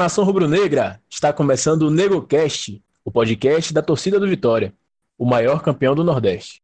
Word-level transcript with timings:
Nação 0.00 0.24
rubro-negra! 0.24 0.98
Está 1.10 1.30
começando 1.30 1.82
o 1.82 1.90
NegoCast, 1.90 2.82
o 3.04 3.12
podcast 3.12 3.70
da 3.70 3.82
torcida 3.82 4.18
do 4.18 4.26
Vitória, 4.26 4.72
o 5.18 5.26
maior 5.26 5.60
campeão 5.60 5.94
do 5.94 6.02
Nordeste. 6.02 6.62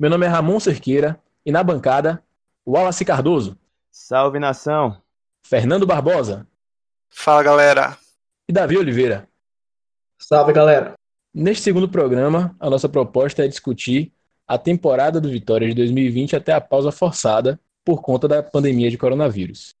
Meu 0.00 0.08
nome 0.08 0.24
é 0.24 0.28
Ramon 0.30 0.58
Cerqueira 0.58 1.20
e 1.44 1.52
na 1.52 1.62
bancada, 1.62 2.24
Wallace 2.66 3.04
Cardoso. 3.04 3.58
Salve 3.90 4.38
nação! 4.38 5.02
Fernando 5.42 5.86
Barbosa. 5.86 6.46
Fala 7.10 7.42
galera! 7.42 7.98
E 8.48 8.54
Davi 8.54 8.78
Oliveira. 8.78 9.28
Salve 10.18 10.54
galera! 10.54 10.94
Neste 11.34 11.64
segundo 11.64 11.90
programa, 11.90 12.56
a 12.58 12.70
nossa 12.70 12.88
proposta 12.88 13.44
é 13.44 13.48
discutir 13.48 14.14
a 14.46 14.56
temporada 14.56 15.20
do 15.20 15.28
Vitória 15.28 15.68
de 15.68 15.74
2020 15.74 16.36
até 16.36 16.54
a 16.54 16.60
pausa 16.60 16.90
forçada 16.90 17.60
por 17.84 18.00
conta 18.00 18.26
da 18.26 18.42
pandemia 18.42 18.90
de 18.90 18.96
coronavírus 18.96 19.76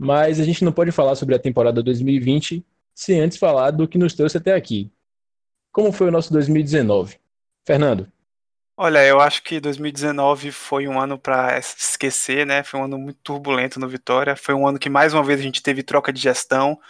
mas 0.00 0.40
a 0.40 0.44
gente 0.44 0.64
não 0.64 0.72
pode 0.72 0.90
falar 0.90 1.14
sobre 1.14 1.34
a 1.34 1.38
temporada 1.38 1.82
2020 1.82 2.64
sem 2.94 3.20
antes 3.20 3.36
falar 3.36 3.70
do 3.70 3.86
que 3.86 3.98
nos 3.98 4.14
trouxe 4.14 4.38
até 4.38 4.54
aqui. 4.54 4.90
Como 5.70 5.92
foi 5.92 6.08
o 6.08 6.10
nosso 6.10 6.32
2019? 6.32 7.20
Fernando. 7.66 8.10
Olha, 8.74 9.06
eu 9.06 9.20
acho 9.20 9.42
que 9.42 9.60
2019 9.60 10.52
foi 10.52 10.88
um 10.88 10.98
ano 10.98 11.18
para 11.18 11.58
esquecer, 11.58 12.46
né? 12.46 12.62
Foi 12.62 12.80
um 12.80 12.84
ano 12.84 12.98
muito 12.98 13.18
turbulento 13.22 13.78
no 13.78 13.86
Vitória. 13.86 14.34
Foi 14.34 14.54
um 14.54 14.66
ano 14.66 14.78
que 14.78 14.88
mais 14.88 15.12
uma 15.12 15.22
vez 15.22 15.38
a 15.38 15.42
gente 15.42 15.62
teve 15.62 15.82
troca 15.82 16.10
de 16.10 16.18
gestão, 16.18 16.80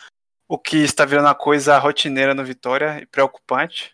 o 0.46 0.56
que 0.56 0.76
está 0.76 1.04
virando 1.04 1.26
uma 1.26 1.34
coisa 1.34 1.76
rotineira 1.78 2.32
no 2.32 2.44
Vitória 2.44 3.00
e 3.02 3.06
preocupante. 3.06 3.92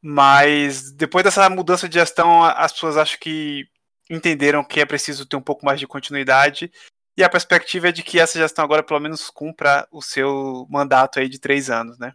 Mas 0.00 0.90
depois 0.90 1.22
dessa 1.22 1.50
mudança 1.50 1.86
de 1.86 1.98
gestão, 1.98 2.42
as 2.42 2.72
pessoas 2.72 2.96
acho 2.96 3.20
que 3.20 3.68
entenderam 4.08 4.64
que 4.64 4.80
é 4.80 4.86
preciso 4.86 5.26
ter 5.26 5.36
um 5.36 5.42
pouco 5.42 5.66
mais 5.66 5.78
de 5.78 5.86
continuidade 5.86 6.72
e 7.16 7.24
a 7.24 7.28
perspectiva 7.28 7.88
é 7.88 7.92
de 7.92 8.02
que 8.02 8.18
essa 8.18 8.38
gestão 8.38 8.64
agora 8.64 8.82
pelo 8.82 9.00
menos 9.00 9.30
cumpra 9.30 9.86
o 9.90 10.02
seu 10.02 10.66
mandato 10.68 11.18
aí 11.18 11.28
de 11.28 11.38
três 11.38 11.70
anos, 11.70 11.98
né? 11.98 12.12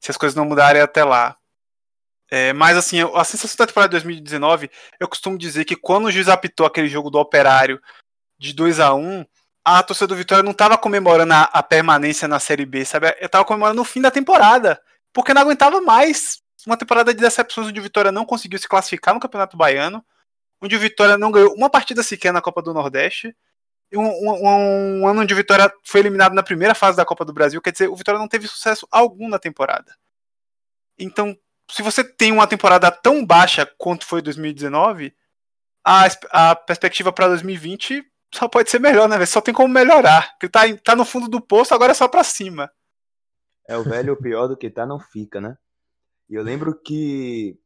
Se 0.00 0.10
as 0.10 0.16
coisas 0.16 0.36
não 0.36 0.44
mudarem 0.44 0.80
até 0.80 1.04
lá. 1.04 1.36
É, 2.30 2.52
mas 2.52 2.76
assim, 2.76 2.98
a 3.00 3.24
sensação 3.24 3.56
da 3.58 3.66
temporada 3.66 3.90
de 3.90 4.04
2019, 4.04 4.70
eu 5.00 5.08
costumo 5.08 5.36
dizer 5.36 5.64
que 5.64 5.74
quando 5.74 6.06
o 6.06 6.10
juiz 6.12 6.28
apitou 6.28 6.64
aquele 6.64 6.88
jogo 6.88 7.10
do 7.10 7.18
Operário 7.18 7.80
de 8.38 8.52
2 8.54 8.78
a 8.78 8.94
1 8.94 9.24
a 9.64 9.82
torcida 9.82 10.06
do 10.06 10.16
Vitória 10.16 10.42
não 10.42 10.52
estava 10.52 10.78
comemorando 10.78 11.32
a, 11.34 11.42
a, 11.42 11.62
permanência 11.62 12.26
na 12.26 12.40
Série 12.40 12.64
B, 12.64 12.84
sabe? 12.84 13.08
Eu 13.20 13.26
estava 13.26 13.44
comemorando 13.44 13.80
o 13.80 13.84
fim 13.84 14.00
da 14.00 14.10
temporada, 14.10 14.80
porque 15.12 15.34
não 15.34 15.42
aguentava 15.42 15.80
mais 15.80 16.40
uma 16.66 16.76
temporada 16.76 17.12
de 17.12 17.20
decepções 17.20 17.68
onde 17.68 17.80
o 17.80 17.82
Vitória 17.82 18.12
não 18.12 18.24
conseguiu 18.24 18.58
se 18.58 18.68
classificar 18.68 19.14
no 19.14 19.20
Campeonato 19.20 19.56
Baiano, 19.56 20.04
onde 20.62 20.76
o 20.76 20.78
Vitória 20.78 21.18
não 21.18 21.30
ganhou 21.30 21.54
uma 21.54 21.70
partida 21.70 22.02
sequer 22.02 22.32
na 22.32 22.40
Copa 22.40 22.62
do 22.62 22.74
Nordeste, 22.74 23.34
um, 23.98 24.06
um, 24.06 25.00
um, 25.02 25.08
ano 25.08 25.22
onde 25.22 25.34
o 25.34 25.36
Vitória 25.36 25.72
foi 25.82 26.00
eliminado 26.00 26.34
na 26.34 26.42
primeira 26.42 26.74
fase 26.74 26.96
da 26.96 27.04
Copa 27.04 27.24
do 27.24 27.32
Brasil, 27.32 27.60
quer 27.60 27.72
dizer, 27.72 27.88
o 27.88 27.96
Vitória 27.96 28.18
não 28.18 28.28
teve 28.28 28.46
sucesso 28.46 28.86
algum 28.90 29.28
na 29.28 29.38
temporada. 29.38 29.96
Então, 30.98 31.36
se 31.70 31.82
você 31.82 32.04
tem 32.04 32.32
uma 32.32 32.46
temporada 32.46 32.90
tão 32.90 33.24
baixa 33.24 33.66
quanto 33.78 34.06
foi 34.06 34.20
2019, 34.22 35.14
a, 35.84 36.06
a 36.30 36.56
perspectiva 36.56 37.12
para 37.12 37.28
2020 37.28 38.04
só 38.34 38.48
pode 38.48 38.70
ser 38.70 38.78
melhor, 38.78 39.08
né? 39.08 39.24
Só 39.26 39.40
tem 39.40 39.52
como 39.52 39.72
melhorar. 39.72 40.32
Porque 40.32 40.48
tá, 40.48 40.60
tá 40.84 40.94
no 40.94 41.04
fundo 41.04 41.28
do 41.28 41.40
poço, 41.40 41.74
agora 41.74 41.92
é 41.92 41.94
só 41.94 42.06
para 42.06 42.22
cima. 42.22 42.70
É 43.66 43.76
o 43.76 43.82
velho 43.82 44.16
pior 44.16 44.46
do 44.46 44.56
que 44.56 44.70
tá 44.70 44.86
não 44.86 45.00
fica, 45.00 45.40
né? 45.40 45.56
E 46.28 46.34
eu 46.34 46.42
lembro 46.42 46.78
que 46.80 47.58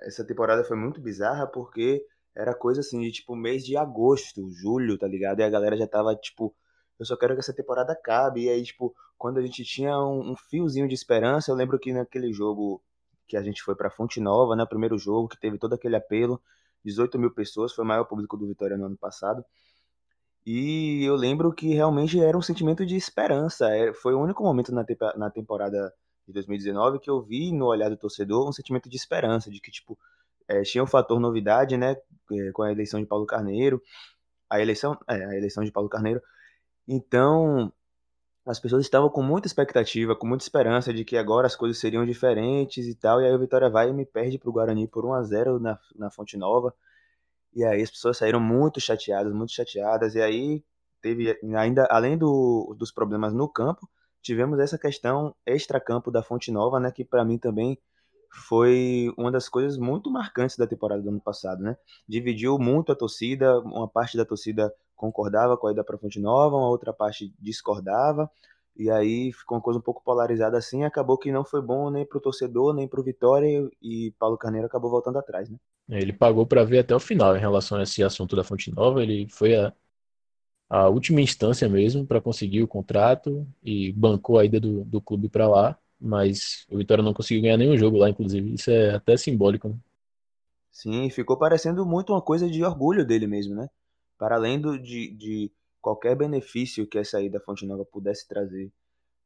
essa 0.00 0.24
temporada 0.24 0.64
foi 0.64 0.76
muito 0.76 1.00
bizarra 1.00 1.46
porque 1.46 2.04
era 2.38 2.54
coisa 2.54 2.80
assim 2.80 3.00
de 3.00 3.10
tipo 3.10 3.34
mês 3.34 3.64
de 3.64 3.76
agosto, 3.76 4.48
julho, 4.50 4.96
tá 4.96 5.08
ligado? 5.08 5.40
E 5.40 5.42
a 5.42 5.50
galera 5.50 5.76
já 5.76 5.88
tava 5.88 6.14
tipo, 6.14 6.54
eu 6.96 7.04
só 7.04 7.16
quero 7.16 7.34
que 7.34 7.40
essa 7.40 7.52
temporada 7.52 7.92
acabe. 7.92 8.44
E 8.44 8.48
aí, 8.48 8.62
tipo, 8.62 8.94
quando 9.18 9.38
a 9.38 9.42
gente 9.42 9.64
tinha 9.64 9.98
um, 9.98 10.30
um 10.30 10.36
fiozinho 10.36 10.86
de 10.88 10.94
esperança, 10.94 11.50
eu 11.50 11.56
lembro 11.56 11.78
que 11.80 11.92
naquele 11.92 12.32
jogo 12.32 12.80
que 13.26 13.36
a 13.36 13.42
gente 13.42 13.60
foi 13.62 13.74
pra 13.74 13.90
Fonte 13.90 14.20
Nova, 14.20 14.54
né? 14.54 14.62
O 14.62 14.68
primeiro 14.68 14.96
jogo, 14.96 15.28
que 15.28 15.38
teve 15.38 15.58
todo 15.58 15.74
aquele 15.74 15.96
apelo, 15.96 16.40
18 16.84 17.18
mil 17.18 17.32
pessoas, 17.32 17.72
foi 17.74 17.84
o 17.84 17.88
maior 17.88 18.04
público 18.04 18.36
do 18.36 18.46
Vitória 18.46 18.76
no 18.76 18.86
ano 18.86 18.96
passado. 18.96 19.44
E 20.46 21.04
eu 21.04 21.16
lembro 21.16 21.52
que 21.52 21.74
realmente 21.74 22.20
era 22.20 22.38
um 22.38 22.42
sentimento 22.42 22.86
de 22.86 22.96
esperança. 22.96 23.68
É, 23.74 23.92
foi 23.92 24.14
o 24.14 24.20
único 24.20 24.44
momento 24.44 24.72
na, 24.72 24.84
na 25.16 25.30
temporada 25.30 25.92
de 26.26 26.32
2019 26.32 27.00
que 27.00 27.10
eu 27.10 27.20
vi 27.20 27.52
no 27.52 27.66
olhar 27.66 27.90
do 27.90 27.96
torcedor 27.96 28.48
um 28.48 28.52
sentimento 28.52 28.88
de 28.88 28.96
esperança, 28.96 29.50
de 29.50 29.60
que, 29.60 29.70
tipo, 29.72 29.98
é, 30.48 30.62
tinha 30.62 30.82
o 30.82 30.86
fator 30.86 31.20
novidade, 31.20 31.76
né, 31.76 31.96
é, 32.32 32.52
com 32.52 32.62
a 32.62 32.72
eleição 32.72 33.00
de 33.00 33.06
Paulo 33.06 33.26
Carneiro, 33.26 33.82
a 34.50 34.60
eleição, 34.60 34.98
é, 35.08 35.24
a 35.24 35.36
eleição 35.36 35.62
de 35.62 35.70
Paulo 35.70 35.88
Carneiro. 35.88 36.22
Então, 36.86 37.72
as 38.46 38.58
pessoas 38.58 38.82
estavam 38.82 39.10
com 39.10 39.22
muita 39.22 39.46
expectativa, 39.46 40.16
com 40.16 40.26
muita 40.26 40.42
esperança 40.42 40.92
de 40.92 41.04
que 41.04 41.18
agora 41.18 41.46
as 41.46 41.54
coisas 41.54 41.78
seriam 41.78 42.04
diferentes 42.06 42.86
e 42.86 42.94
tal, 42.94 43.20
e 43.20 43.26
aí 43.26 43.32
o 43.32 43.38
Vitória 43.38 43.68
vai 43.68 43.90
e 43.90 43.92
me 43.92 44.06
perde 44.06 44.38
para 44.38 44.48
o 44.48 44.52
Guarani 44.52 44.88
por 44.88 45.04
1 45.04 45.14
a 45.14 45.22
0 45.22 45.60
na, 45.60 45.78
na 45.94 46.10
Fonte 46.10 46.36
Nova. 46.36 46.74
E 47.54 47.64
aí 47.64 47.82
as 47.82 47.90
pessoas 47.90 48.16
saíram 48.16 48.40
muito 48.40 48.80
chateadas, 48.80 49.32
muito 49.34 49.52
chateadas, 49.52 50.14
e 50.14 50.22
aí 50.22 50.64
teve 51.02 51.38
ainda 51.56 51.86
além 51.90 52.16
do, 52.16 52.74
dos 52.78 52.90
problemas 52.90 53.34
no 53.34 53.48
campo, 53.48 53.88
tivemos 54.22 54.58
essa 54.58 54.78
questão 54.78 55.34
extra-campo 55.46 56.10
da 56.10 56.22
Fonte 56.22 56.50
Nova, 56.50 56.80
né, 56.80 56.90
que 56.90 57.04
para 57.04 57.24
mim 57.24 57.38
também 57.38 57.78
foi 58.30 59.12
uma 59.16 59.30
das 59.30 59.48
coisas 59.48 59.78
muito 59.78 60.10
marcantes 60.10 60.56
da 60.56 60.66
temporada 60.66 61.02
do 61.02 61.08
ano 61.08 61.20
passado, 61.20 61.62
né? 61.62 61.76
Dividiu 62.06 62.58
muito 62.58 62.92
a 62.92 62.96
torcida, 62.96 63.58
uma 63.60 63.88
parte 63.88 64.16
da 64.16 64.24
torcida 64.24 64.72
concordava 64.94 65.56
com 65.56 65.66
a 65.66 65.72
ida 65.72 65.84
para 65.84 65.96
Fonte 65.98 66.20
Nova, 66.20 66.56
uma 66.56 66.68
outra 66.68 66.92
parte 66.92 67.32
discordava, 67.38 68.30
e 68.76 68.90
aí 68.90 69.32
ficou 69.32 69.56
uma 69.56 69.62
coisa 69.62 69.78
um 69.78 69.82
pouco 69.82 70.02
polarizada 70.04 70.58
assim, 70.58 70.84
acabou 70.84 71.16
que 71.16 71.32
não 71.32 71.44
foi 71.44 71.62
bom 71.62 71.90
nem 71.90 72.04
para 72.04 72.18
o 72.18 72.20
torcedor, 72.20 72.74
nem 72.74 72.86
para 72.86 73.00
o 73.00 73.04
Vitória, 73.04 73.68
e 73.82 74.12
Paulo 74.18 74.36
Carneiro 74.36 74.66
acabou 74.66 74.90
voltando 74.90 75.18
atrás, 75.18 75.48
né? 75.48 75.56
Ele 75.88 76.12
pagou 76.12 76.46
para 76.46 76.64
ver 76.64 76.80
até 76.80 76.94
o 76.94 77.00
final 77.00 77.34
em 77.36 77.40
relação 77.40 77.78
a 77.78 77.82
esse 77.82 78.02
assunto 78.02 78.36
da 78.36 78.44
Fonte 78.44 78.70
Nova, 78.74 79.02
ele 79.02 79.26
foi 79.28 79.56
a, 79.56 79.72
a 80.68 80.88
última 80.88 81.20
instância 81.20 81.68
mesmo 81.68 82.06
para 82.06 82.20
conseguir 82.20 82.62
o 82.62 82.68
contrato 82.68 83.46
e 83.62 83.92
bancou 83.92 84.38
a 84.38 84.44
ida 84.44 84.60
do, 84.60 84.84
do 84.84 85.00
clube 85.00 85.28
para 85.28 85.48
lá 85.48 85.78
mas 86.00 86.64
o 86.70 86.76
Vitória 86.76 87.02
não 87.02 87.12
conseguiu 87.12 87.42
ganhar 87.42 87.56
nenhum 87.56 87.76
jogo 87.76 87.96
lá, 87.96 88.08
inclusive. 88.08 88.54
Isso 88.54 88.70
é 88.70 88.94
até 88.94 89.16
simbólico. 89.16 89.68
Né? 89.68 89.76
Sim, 90.70 91.10
ficou 91.10 91.36
parecendo 91.36 91.84
muito 91.84 92.12
uma 92.12 92.22
coisa 92.22 92.48
de 92.48 92.62
orgulho 92.62 93.04
dele 93.04 93.26
mesmo, 93.26 93.54
né? 93.54 93.68
Para 94.16 94.36
além 94.36 94.60
do, 94.60 94.78
de, 94.78 95.12
de 95.16 95.52
qualquer 95.80 96.16
benefício 96.16 96.86
que 96.86 96.98
essa 96.98 97.20
ida 97.20 97.38
da 97.38 97.44
Fonte 97.44 97.66
Nova 97.66 97.84
pudesse 97.84 98.28
trazer 98.28 98.72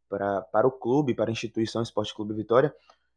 para, 0.09 0.41
para 0.43 0.66
o 0.66 0.71
clube, 0.71 1.15
para 1.15 1.31
a 1.31 1.33
instituição 1.33 1.83
Esporte 1.83 2.15
Clube 2.15 2.34
Vitória, 2.34 2.75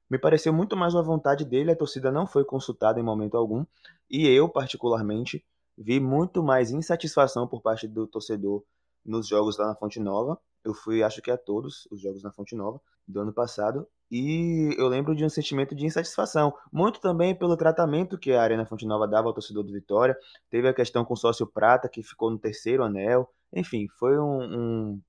me 0.10 0.20
pareceu 0.20 0.54
muito 0.54 0.76
mais 0.76 0.94
uma 0.94 1.02
vontade 1.02 1.46
dele. 1.46 1.72
A 1.72 1.76
torcida 1.76 2.12
não 2.12 2.28
foi 2.28 2.44
consultada 2.46 3.00
em 3.00 3.04
momento 3.04 3.38
algum. 3.38 3.66
E 4.10 4.28
eu, 4.28 4.48
particularmente, 4.50 5.44
vi 5.78 6.00
muito 6.00 6.44
mais 6.44 6.72
insatisfação 6.72 7.48
por 7.48 7.62
parte 7.62 7.88
do 7.88 8.06
torcedor 8.06 8.64
nos 9.04 9.28
jogos 9.28 9.58
lá 9.58 9.68
na 9.68 9.76
Fonte 9.76 10.00
Nova. 10.00 10.40
Eu 10.64 10.74
fui, 10.74 11.04
acho 11.04 11.22
que 11.22 11.32
a 11.32 11.38
todos 11.38 11.88
os 11.92 12.02
jogos 12.02 12.22
na 12.22 12.32
Fonte 12.32 12.56
Nova 12.56 12.82
do 13.08 13.22
ano 13.22 13.34
passado. 13.34 13.88
E 14.10 14.76
eu 14.78 14.88
lembro 14.88 15.16
de 15.16 15.26
um 15.26 15.30
sentimento 15.30 15.74
de 15.74 15.86
insatisfação, 15.86 16.54
muito 16.72 17.00
também 17.00 17.34
pelo 17.34 17.58
tratamento 17.58 18.18
que 18.18 18.32
a 18.32 18.42
Arena 18.42 18.66
Fonte 18.66 18.86
Nova 18.86 19.08
dava 19.08 19.28
ao 19.28 19.34
torcedor 19.34 19.64
do 19.64 19.74
Vitória. 19.74 20.16
Teve 20.50 20.68
a 20.68 20.74
questão 20.74 21.04
com 21.04 21.16
o 21.16 21.18
sócio 21.18 21.48
Prata, 21.48 21.90
que 21.90 22.04
ficou 22.04 22.30
no 22.30 22.38
terceiro 22.38 22.84
anel. 22.84 23.28
Enfim, 23.52 23.88
foi 24.00 24.20
um, 24.20 24.44
um, 24.44 25.02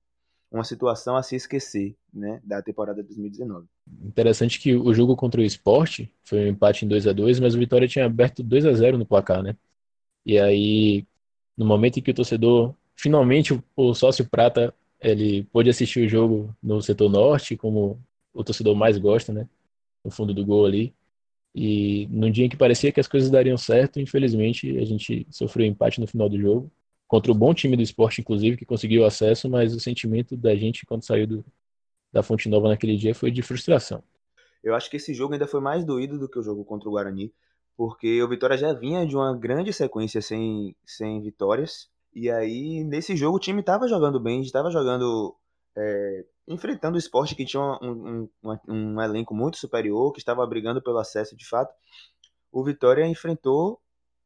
uma 0.51 0.63
situação 0.63 1.15
a 1.15 1.21
se 1.21 1.35
esquecer 1.35 1.95
né, 2.11 2.41
da 2.43 2.61
temporada 2.61 3.03
2019. 3.03 3.67
Interessante 4.03 4.59
que 4.59 4.75
o 4.75 4.93
jogo 4.93 5.15
contra 5.15 5.41
o 5.41 5.43
esporte 5.43 6.11
foi 6.23 6.45
um 6.45 6.47
empate 6.47 6.83
em 6.83 6.87
2 6.87 7.07
a 7.07 7.13
2 7.13 7.39
mas 7.39 7.53
o 7.53 7.59
Vitória 7.59 7.87
tinha 7.87 8.05
aberto 8.05 8.41
2 8.41 8.65
a 8.65 8.73
0 8.73 8.97
no 8.97 9.05
placar, 9.05 9.43
né? 9.43 9.55
E 10.25 10.37
aí, 10.39 11.05
no 11.55 11.65
momento 11.65 11.99
em 11.99 12.01
que 12.01 12.11
o 12.11 12.13
torcedor, 12.13 12.73
finalmente 12.95 13.53
o, 13.53 13.63
o 13.75 13.93
sócio 13.93 14.27
Prata 14.27 14.73
ele 14.99 15.43
pôde 15.45 15.69
assistir 15.69 16.05
o 16.05 16.09
jogo 16.09 16.55
no 16.61 16.81
setor 16.81 17.09
norte, 17.09 17.57
como 17.57 17.99
o 18.33 18.43
torcedor 18.43 18.75
mais 18.75 18.97
gosta, 18.97 19.33
né? 19.33 19.47
No 20.03 20.11
fundo 20.11 20.33
do 20.33 20.45
gol 20.45 20.65
ali. 20.65 20.93
E 21.53 22.07
num 22.11 22.29
dia 22.31 22.45
em 22.45 22.49
que 22.49 22.57
parecia 22.57 22.91
que 22.91 22.99
as 22.99 23.07
coisas 23.07 23.29
dariam 23.29 23.57
certo, 23.57 23.99
infelizmente 23.99 24.77
a 24.77 24.85
gente 24.85 25.25
sofreu 25.31 25.65
empate 25.65 25.99
no 25.99 26.07
final 26.07 26.29
do 26.29 26.39
jogo. 26.39 26.71
Contra 27.07 27.31
o 27.31 27.35
bom 27.35 27.53
time 27.53 27.75
do 27.75 27.81
esporte, 27.81 28.21
inclusive, 28.21 28.57
que 28.57 28.65
conseguiu 28.65 29.05
acesso, 29.05 29.49
mas 29.49 29.73
o 29.73 29.79
sentimento 29.79 30.35
da 30.35 30.55
gente 30.55 30.85
quando 30.85 31.03
saiu 31.03 31.25
do, 31.25 31.45
da 32.11 32.21
Fonte 32.21 32.49
Nova 32.49 32.67
naquele 32.67 32.97
dia 32.97 33.15
foi 33.15 33.31
de 33.31 33.41
frustração. 33.41 34.03
Eu 34.63 34.75
acho 34.75 34.89
que 34.89 34.97
esse 34.97 35.13
jogo 35.13 35.33
ainda 35.33 35.47
foi 35.47 35.61
mais 35.61 35.85
doído 35.85 36.19
do 36.19 36.27
que 36.27 36.37
o 36.37 36.43
jogo 36.43 36.65
contra 36.65 36.89
o 36.89 36.91
Guarani, 36.91 37.33
porque 37.75 38.21
o 38.21 38.27
Vitória 38.27 38.57
já 38.57 38.73
vinha 38.73 39.05
de 39.05 39.15
uma 39.15 39.35
grande 39.35 39.71
sequência 39.71 40.21
sem, 40.21 40.75
sem 40.85 41.21
vitórias. 41.21 41.89
E 42.19 42.31
aí, 42.31 42.83
nesse 42.83 43.15
jogo, 43.15 43.37
o 43.37 43.39
time 43.39 43.59
estava 43.59 43.87
jogando 43.87 44.19
bem, 44.19 44.41
estava 44.41 44.71
jogando. 44.71 45.35
É, 45.77 46.25
enfrentando 46.47 46.95
o 46.95 46.97
esporte 46.97 47.35
que 47.35 47.45
tinha 47.45 47.61
um, 47.61 48.27
um, 48.43 48.57
um, 48.67 49.01
elenco 49.03 49.35
muito 49.35 49.57
superior, 49.57 50.11
que 50.11 50.17
estava 50.17 50.43
brigando 50.47 50.81
pelo 50.81 50.97
acesso 50.97 51.37
de 51.37 51.47
fato. 51.47 51.71
O 52.51 52.63
Vitória 52.63 53.05
enfrentou, 53.05 53.79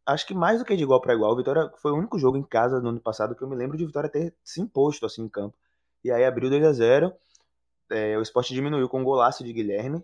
acho 0.06 0.26
que 0.26 0.34
mais 0.34 0.60
do 0.60 0.66
que 0.66 0.78
de 0.78 0.84
igual 0.84 1.02
para 1.02 1.14
igual. 1.14 1.34
O 1.34 1.36
Vitória 1.36 1.70
foi 1.82 1.92
o 1.92 1.98
único 1.98 2.18
jogo 2.18 2.38
em 2.38 2.44
casa 2.44 2.80
no 2.80 2.90
ano 2.90 3.02
passado 3.02 3.36
que 3.36 3.44
eu 3.44 3.50
me 3.50 3.58
lembro 3.58 3.78
de 3.78 3.86
Vitória 3.86 4.10
ter 4.10 4.34
se 4.42 4.62
imposto 4.62 5.06
assim 5.06 5.24
em 5.24 5.30
campo. 5.30 5.58
E 6.02 6.10
aí 6.10 6.24
abriu 6.24 6.50
2 6.50 6.64
a 6.64 6.72
0 6.72 7.14
é, 7.90 8.18
o 8.18 8.22
esporte 8.22 8.54
diminuiu 8.54 8.88
com 8.88 9.02
o 9.02 9.04
golaço 9.04 9.44
de 9.44 9.52
Guilherme, 9.52 10.02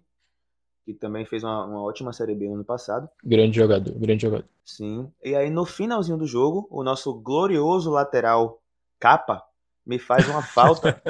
que 0.87 0.93
também 0.93 1.25
fez 1.25 1.43
uma, 1.43 1.65
uma 1.65 1.83
ótima 1.83 2.13
Série 2.13 2.33
B 2.33 2.47
no 2.47 2.55
ano 2.55 2.63
passado. 2.63 3.09
Grande 3.21 3.57
jogador, 3.57 3.93
grande 3.99 4.21
jogador. 4.21 4.45
Sim. 4.63 5.11
E 5.21 5.35
aí 5.35 5.49
no 5.49 5.65
finalzinho 5.65 6.17
do 6.17 6.25
jogo, 6.25 6.65
o 6.71 6.81
nosso 6.81 7.13
glorioso 7.13 7.91
lateral 7.91 8.61
Capa 8.97 9.43
me 9.85 9.99
faz 9.99 10.29
uma 10.29 10.39
falta 10.47 11.01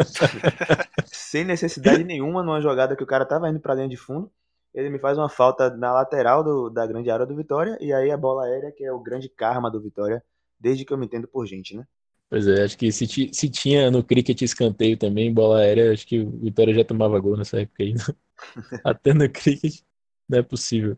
sem 1.06 1.46
necessidade 1.46 2.04
nenhuma 2.04 2.42
numa 2.42 2.60
jogada 2.60 2.96
que 2.96 3.04
o 3.04 3.08
cara 3.08 3.24
tava 3.24 3.48
indo 3.52 3.60
para 3.60 3.76
dentro 3.76 3.92
de 3.92 3.98
fundo. 3.98 4.32
Ele 4.74 4.90
me 4.90 4.98
faz 4.98 5.16
uma 5.16 5.30
falta 5.30 5.70
na 5.70 5.94
lateral 5.94 6.44
do, 6.44 6.72
da 6.72 6.88
grande 6.88 7.12
área 7.12 7.28
do 7.28 7.36
Vitória 7.36 7.78
e 7.80 7.94
aí 7.94 8.10
a 8.10 8.18
bola 8.18 8.46
aérea 8.46 8.72
que 8.72 8.84
é 8.84 8.92
o 8.92 9.00
grande 9.00 9.30
karma 9.30 9.70
do 9.70 9.80
Vitória, 9.80 10.24
desde 10.60 10.86
que 10.86 10.92
eu 10.92 10.98
me 10.98 11.06
entendo 11.06 11.28
por 11.28 11.46
gente, 11.46 11.78
né? 11.78 11.86
Pois 12.32 12.48
é, 12.48 12.64
acho 12.64 12.76
que 12.76 12.92
se, 12.92 13.06
se 13.32 13.50
tinha 13.50 13.92
no 13.92 14.04
cricket 14.04 14.42
escanteio 14.42 14.98
também, 14.98 15.32
bola 15.32 15.60
aérea, 15.60 15.94
acho 15.94 16.08
que 16.08 16.20
o 16.20 16.32
Vitória 16.40 16.74
já 16.74 16.84
tomava 16.84 17.20
gol 17.20 17.38
nessa 17.38 17.62
época 17.62 17.84
aí. 17.84 17.94
Até 18.84 19.14
no 19.14 19.30
cricket 19.30 19.82
não 20.28 20.40
é 20.40 20.44
possível. 20.44 20.98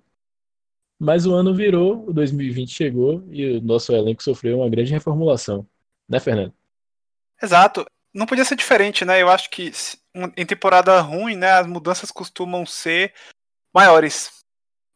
Mas 0.97 1.25
o 1.25 1.33
ano 1.33 1.53
virou, 1.53 2.07
o 2.09 2.13
2020 2.13 2.69
chegou 2.69 3.23
e 3.31 3.57
o 3.57 3.61
nosso 3.61 3.93
elenco 3.93 4.21
sofreu 4.21 4.59
uma 4.59 4.69
grande 4.69 4.91
reformulação. 4.91 5.65
Né, 6.07 6.19
Fernando? 6.19 6.53
Exato. 7.41 7.85
Não 8.13 8.25
podia 8.25 8.43
ser 8.43 8.55
diferente, 8.55 9.05
né? 9.05 9.21
Eu 9.21 9.29
acho 9.29 9.49
que 9.49 9.71
em 10.35 10.45
temporada 10.45 10.99
ruim, 10.99 11.35
né, 11.35 11.51
as 11.51 11.67
mudanças 11.67 12.11
costumam 12.11 12.65
ser 12.65 13.13
maiores. 13.73 14.39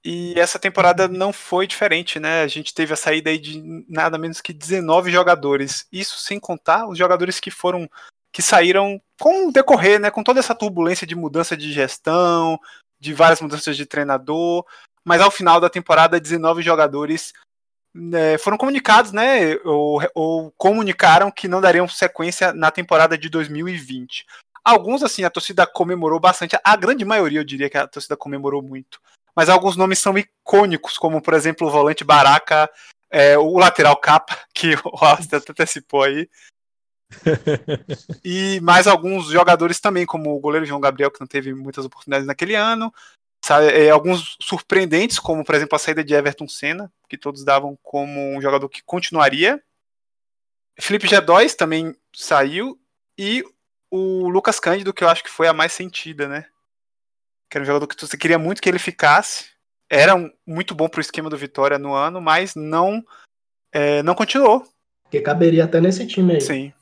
E 0.03 0.37
essa 0.37 0.59
temporada 0.59 1.07
não 1.07 1.31
foi 1.31 1.65
diferente, 1.65 2.19
né? 2.19 2.41
A 2.41 2.47
gente 2.47 2.73
teve 2.73 2.91
a 2.91 2.97
saída 2.97 3.29
aí 3.29 3.37
de 3.37 3.61
nada 3.87 4.17
menos 4.17 4.41
que 4.41 4.51
19 4.51 5.09
jogadores. 5.09 5.87
Isso 5.91 6.17
sem 6.17 6.39
contar 6.39 6.87
os 6.89 6.97
jogadores 6.97 7.39
que 7.39 7.49
foram 7.49 7.89
que 8.33 8.41
saíram 8.41 8.99
com 9.21 9.47
o 9.47 9.51
decorrer, 9.51 9.99
né, 9.99 10.09
com 10.09 10.23
toda 10.23 10.39
essa 10.39 10.55
turbulência 10.55 11.05
de 11.05 11.15
mudança 11.15 11.55
de 11.55 11.71
gestão, 11.71 12.59
de 12.99 13.13
várias 13.13 13.39
mudanças 13.39 13.77
de 13.77 13.85
treinador, 13.85 14.65
mas 15.05 15.21
ao 15.21 15.29
final 15.29 15.61
da 15.61 15.69
temporada 15.69 16.19
19 16.19 16.63
jogadores 16.63 17.31
né, 17.93 18.39
foram 18.39 18.57
comunicados, 18.57 19.11
né, 19.11 19.55
ou, 19.63 20.01
ou, 20.15 20.51
comunicaram 20.57 21.29
que 21.29 21.47
não 21.47 21.61
dariam 21.61 21.87
sequência 21.87 22.51
na 22.51 22.71
temporada 22.71 23.15
de 23.15 23.29
2020. 23.29 24.25
Alguns, 24.65 25.03
assim, 25.03 25.23
a 25.23 25.29
torcida 25.29 25.67
comemorou 25.67 26.19
bastante, 26.19 26.57
a 26.63 26.75
grande 26.75 27.05
maioria 27.05 27.39
eu 27.39 27.43
diria 27.43 27.69
que 27.69 27.77
a 27.77 27.87
torcida 27.87 28.17
comemorou 28.17 28.63
muito, 28.63 28.99
mas 29.35 29.47
alguns 29.47 29.75
nomes 29.75 29.99
são 29.99 30.17
icônicos, 30.17 30.97
como 30.97 31.21
por 31.21 31.35
exemplo 31.35 31.67
o 31.67 31.71
volante 31.71 32.03
Baraka, 32.03 32.67
é, 33.11 33.37
o 33.37 33.59
lateral 33.59 33.95
Capa, 33.97 34.39
que 34.55 34.73
o 34.83 35.05
Austin 35.05 35.35
até 35.35 35.51
antecipou 35.51 36.01
aí, 36.01 36.27
e 38.23 38.59
mais 38.61 38.87
alguns 38.87 39.27
jogadores 39.27 39.79
também, 39.79 40.05
como 40.05 40.35
o 40.35 40.39
goleiro 40.39 40.65
João 40.65 40.81
Gabriel, 40.81 41.11
que 41.11 41.19
não 41.19 41.27
teve 41.27 41.53
muitas 41.53 41.85
oportunidades 41.85 42.27
naquele 42.27 42.55
ano. 42.55 42.93
Sabe, 43.43 43.67
é, 43.67 43.89
alguns 43.89 44.37
surpreendentes, 44.41 45.19
como 45.19 45.43
por 45.43 45.53
exemplo 45.53 45.75
a 45.75 45.79
saída 45.79 46.03
de 46.03 46.13
Everton 46.13 46.47
Senna, 46.47 46.91
que 47.09 47.17
todos 47.17 47.43
davam 47.43 47.77
como 47.83 48.37
um 48.37 48.41
jogador 48.41 48.69
que 48.69 48.81
continuaria. 48.83 49.61
Felipe 50.79 51.07
G2 51.07 51.53
também 51.55 51.95
saiu. 52.15 52.79
E 53.17 53.43
o 53.91 54.27
Lucas 54.29 54.59
Cândido, 54.59 54.93
que 54.93 55.03
eu 55.03 55.09
acho 55.09 55.23
que 55.23 55.29
foi 55.29 55.47
a 55.47 55.53
mais 55.53 55.71
sentida, 55.73 56.27
né? 56.27 56.47
Que 57.49 57.57
era 57.57 57.63
um 57.63 57.67
jogador 57.67 57.85
que 57.85 57.99
você 57.99 58.17
queria 58.17 58.39
muito 58.39 58.61
que 58.61 58.69
ele 58.69 58.79
ficasse. 58.79 59.51
Era 59.89 60.15
um, 60.15 60.31
muito 60.47 60.73
bom 60.73 60.87
pro 60.87 61.01
esquema 61.01 61.29
do 61.29 61.37
Vitória 61.37 61.77
no 61.77 61.93
ano, 61.93 62.19
mas 62.19 62.55
não, 62.55 63.05
é, 63.71 64.01
não 64.01 64.15
continuou. 64.15 64.67
Que 65.11 65.21
caberia 65.21 65.65
até 65.65 65.79
nesse 65.79 66.07
time 66.07 66.33
aí. 66.33 66.41
Sim. 66.41 66.73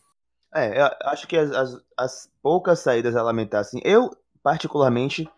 É, 0.53 0.81
acho 1.05 1.27
que 1.27 1.37
as, 1.37 1.51
as, 1.51 1.83
as, 1.97 2.31
poucas 2.41 2.79
saídas 2.79 3.15
a 3.15 3.23
lamentar, 3.23 3.61
assim, 3.61 3.79
eu, 3.85 4.11
particularmente, 4.43 5.29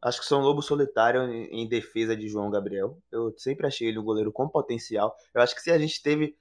acho 0.00 0.20
que 0.20 0.26
sou 0.26 0.40
um 0.40 0.44
lobo 0.44 0.62
solitário 0.62 1.22
em, 1.24 1.62
em, 1.62 1.68
defesa 1.68 2.16
de 2.16 2.28
João 2.28 2.50
Gabriel. 2.50 2.96
Eu 3.10 3.34
sempre 3.36 3.66
achei 3.66 3.88
ele 3.88 3.98
um 3.98 4.04
goleiro 4.04 4.30
com 4.30 4.48
potencial. 4.48 5.16
Eu 5.34 5.42
acho 5.42 5.54
que 5.56 5.60
se 5.60 5.72
a 5.72 5.78
gente 5.78 6.00
teve 6.00 6.36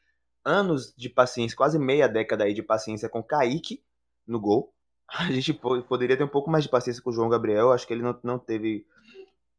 anos 0.46 0.94
de 0.96 1.10
paciência, 1.10 1.58
quase 1.58 1.80
meia 1.80 2.08
década 2.08 2.44
aí 2.44 2.54
de 2.54 2.62
paciência 2.62 3.10
com 3.10 3.24
Kaique 3.24 3.84
no 4.28 4.40
gol, 4.40 4.72
a 5.10 5.32
gente 5.32 5.54
poderia 5.54 6.18
ter 6.18 6.24
um 6.24 6.28
pouco 6.28 6.52
mais 6.52 6.64
de 6.64 6.70
paciência 6.70 7.02
com 7.02 7.10
o 7.10 7.14
João 7.14 7.30
Gabriel. 7.30 7.72
Acho 7.72 7.88
que 7.88 7.94
ele 7.94 8.04
não, 8.04 8.20
não 8.24 8.38
teve 8.38 8.86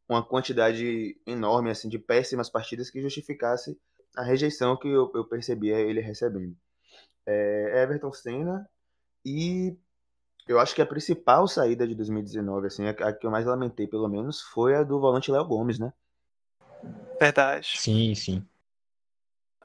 uma 0.08 0.22
quantidade 0.22 1.18
enorme 1.26 1.70
assim 1.70 1.88
de 1.88 1.98
péssimas 1.98 2.48
partidas 2.48 2.90
que 2.90 3.02
justificasse 3.02 3.76
a 4.16 4.22
rejeição 4.22 4.76
que 4.76 4.86
eu, 4.86 5.10
eu 5.14 5.24
percebia 5.24 5.80
ele 5.80 6.00
recebendo 6.00 6.54
é 7.26 7.82
Everton 7.82 8.12
Senna 8.12 8.68
e 9.24 9.76
eu 10.46 10.60
acho 10.60 10.74
que 10.74 10.82
a 10.82 10.86
principal 10.86 11.48
saída 11.48 11.86
de 11.86 11.94
2019, 11.94 12.66
assim, 12.66 12.86
a 12.86 13.12
que 13.12 13.26
eu 13.26 13.30
mais 13.30 13.46
lamentei, 13.46 13.86
pelo 13.86 14.08
menos, 14.08 14.42
foi 14.42 14.74
a 14.74 14.82
do 14.82 15.00
volante 15.00 15.30
Léo 15.30 15.44
Gomes, 15.44 15.78
né? 15.78 15.92
Verdade. 17.18 17.78
Sim, 17.78 18.14
sim. 18.14 18.46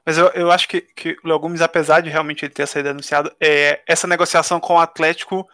Mas 0.04 0.16
eu, 0.16 0.28
eu 0.28 0.50
acho 0.50 0.66
que, 0.66 0.80
que 0.80 1.18
o 1.22 1.28
Léo 1.28 1.38
Gomes, 1.38 1.60
apesar 1.60 2.00
de 2.00 2.08
realmente 2.08 2.44
ele 2.44 2.54
ter 2.54 2.66
saído 2.66 2.88
anunciado, 2.88 3.30
é, 3.38 3.82
essa 3.86 4.06
negociação 4.06 4.58
com 4.58 4.74
o 4.74 4.78
Atlético, 4.78 5.46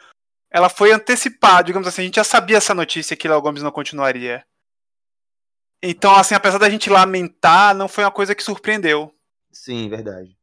ela 0.48 0.68
foi 0.68 0.92
antecipada, 0.92 1.64
digamos 1.64 1.88
assim, 1.88 2.02
a 2.02 2.04
gente 2.04 2.16
já 2.16 2.24
sabia 2.24 2.58
essa 2.58 2.72
notícia 2.72 3.16
que 3.16 3.26
o 3.26 3.30
Léo 3.30 3.42
Gomes 3.42 3.64
não 3.64 3.72
continuaria. 3.72 4.46
Então, 5.82 6.14
assim, 6.14 6.36
apesar 6.36 6.58
da 6.58 6.70
gente 6.70 6.88
lamentar, 6.88 7.74
não 7.74 7.88
foi 7.88 8.04
uma 8.04 8.12
coisa 8.12 8.34
que 8.34 8.42
surpreendeu. 8.44 9.12
Sim, 9.50 9.88
verdade 9.88 10.36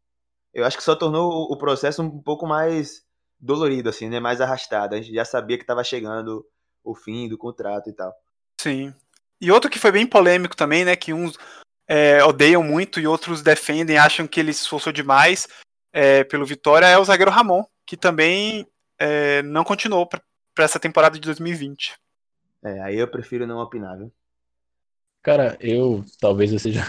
eu 0.53 0.65
acho 0.65 0.77
que 0.77 0.83
só 0.83 0.95
tornou 0.95 1.51
o 1.51 1.57
processo 1.57 2.01
um 2.01 2.21
pouco 2.21 2.45
mais 2.45 3.03
dolorido, 3.39 3.89
assim, 3.89 4.09
né? 4.09 4.19
Mais 4.19 4.39
arrastado. 4.39 4.95
A 4.95 5.01
gente 5.01 5.13
já 5.13 5.25
sabia 5.25 5.57
que 5.57 5.63
estava 5.63 5.83
chegando 5.83 6.45
o 6.83 6.93
fim 6.95 7.27
do 7.27 7.37
contrato 7.37 7.89
e 7.89 7.93
tal. 7.93 8.13
Sim. 8.59 8.93
E 9.41 9.51
outro 9.51 9.69
que 9.69 9.79
foi 9.79 9.91
bem 9.91 10.05
polêmico 10.05 10.55
também, 10.55 10.85
né? 10.85 10.95
Que 10.95 11.13
uns 11.13 11.37
é, 11.87 12.23
odeiam 12.23 12.63
muito 12.63 12.99
e 12.99 13.07
outros 13.07 13.41
defendem, 13.41 13.97
acham 13.97 14.27
que 14.27 14.39
ele 14.39 14.53
se 14.53 14.61
esforçou 14.61 14.93
demais 14.93 15.47
é, 15.91 16.23
pelo 16.23 16.45
Vitória, 16.45 16.85
é 16.85 16.97
o 16.97 17.05
zagueiro 17.05 17.31
Ramon, 17.31 17.63
que 17.85 17.97
também 17.97 18.67
é, 18.97 19.41
não 19.43 19.63
continuou 19.63 20.07
para 20.07 20.21
essa 20.59 20.79
temporada 20.79 21.15
de 21.15 21.21
2020. 21.21 21.95
É, 22.63 22.81
aí 22.81 22.97
eu 22.97 23.07
prefiro 23.07 23.45
não 23.45 23.59
opinar, 23.59 23.97
viu? 23.97 24.11
Cara, 25.21 25.57
eu 25.59 26.03
talvez 26.19 26.51
eu 26.51 26.59
seja 26.59 26.81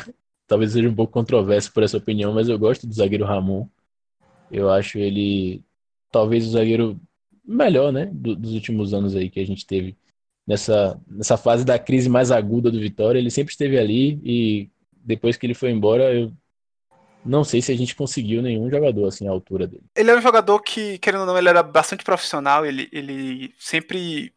talvez 0.47 0.73
seja 0.73 0.89
um 0.89 0.95
pouco 0.95 1.13
controverso 1.13 1.73
por 1.73 1.83
essa 1.83 1.97
opinião, 1.97 2.33
mas 2.33 2.49
eu 2.49 2.59
gosto 2.59 2.87
do 2.87 2.95
zagueiro 2.95 3.25
Ramon. 3.25 3.67
Eu 4.51 4.71
acho 4.71 4.99
ele 4.99 5.63
talvez 6.11 6.47
o 6.47 6.51
zagueiro 6.51 7.01
melhor, 7.45 7.93
né, 7.93 8.07
do, 8.13 8.37
dos 8.37 8.53
últimos 8.55 8.95
anos 8.95 9.17
aí 9.17 9.29
que 9.29 9.41
a 9.41 9.47
gente 9.47 9.67
teve 9.67 9.97
nessa 10.47 11.01
nessa 11.07 11.37
fase 11.37 11.65
da 11.65 11.79
crise 11.79 12.09
mais 12.09 12.31
aguda 12.31 12.71
do 12.71 12.81
Vitória. 12.81 13.19
Ele 13.19 13.31
sempre 13.31 13.53
esteve 13.53 13.79
ali 13.79 14.21
e 14.25 14.71
depois 14.93 15.37
que 15.37 15.47
ele 15.47 15.55
foi 15.55 15.71
embora, 15.71 16.15
eu 16.15 16.33
não 17.25 17.43
sei 17.43 17.63
se 17.63 17.73
a 17.73 17.77
gente 17.77 17.97
conseguiu 17.97 18.43
nenhum 18.43 18.71
jogador 18.71 19.07
assim 19.07 19.27
à 19.27 19.31
altura 19.31 19.67
dele. 19.67 19.85
Ele 19.97 20.11
é 20.11 20.17
um 20.17 20.21
jogador 20.21 20.61
que, 20.61 20.99
querendo 20.99 21.21
ou 21.21 21.27
não, 21.27 21.39
ele 21.39 21.49
era 21.49 21.63
bastante 21.63 22.05
profissional. 22.05 22.67
Ele, 22.67 22.89
ele 22.93 23.55
sempre 23.59 24.33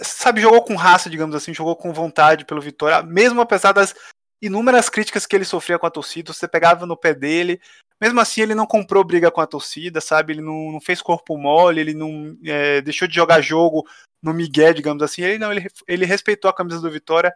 sabe, 0.00 0.40
jogou 0.40 0.62
com 0.62 0.74
raça, 0.74 1.10
digamos 1.10 1.34
assim, 1.34 1.52
jogou 1.52 1.76
com 1.76 1.92
vontade 1.92 2.44
pelo 2.44 2.60
Vitória, 2.60 3.02
mesmo 3.02 3.40
apesar 3.40 3.72
das 3.72 3.94
inúmeras 4.40 4.88
críticas 4.88 5.26
que 5.26 5.36
ele 5.36 5.44
sofria 5.44 5.78
com 5.78 5.86
a 5.86 5.90
torcida, 5.90 6.32
você 6.32 6.48
pegava 6.48 6.86
no 6.86 6.96
pé 6.96 7.14
dele. 7.14 7.60
Mesmo 8.00 8.20
assim, 8.20 8.40
ele 8.40 8.54
não 8.54 8.66
comprou 8.66 9.04
briga 9.04 9.30
com 9.30 9.40
a 9.40 9.46
torcida, 9.46 10.00
sabe? 10.00 10.32
Ele 10.32 10.40
não, 10.40 10.72
não 10.72 10.80
fez 10.80 11.02
corpo 11.02 11.36
mole, 11.36 11.80
ele 11.80 11.94
não 11.94 12.36
é, 12.44 12.80
deixou 12.80 13.06
de 13.06 13.14
jogar 13.14 13.42
jogo 13.42 13.86
no 14.22 14.32
Miguel, 14.32 14.72
digamos 14.72 15.02
assim. 15.02 15.22
Ele 15.22 15.38
não, 15.38 15.52
ele, 15.52 15.68
ele 15.86 16.06
respeitou 16.06 16.48
a 16.48 16.54
camisa 16.54 16.80
do 16.80 16.90
Vitória. 16.90 17.34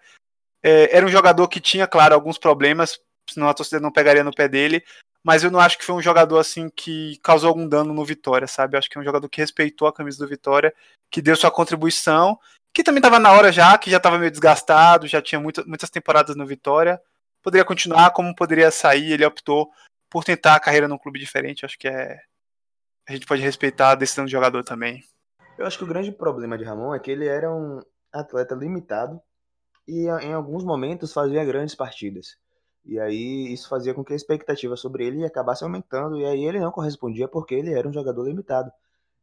É, 0.62 0.96
era 0.96 1.04
um 1.04 1.10
jogador 1.10 1.46
que 1.48 1.60
tinha, 1.60 1.86
claro, 1.86 2.14
alguns 2.14 2.38
problemas, 2.38 2.98
senão 3.28 3.48
a 3.48 3.54
torcida 3.54 3.80
não 3.80 3.92
pegaria 3.92 4.24
no 4.24 4.34
pé 4.34 4.48
dele. 4.48 4.82
Mas 5.22 5.44
eu 5.44 5.50
não 5.50 5.60
acho 5.60 5.78
que 5.78 5.84
foi 5.84 5.94
um 5.94 6.02
jogador 6.02 6.38
assim 6.38 6.70
que 6.70 7.18
causou 7.22 7.48
algum 7.48 7.68
dano 7.68 7.92
no 7.92 8.04
Vitória, 8.04 8.46
sabe? 8.46 8.74
Eu 8.74 8.78
acho 8.78 8.88
que 8.88 8.96
é 8.96 9.00
um 9.00 9.04
jogador 9.04 9.28
que 9.28 9.40
respeitou 9.40 9.86
a 9.88 9.92
camisa 9.92 10.18
do 10.18 10.28
Vitória, 10.28 10.74
que 11.10 11.20
deu 11.20 11.36
sua 11.36 11.50
contribuição 11.50 12.38
que 12.74 12.82
também 12.82 12.98
estava 12.98 13.20
na 13.20 13.32
hora 13.32 13.52
já, 13.52 13.78
que 13.78 13.88
já 13.88 13.98
estava 13.98 14.18
meio 14.18 14.32
desgastado, 14.32 15.06
já 15.06 15.22
tinha 15.22 15.40
muita, 15.40 15.64
muitas 15.64 15.88
temporadas 15.88 16.34
no 16.34 16.44
Vitória. 16.44 17.00
Poderia 17.40 17.64
continuar, 17.64 18.10
como 18.10 18.34
poderia 18.34 18.70
sair, 18.72 19.12
ele 19.12 19.24
optou 19.24 19.70
por 20.10 20.24
tentar 20.24 20.56
a 20.56 20.60
carreira 20.60 20.88
num 20.88 20.98
clube 20.98 21.20
diferente. 21.20 21.64
Acho 21.64 21.78
que 21.78 21.86
é. 21.86 22.18
A 23.08 23.12
gente 23.12 23.26
pode 23.26 23.42
respeitar 23.42 23.90
a 23.90 23.94
decisão 23.94 24.24
do 24.24 24.30
jogador 24.30 24.64
também. 24.64 25.04
Eu 25.56 25.66
acho 25.66 25.78
que 25.78 25.84
o 25.84 25.86
grande 25.86 26.10
problema 26.10 26.58
de 26.58 26.64
Ramon 26.64 26.94
é 26.94 26.98
que 26.98 27.10
ele 27.10 27.28
era 27.28 27.52
um 27.52 27.80
atleta 28.12 28.54
limitado 28.56 29.20
e 29.86 30.08
em 30.08 30.32
alguns 30.32 30.64
momentos 30.64 31.12
fazia 31.12 31.44
grandes 31.44 31.74
partidas. 31.74 32.36
E 32.84 32.98
aí 32.98 33.52
isso 33.52 33.68
fazia 33.68 33.94
com 33.94 34.04
que 34.04 34.12
a 34.12 34.16
expectativa 34.16 34.76
sobre 34.76 35.06
ele 35.06 35.24
acabasse 35.24 35.62
aumentando 35.62 36.18
e 36.18 36.24
aí 36.24 36.44
ele 36.44 36.58
não 36.58 36.72
correspondia 36.72 37.28
porque 37.28 37.54
ele 37.54 37.72
era 37.72 37.88
um 37.88 37.92
jogador 37.92 38.24
limitado. 38.24 38.72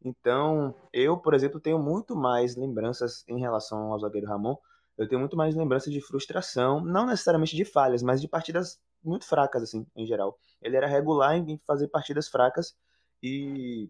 Então, 0.03 0.73
eu, 0.91 1.17
por 1.17 1.33
exemplo, 1.33 1.59
tenho 1.59 1.79
muito 1.79 2.15
mais 2.15 2.55
lembranças 2.55 3.23
em 3.27 3.39
relação 3.39 3.91
ao 3.91 3.99
zagueiro 3.99 4.27
Ramon. 4.27 4.55
Eu 4.97 5.07
tenho 5.07 5.19
muito 5.19 5.37
mais 5.37 5.55
lembrança 5.55 5.89
de 5.89 6.01
frustração, 6.01 6.83
não 6.83 7.05
necessariamente 7.05 7.55
de 7.55 7.65
falhas, 7.65 8.01
mas 8.01 8.19
de 8.19 8.27
partidas 8.27 8.79
muito 9.03 9.25
fracas, 9.25 9.63
assim, 9.63 9.85
em 9.95 10.05
geral. 10.05 10.37
Ele 10.61 10.75
era 10.75 10.87
regular 10.87 11.35
em 11.35 11.59
fazer 11.65 11.87
partidas 11.87 12.27
fracas 12.27 12.75
e 13.21 13.89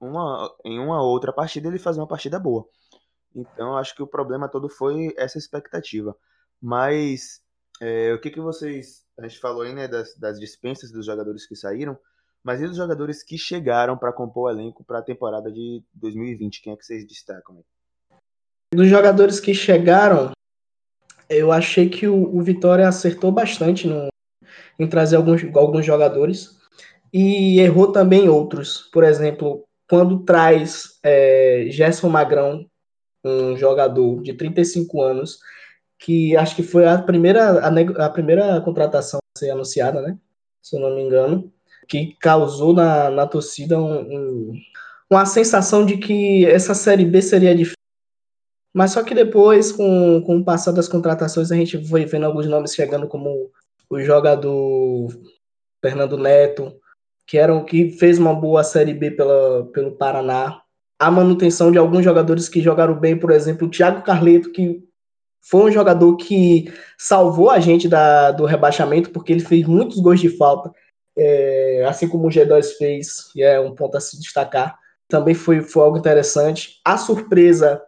uma, 0.00 0.54
em 0.64 0.78
uma 0.78 1.02
outra 1.02 1.32
partida 1.32 1.68
ele 1.68 1.78
fazia 1.78 2.02
uma 2.02 2.08
partida 2.08 2.38
boa. 2.38 2.66
Então, 3.34 3.76
acho 3.76 3.94
que 3.94 4.02
o 4.02 4.06
problema 4.06 4.48
todo 4.48 4.68
foi 4.68 5.14
essa 5.16 5.38
expectativa. 5.38 6.16
Mas, 6.60 7.42
é, 7.80 8.12
o 8.12 8.20
que, 8.20 8.30
que 8.30 8.40
vocês. 8.40 9.06
A 9.18 9.26
gente 9.26 9.40
falou 9.40 9.62
aí, 9.62 9.72
né, 9.74 9.88
das, 9.88 10.14
das 10.16 10.38
dispensas 10.38 10.90
dos 10.90 11.06
jogadores 11.06 11.46
que 11.46 11.54
saíram, 11.54 11.98
mas 12.44 12.60
e 12.60 12.66
dos 12.66 12.76
jogadores 12.76 13.22
que 13.22 13.38
chegaram 13.38 13.96
para 13.96 14.12
compor 14.12 14.44
o 14.44 14.50
elenco 14.50 14.84
para 14.84 14.98
a 14.98 15.02
temporada 15.02 15.50
de 15.50 15.82
2020? 15.94 16.62
Quem 16.62 16.72
é 16.72 16.76
que 16.76 16.84
vocês 16.84 17.06
destacam? 17.06 17.62
Dos 18.74 18.88
jogadores 18.88 19.38
que 19.38 19.54
chegaram, 19.54 20.32
eu 21.28 21.52
achei 21.52 21.88
que 21.88 22.06
o, 22.06 22.36
o 22.36 22.42
Vitória 22.42 22.88
acertou 22.88 23.30
bastante 23.30 23.86
no, 23.86 24.08
em 24.78 24.88
trazer 24.88 25.16
alguns, 25.16 25.42
alguns 25.54 25.84
jogadores 25.84 26.58
e 27.12 27.60
errou 27.60 27.92
também 27.92 28.28
outros. 28.28 28.88
Por 28.92 29.04
exemplo, 29.04 29.64
quando 29.88 30.24
traz 30.24 30.98
é, 31.02 31.66
Gerson 31.70 32.08
Magrão, 32.08 32.66
um 33.24 33.56
jogador 33.56 34.22
de 34.22 34.34
35 34.34 35.00
anos, 35.02 35.38
que 35.98 36.36
acho 36.36 36.56
que 36.56 36.62
foi 36.62 36.86
a 36.86 37.00
primeira, 37.00 37.60
a, 37.60 38.06
a 38.06 38.10
primeira 38.10 38.60
contratação 38.62 39.20
a 39.36 39.38
ser 39.38 39.50
anunciada, 39.50 40.00
né? 40.02 40.18
Se 40.60 40.76
eu 40.76 40.80
não 40.80 40.94
me 40.94 41.02
engano, 41.02 41.52
que 41.88 42.16
causou 42.20 42.72
na, 42.72 43.10
na 43.10 43.26
torcida 43.26 43.78
um, 43.78 44.00
um, 44.00 44.52
uma 45.10 45.26
sensação 45.26 45.84
de 45.84 45.96
que 45.96 46.46
essa 46.46 46.74
Série 46.74 47.04
B 47.04 47.20
seria 47.20 47.54
difícil. 47.54 47.76
Mas 48.74 48.92
só 48.92 49.02
que 49.02 49.14
depois, 49.14 49.70
com, 49.70 50.22
com 50.22 50.38
o 50.38 50.44
passar 50.44 50.72
das 50.72 50.88
contratações, 50.88 51.52
a 51.52 51.56
gente 51.56 51.86
foi 51.86 52.06
vendo 52.06 52.24
alguns 52.24 52.46
nomes 52.46 52.74
chegando, 52.74 53.06
como 53.06 53.50
o 53.90 54.00
jogador 54.00 55.08
Fernando 55.82 56.16
Neto, 56.16 56.72
que 57.26 57.36
era 57.36 57.54
o 57.54 57.64
que 57.64 57.90
fez 57.90 58.18
uma 58.18 58.34
boa 58.34 58.64
Série 58.64 58.94
B 58.94 59.10
pela, 59.10 59.66
pelo 59.72 59.92
Paraná. 59.92 60.62
A 60.98 61.10
manutenção 61.10 61.70
de 61.70 61.78
alguns 61.78 62.04
jogadores 62.04 62.48
que 62.48 62.62
jogaram 62.62 62.98
bem, 62.98 63.18
por 63.18 63.30
exemplo, 63.30 63.66
o 63.66 63.70
Thiago 63.70 64.02
Carleto, 64.02 64.50
que 64.50 64.82
foi 65.42 65.64
um 65.64 65.72
jogador 65.72 66.16
que 66.16 66.72
salvou 66.96 67.50
a 67.50 67.58
gente 67.58 67.88
da, 67.88 68.30
do 68.30 68.46
rebaixamento, 68.46 69.10
porque 69.10 69.32
ele 69.32 69.40
fez 69.40 69.66
muitos 69.66 69.98
gols 69.98 70.20
de 70.20 70.28
falta, 70.28 70.72
é, 71.16 71.84
assim 71.86 72.08
como 72.08 72.26
o 72.26 72.30
G2 72.30 72.76
fez, 72.78 73.30
e 73.34 73.42
é 73.42 73.60
um 73.60 73.74
ponto 73.74 73.96
a 73.96 74.00
se 74.00 74.18
destacar. 74.18 74.78
Também 75.08 75.34
foi, 75.34 75.60
foi 75.60 75.82
algo 75.84 75.98
interessante. 75.98 76.80
A 76.84 76.96
surpresa 76.96 77.82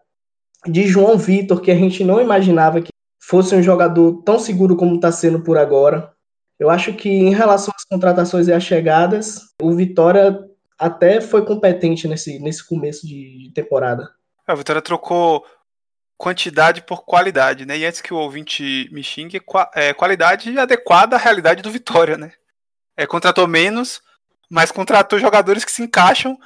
de 0.66 0.86
João 0.86 1.16
Vitor, 1.16 1.60
que 1.60 1.70
a 1.70 1.74
gente 1.74 2.04
não 2.04 2.20
imaginava 2.20 2.80
que 2.80 2.90
fosse 3.20 3.54
um 3.54 3.62
jogador 3.62 4.22
tão 4.22 4.38
seguro 4.38 4.76
como 4.76 4.96
está 4.96 5.10
sendo 5.10 5.42
por 5.42 5.56
agora. 5.56 6.12
Eu 6.58 6.70
acho 6.70 6.94
que 6.94 7.08
em 7.08 7.34
relação 7.34 7.72
às 7.76 7.84
contratações 7.84 8.48
e 8.48 8.52
às 8.52 8.62
chegadas, 8.62 9.40
o 9.60 9.72
Vitória 9.72 10.38
até 10.78 11.20
foi 11.20 11.44
competente 11.44 12.06
nesse, 12.06 12.38
nesse 12.38 12.66
começo 12.66 13.06
de, 13.06 13.50
temporada. 13.54 14.08
É, 14.46 14.52
a 14.52 14.54
Vitória 14.54 14.82
trocou 14.82 15.44
quantidade 16.16 16.82
por 16.82 17.04
qualidade, 17.04 17.66
né? 17.66 17.78
E 17.78 17.84
antes 17.84 18.00
que 18.00 18.14
o 18.14 18.18
ouvinte 18.18 18.88
me 18.92 19.02
xingue, 19.02 19.40
é, 19.74 19.92
qualidade 19.92 20.56
adequada 20.58 21.16
à 21.16 21.18
realidade 21.18 21.62
do 21.62 21.70
Vitória, 21.70 22.16
né? 22.16 22.32
É, 22.96 23.06
contratou 23.06 23.46
menos, 23.46 24.00
mas 24.48 24.70
contratou 24.70 25.18
jogadores 25.18 25.64
que 25.64 25.72
se 25.72 25.82
encaixam 25.82 26.38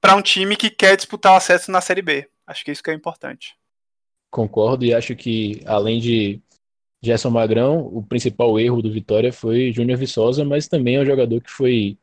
para 0.00 0.16
um 0.16 0.22
time 0.22 0.56
que 0.56 0.68
quer 0.68 0.96
disputar 0.96 1.32
o 1.32 1.36
acesso 1.36 1.70
na 1.70 1.80
Série 1.80 2.02
B. 2.02 2.28
Acho 2.46 2.64
que 2.64 2.72
isso 2.72 2.82
que 2.82 2.90
é 2.90 2.94
importante. 2.94 3.56
Concordo 4.30 4.84
e 4.84 4.94
acho 4.94 5.14
que 5.14 5.62
além 5.66 6.00
de 6.00 6.40
Gerson 7.02 7.30
Magrão, 7.30 7.80
o 7.86 8.02
principal 8.02 8.58
erro 8.58 8.80
do 8.80 8.90
Vitória 8.90 9.32
foi 9.32 9.72
Júnior 9.72 9.98
Viçosa, 9.98 10.44
mas 10.44 10.68
também 10.68 10.96
é 10.96 11.00
um 11.00 11.06
jogador 11.06 11.40
que 11.40 11.50
foi 11.50 11.98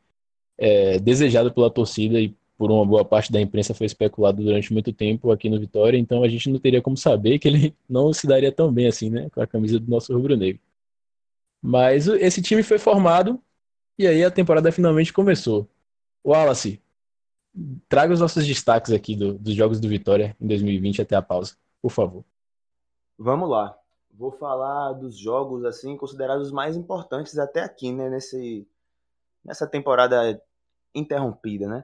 é, 0.56 0.98
desejado 0.98 1.52
pela 1.52 1.70
torcida 1.70 2.20
e 2.20 2.34
por 2.56 2.70
uma 2.70 2.84
boa 2.84 3.04
parte 3.04 3.32
da 3.32 3.40
imprensa 3.40 3.72
foi 3.72 3.86
especulado 3.86 4.42
durante 4.42 4.70
muito 4.70 4.92
tempo 4.92 5.32
aqui 5.32 5.48
no 5.48 5.58
Vitória, 5.58 5.96
então 5.96 6.22
a 6.22 6.28
gente 6.28 6.50
não 6.50 6.58
teria 6.58 6.82
como 6.82 6.96
saber 6.96 7.38
que 7.38 7.48
ele 7.48 7.74
não 7.88 8.12
se 8.12 8.26
daria 8.26 8.52
tão 8.52 8.70
bem 8.70 8.86
assim, 8.86 9.08
né, 9.08 9.30
com 9.30 9.40
a 9.40 9.46
camisa 9.46 9.80
do 9.80 9.90
nosso 9.90 10.12
rubro-negro. 10.12 10.60
Mas 11.62 12.06
esse 12.06 12.42
time 12.42 12.62
foi 12.62 12.78
formado 12.78 13.42
e 14.02 14.06
aí 14.06 14.24
a 14.24 14.30
temporada 14.30 14.72
finalmente 14.72 15.12
começou. 15.12 15.68
Wallace, 16.24 16.82
traga 17.88 18.12
os 18.12 18.20
nossos 18.20 18.46
destaques 18.46 18.92
aqui 18.92 19.16
do, 19.16 19.38
dos 19.38 19.54
jogos 19.54 19.80
do 19.80 19.88
Vitória 19.88 20.36
em 20.40 20.46
2020 20.46 21.02
até 21.02 21.16
a 21.16 21.22
pausa, 21.22 21.56
por 21.82 21.90
favor. 21.90 22.24
Vamos 23.18 23.48
lá 23.48 23.80
vou 24.20 24.30
falar 24.30 24.92
dos 24.92 25.16
jogos 25.16 25.64
assim 25.64 25.96
considerados 25.96 26.48
os 26.48 26.52
mais 26.52 26.76
importantes 26.76 27.38
até 27.38 27.62
aqui, 27.62 27.90
né, 27.90 28.10
nesse 28.10 28.68
nessa 29.42 29.66
temporada 29.66 30.38
interrompida, 30.94 31.66
né? 31.66 31.82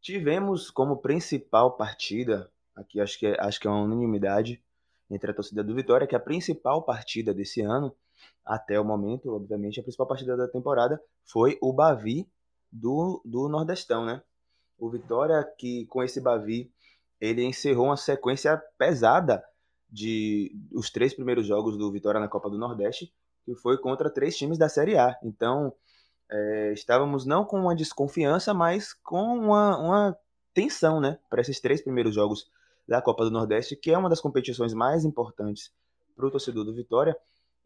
Tivemos 0.00 0.72
como 0.72 0.96
principal 0.96 1.76
partida, 1.76 2.50
aqui 2.74 3.00
acho 3.00 3.16
que 3.16 3.26
é, 3.28 3.36
acho 3.40 3.60
que 3.60 3.68
é 3.68 3.70
uma 3.70 3.82
unanimidade 3.82 4.60
entre 5.08 5.30
a 5.30 5.34
torcida 5.34 5.62
do 5.62 5.72
Vitória, 5.72 6.06
que 6.08 6.16
a 6.16 6.20
principal 6.20 6.82
partida 6.82 7.32
desse 7.32 7.60
ano, 7.60 7.94
até 8.44 8.78
o 8.78 8.84
momento, 8.84 9.34
obviamente, 9.34 9.80
a 9.80 9.82
principal 9.82 10.06
partida 10.06 10.36
da 10.36 10.48
temporada 10.48 11.00
foi 11.24 11.58
o 11.60 11.72
Bavi 11.72 12.28
do, 12.70 13.20
do 13.24 13.48
Nordestão, 13.48 14.04
né? 14.04 14.22
O 14.78 14.90
Vitória 14.90 15.42
que 15.58 15.86
com 15.86 16.02
esse 16.02 16.20
Bavi 16.20 16.70
ele 17.20 17.42
encerrou 17.44 17.86
uma 17.86 17.96
sequência 17.96 18.62
pesada 18.78 19.42
de 19.90 20.54
os 20.72 20.90
três 20.90 21.14
primeiros 21.14 21.46
jogos 21.46 21.76
do 21.76 21.90
Vitória 21.90 22.20
na 22.20 22.28
Copa 22.28 22.50
do 22.50 22.58
Nordeste, 22.58 23.12
que 23.44 23.54
foi 23.54 23.78
contra 23.78 24.10
três 24.10 24.36
times 24.36 24.58
da 24.58 24.68
Série 24.68 24.98
A. 24.98 25.16
Então, 25.22 25.72
é, 26.30 26.72
estávamos 26.72 27.24
não 27.24 27.44
com 27.44 27.58
uma 27.58 27.74
desconfiança, 27.74 28.52
mas 28.52 28.92
com 28.92 29.38
uma, 29.38 29.78
uma 29.78 30.18
tensão, 30.52 31.00
né, 31.00 31.18
para 31.30 31.40
esses 31.40 31.60
três 31.60 31.80
primeiros 31.80 32.14
jogos 32.14 32.50
da 32.86 33.00
Copa 33.00 33.24
do 33.24 33.30
Nordeste, 33.30 33.76
que 33.76 33.90
é 33.90 33.98
uma 33.98 34.08
das 34.08 34.20
competições 34.20 34.74
mais 34.74 35.04
importantes 35.04 35.72
para 36.14 36.26
o 36.26 36.30
torcedor 36.30 36.64
do 36.64 36.74
Vitória. 36.74 37.16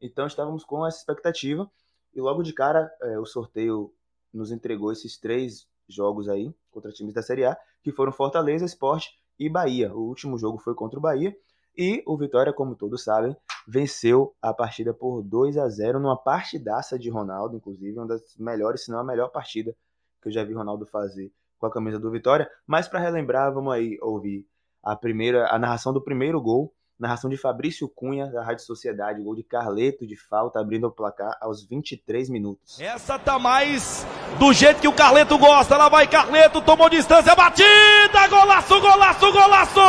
Então, 0.00 0.26
estávamos 0.26 0.64
com 0.64 0.86
essa 0.86 0.98
expectativa 0.98 1.70
e 2.14 2.20
logo 2.20 2.42
de 2.42 2.52
cara 2.52 2.90
é, 3.02 3.18
o 3.18 3.26
sorteio 3.26 3.92
nos 4.32 4.50
entregou 4.50 4.92
esses 4.92 5.18
três 5.18 5.66
jogos 5.88 6.28
aí 6.28 6.54
contra 6.70 6.92
times 6.92 7.12
da 7.12 7.22
Série 7.22 7.44
A, 7.44 7.56
que 7.82 7.92
foram 7.92 8.12
Fortaleza, 8.12 8.64
Esporte 8.64 9.10
e 9.38 9.48
Bahia. 9.48 9.92
O 9.94 10.00
último 10.00 10.38
jogo 10.38 10.58
foi 10.58 10.74
contra 10.74 10.98
o 10.98 11.02
Bahia 11.02 11.36
e 11.76 12.02
o 12.06 12.16
Vitória, 12.16 12.52
como 12.52 12.74
todos 12.74 13.04
sabem, 13.04 13.36
venceu 13.66 14.34
a 14.40 14.52
partida 14.52 14.92
por 14.92 15.22
2 15.22 15.56
a 15.58 15.68
0 15.68 16.00
numa 16.00 16.16
partidaça 16.16 16.98
de 16.98 17.08
Ronaldo, 17.08 17.56
inclusive, 17.56 17.96
uma 17.96 18.06
das 18.06 18.22
melhores, 18.36 18.84
se 18.84 18.90
não 18.90 18.98
a 18.98 19.04
melhor 19.04 19.30
partida 19.30 19.74
que 20.20 20.28
eu 20.28 20.32
já 20.32 20.44
vi 20.44 20.52
Ronaldo 20.52 20.86
fazer 20.86 21.32
com 21.58 21.66
a 21.66 21.70
camisa 21.70 21.98
do 21.98 22.10
Vitória. 22.10 22.50
Mas 22.66 22.88
para 22.88 23.00
relembrar, 23.00 23.52
vamos 23.52 23.72
aí 23.72 23.98
ouvir 24.02 24.46
a 24.82 24.96
primeira, 24.96 25.48
a 25.54 25.58
narração 25.58 25.92
do 25.92 26.02
primeiro 26.02 26.40
gol, 26.40 26.74
narração 27.00 27.30
de 27.30 27.36
Fabrício 27.36 27.88
Cunha 27.88 28.26
da 28.26 28.44
Rádio 28.44 28.64
Sociedade, 28.64 29.22
gol 29.22 29.34
de 29.34 29.42
Carleto 29.42 30.06
de 30.06 30.16
falta 30.16 30.60
abrindo 30.60 30.86
o 30.86 30.90
placar 30.90 31.36
aos 31.40 31.64
23 31.66 32.28
minutos. 32.28 32.78
Essa 32.78 33.18
tá 33.18 33.38
mais 33.38 34.06
do 34.38 34.52
jeito 34.52 34.80
que 34.80 34.88
o 34.88 34.92
Carleto 34.92 35.38
gosta. 35.38 35.76
Lá 35.76 35.88
vai 35.88 36.06
Carleto, 36.06 36.60
tomou 36.60 36.90
distância, 36.90 37.34
batida, 37.34 38.28
golaço, 38.28 38.80
golaço, 38.80 39.32
golaço! 39.32 39.80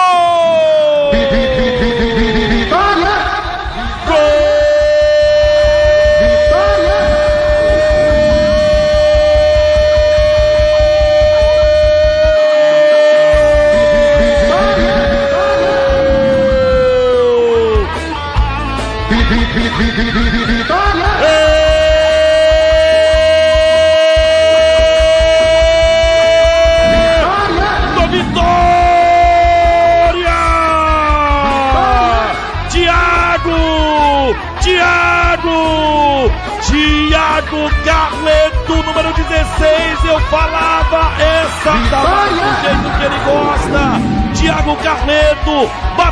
Número 38.92 39.14
16, 39.14 40.06
eu 40.06 40.20
falava, 40.22 41.12
essa 41.22 41.72
tá 41.90 42.02
do 42.30 42.62
jeito 42.62 42.90
que 42.98 43.04
ele 43.06 43.20
gosta. 43.26 44.12
Thiago 44.36 44.76
Carleto 44.78 45.70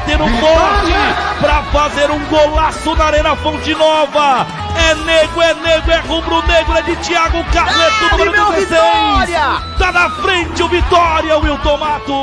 batendo 0.09 0.27
forte 0.39 1.39
para 1.39 1.63
fazer 1.71 2.09
um 2.09 2.25
golaço 2.29 2.95
na 2.95 3.05
Arena 3.05 3.35
Fonte 3.35 3.75
Nova. 3.75 4.47
É 4.75 4.95
nego, 5.05 5.41
é 5.41 5.53
nego, 5.53 5.91
é 5.91 5.99
rubro-negro, 5.99 6.73
é 6.77 6.81
de 6.81 6.95
Thiago 6.97 7.43
Carleto, 7.53 8.09
Dale, 8.09 8.25
número 8.25 8.51
16. 8.53 8.69
Vitória! 8.69 9.77
Tá 9.77 9.91
na 9.91 10.09
frente 10.09 10.63
o 10.63 10.67
Vitória, 10.67 11.37
Wilton 11.37 11.77
Mato. 11.77 12.13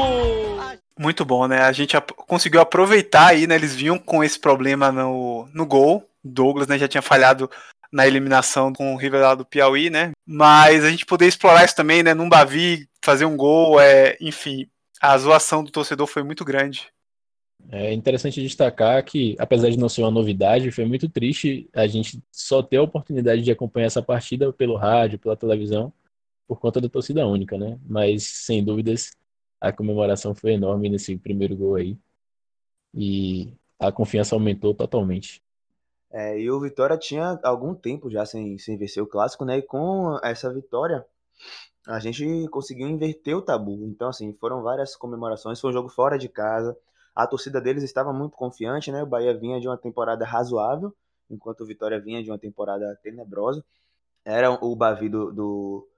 Muito 0.98 1.24
bom, 1.24 1.46
né? 1.46 1.62
A 1.62 1.72
gente 1.72 1.96
conseguiu 2.26 2.60
aproveitar 2.60 3.28
aí, 3.28 3.46
né? 3.46 3.54
Eles 3.54 3.74
vinham 3.74 3.98
com 3.98 4.24
esse 4.24 4.38
problema 4.38 4.90
no, 4.90 5.48
no 5.52 5.66
gol. 5.66 6.04
Douglas, 6.24 6.66
né, 6.66 6.76
já 6.76 6.88
tinha 6.88 7.02
falhado 7.02 7.48
na 7.92 8.04
eliminação 8.04 8.72
com 8.72 8.94
o 8.94 8.96
River 8.96 9.20
lá 9.20 9.34
do 9.36 9.44
Piauí, 9.44 9.90
né? 9.90 10.10
Mas 10.26 10.84
a 10.84 10.90
gente 10.90 11.06
poder 11.06 11.26
explorar 11.26 11.64
isso 11.64 11.76
também, 11.76 12.02
né? 12.02 12.14
Num 12.14 12.28
Bavi, 12.28 12.88
fazer 13.04 13.26
um 13.26 13.36
gol, 13.36 13.80
é, 13.80 14.16
enfim, 14.20 14.66
a 15.00 15.16
zoação 15.16 15.62
do 15.62 15.70
torcedor 15.70 16.08
foi 16.08 16.24
muito 16.24 16.44
grande. 16.44 16.88
É 17.70 17.92
interessante 17.92 18.40
destacar 18.40 19.04
que, 19.04 19.34
apesar 19.38 19.70
de 19.70 19.78
não 19.78 19.88
ser 19.88 20.02
uma 20.02 20.10
novidade, 20.10 20.70
foi 20.70 20.84
muito 20.84 21.08
triste 21.08 21.68
a 21.74 21.86
gente 21.86 22.22
só 22.30 22.62
ter 22.62 22.76
a 22.76 22.82
oportunidade 22.82 23.42
de 23.42 23.50
acompanhar 23.50 23.86
essa 23.86 24.02
partida 24.02 24.52
pelo 24.52 24.76
rádio, 24.76 25.18
pela 25.18 25.36
televisão, 25.36 25.92
por 26.46 26.60
conta 26.60 26.80
da 26.80 26.88
torcida 26.88 27.26
única, 27.26 27.58
né? 27.58 27.78
Mas, 27.84 28.24
sem 28.24 28.64
dúvidas, 28.64 29.16
a 29.60 29.72
comemoração 29.72 30.34
foi 30.34 30.52
enorme 30.52 30.88
nesse 30.88 31.16
primeiro 31.16 31.56
gol 31.56 31.74
aí. 31.74 31.98
E 32.94 33.52
a 33.78 33.90
confiança 33.90 34.34
aumentou 34.34 34.72
totalmente. 34.72 35.42
É, 36.10 36.38
e 36.38 36.50
o 36.50 36.60
Vitória 36.60 36.96
tinha 36.96 37.38
algum 37.42 37.74
tempo 37.74 38.08
já 38.08 38.24
sem, 38.24 38.56
sem 38.58 38.76
vencer 38.78 39.02
o 39.02 39.06
clássico, 39.06 39.44
né? 39.44 39.58
E 39.58 39.62
com 39.62 40.18
essa 40.22 40.52
vitória, 40.52 41.04
a 41.86 41.98
gente 42.00 42.48
conseguiu 42.48 42.88
inverter 42.88 43.36
o 43.36 43.42
tabu. 43.42 43.84
Então, 43.84 44.08
assim, 44.08 44.32
foram 44.34 44.62
várias 44.62 44.96
comemorações. 44.96 45.60
Foi 45.60 45.70
um 45.70 45.72
jogo 45.72 45.88
fora 45.88 46.16
de 46.16 46.28
casa. 46.28 46.76
A 47.16 47.26
torcida 47.26 47.62
deles 47.62 47.82
estava 47.82 48.12
muito 48.12 48.36
confiante, 48.36 48.92
né? 48.92 49.02
O 49.02 49.06
Bahia 49.06 49.36
vinha 49.36 49.58
de 49.58 49.66
uma 49.66 49.78
temporada 49.78 50.22
razoável, 50.26 50.94
enquanto 51.30 51.62
o 51.62 51.66
Vitória 51.66 51.98
vinha 51.98 52.22
de 52.22 52.30
uma 52.30 52.38
temporada 52.38 52.94
tenebrosa. 53.02 53.64
Era 54.22 54.50
o 54.62 54.76
Bavi 54.76 55.08
do, 55.08 55.32
do 55.32 55.88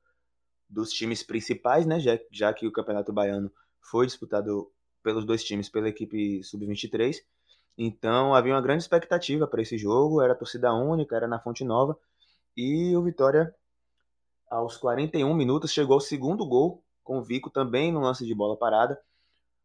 dos 0.71 0.91
times 0.93 1.25
principais, 1.25 1.87
né? 1.87 1.99
Já, 1.99 2.19
já 2.31 2.53
que 2.55 2.69
o 2.69 2.73
Campeonato 2.73 3.13
Baiano 3.13 3.51
foi 3.81 4.07
disputado 4.07 4.71
pelos 5.03 5.25
dois 5.25 5.43
times, 5.43 5.69
pela 5.69 5.89
equipe 5.89 6.43
sub-23. 6.45 7.17
Então 7.77 8.35
havia 8.35 8.55
uma 8.55 8.61
grande 8.61 8.83
expectativa 8.83 9.47
para 9.47 9.63
esse 9.63 9.77
jogo, 9.77 10.21
era 10.21 10.35
torcida 10.35 10.73
única, 10.73 11.17
era 11.17 11.27
na 11.27 11.41
Fonte 11.41 11.65
Nova. 11.65 11.99
E 12.57 12.97
o 12.97 13.03
Vitória, 13.03 13.53
aos 14.49 14.77
41 14.77 15.35
minutos, 15.35 15.73
chegou 15.73 15.95
ao 15.95 16.01
segundo 16.01 16.47
gol, 16.47 16.85
com 17.03 17.19
o 17.19 17.25
Vico 17.25 17.51
também 17.51 17.91
no 17.91 18.01
lance 18.01 18.27
de 18.27 18.35
bola 18.35 18.57
parada. 18.57 19.01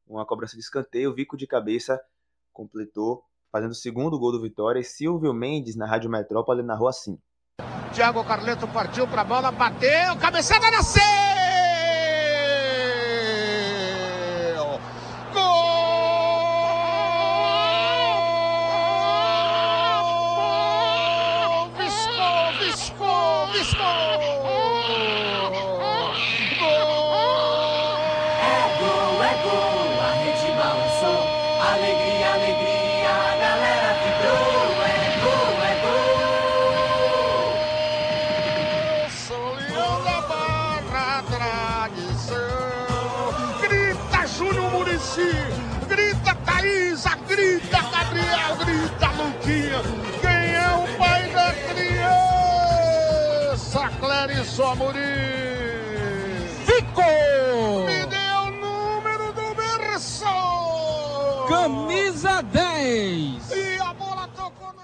Uma 0.07 0.25
cobrança 0.25 0.55
de 0.55 0.61
escanteio, 0.61 1.13
Vico 1.13 1.37
de 1.37 1.47
cabeça 1.47 1.99
completou, 2.51 3.23
fazendo 3.51 3.71
o 3.71 3.75
segundo 3.75 4.17
gol 4.19 4.31
do 4.31 4.41
Vitória. 4.41 4.79
E 4.79 4.83
Silvio 4.83 5.33
Mendes, 5.33 5.75
na 5.75 5.85
Rádio 5.85 6.09
Metrópole, 6.09 6.61
narrou 6.63 6.87
assim. 6.87 7.19
Thiago 7.93 8.23
Carleto 8.23 8.67
partiu 8.67 9.07
para 9.07 9.21
a 9.21 9.25
bola, 9.25 9.51
bateu, 9.51 10.17
cabeçada 10.19 10.71
na! 10.71 11.32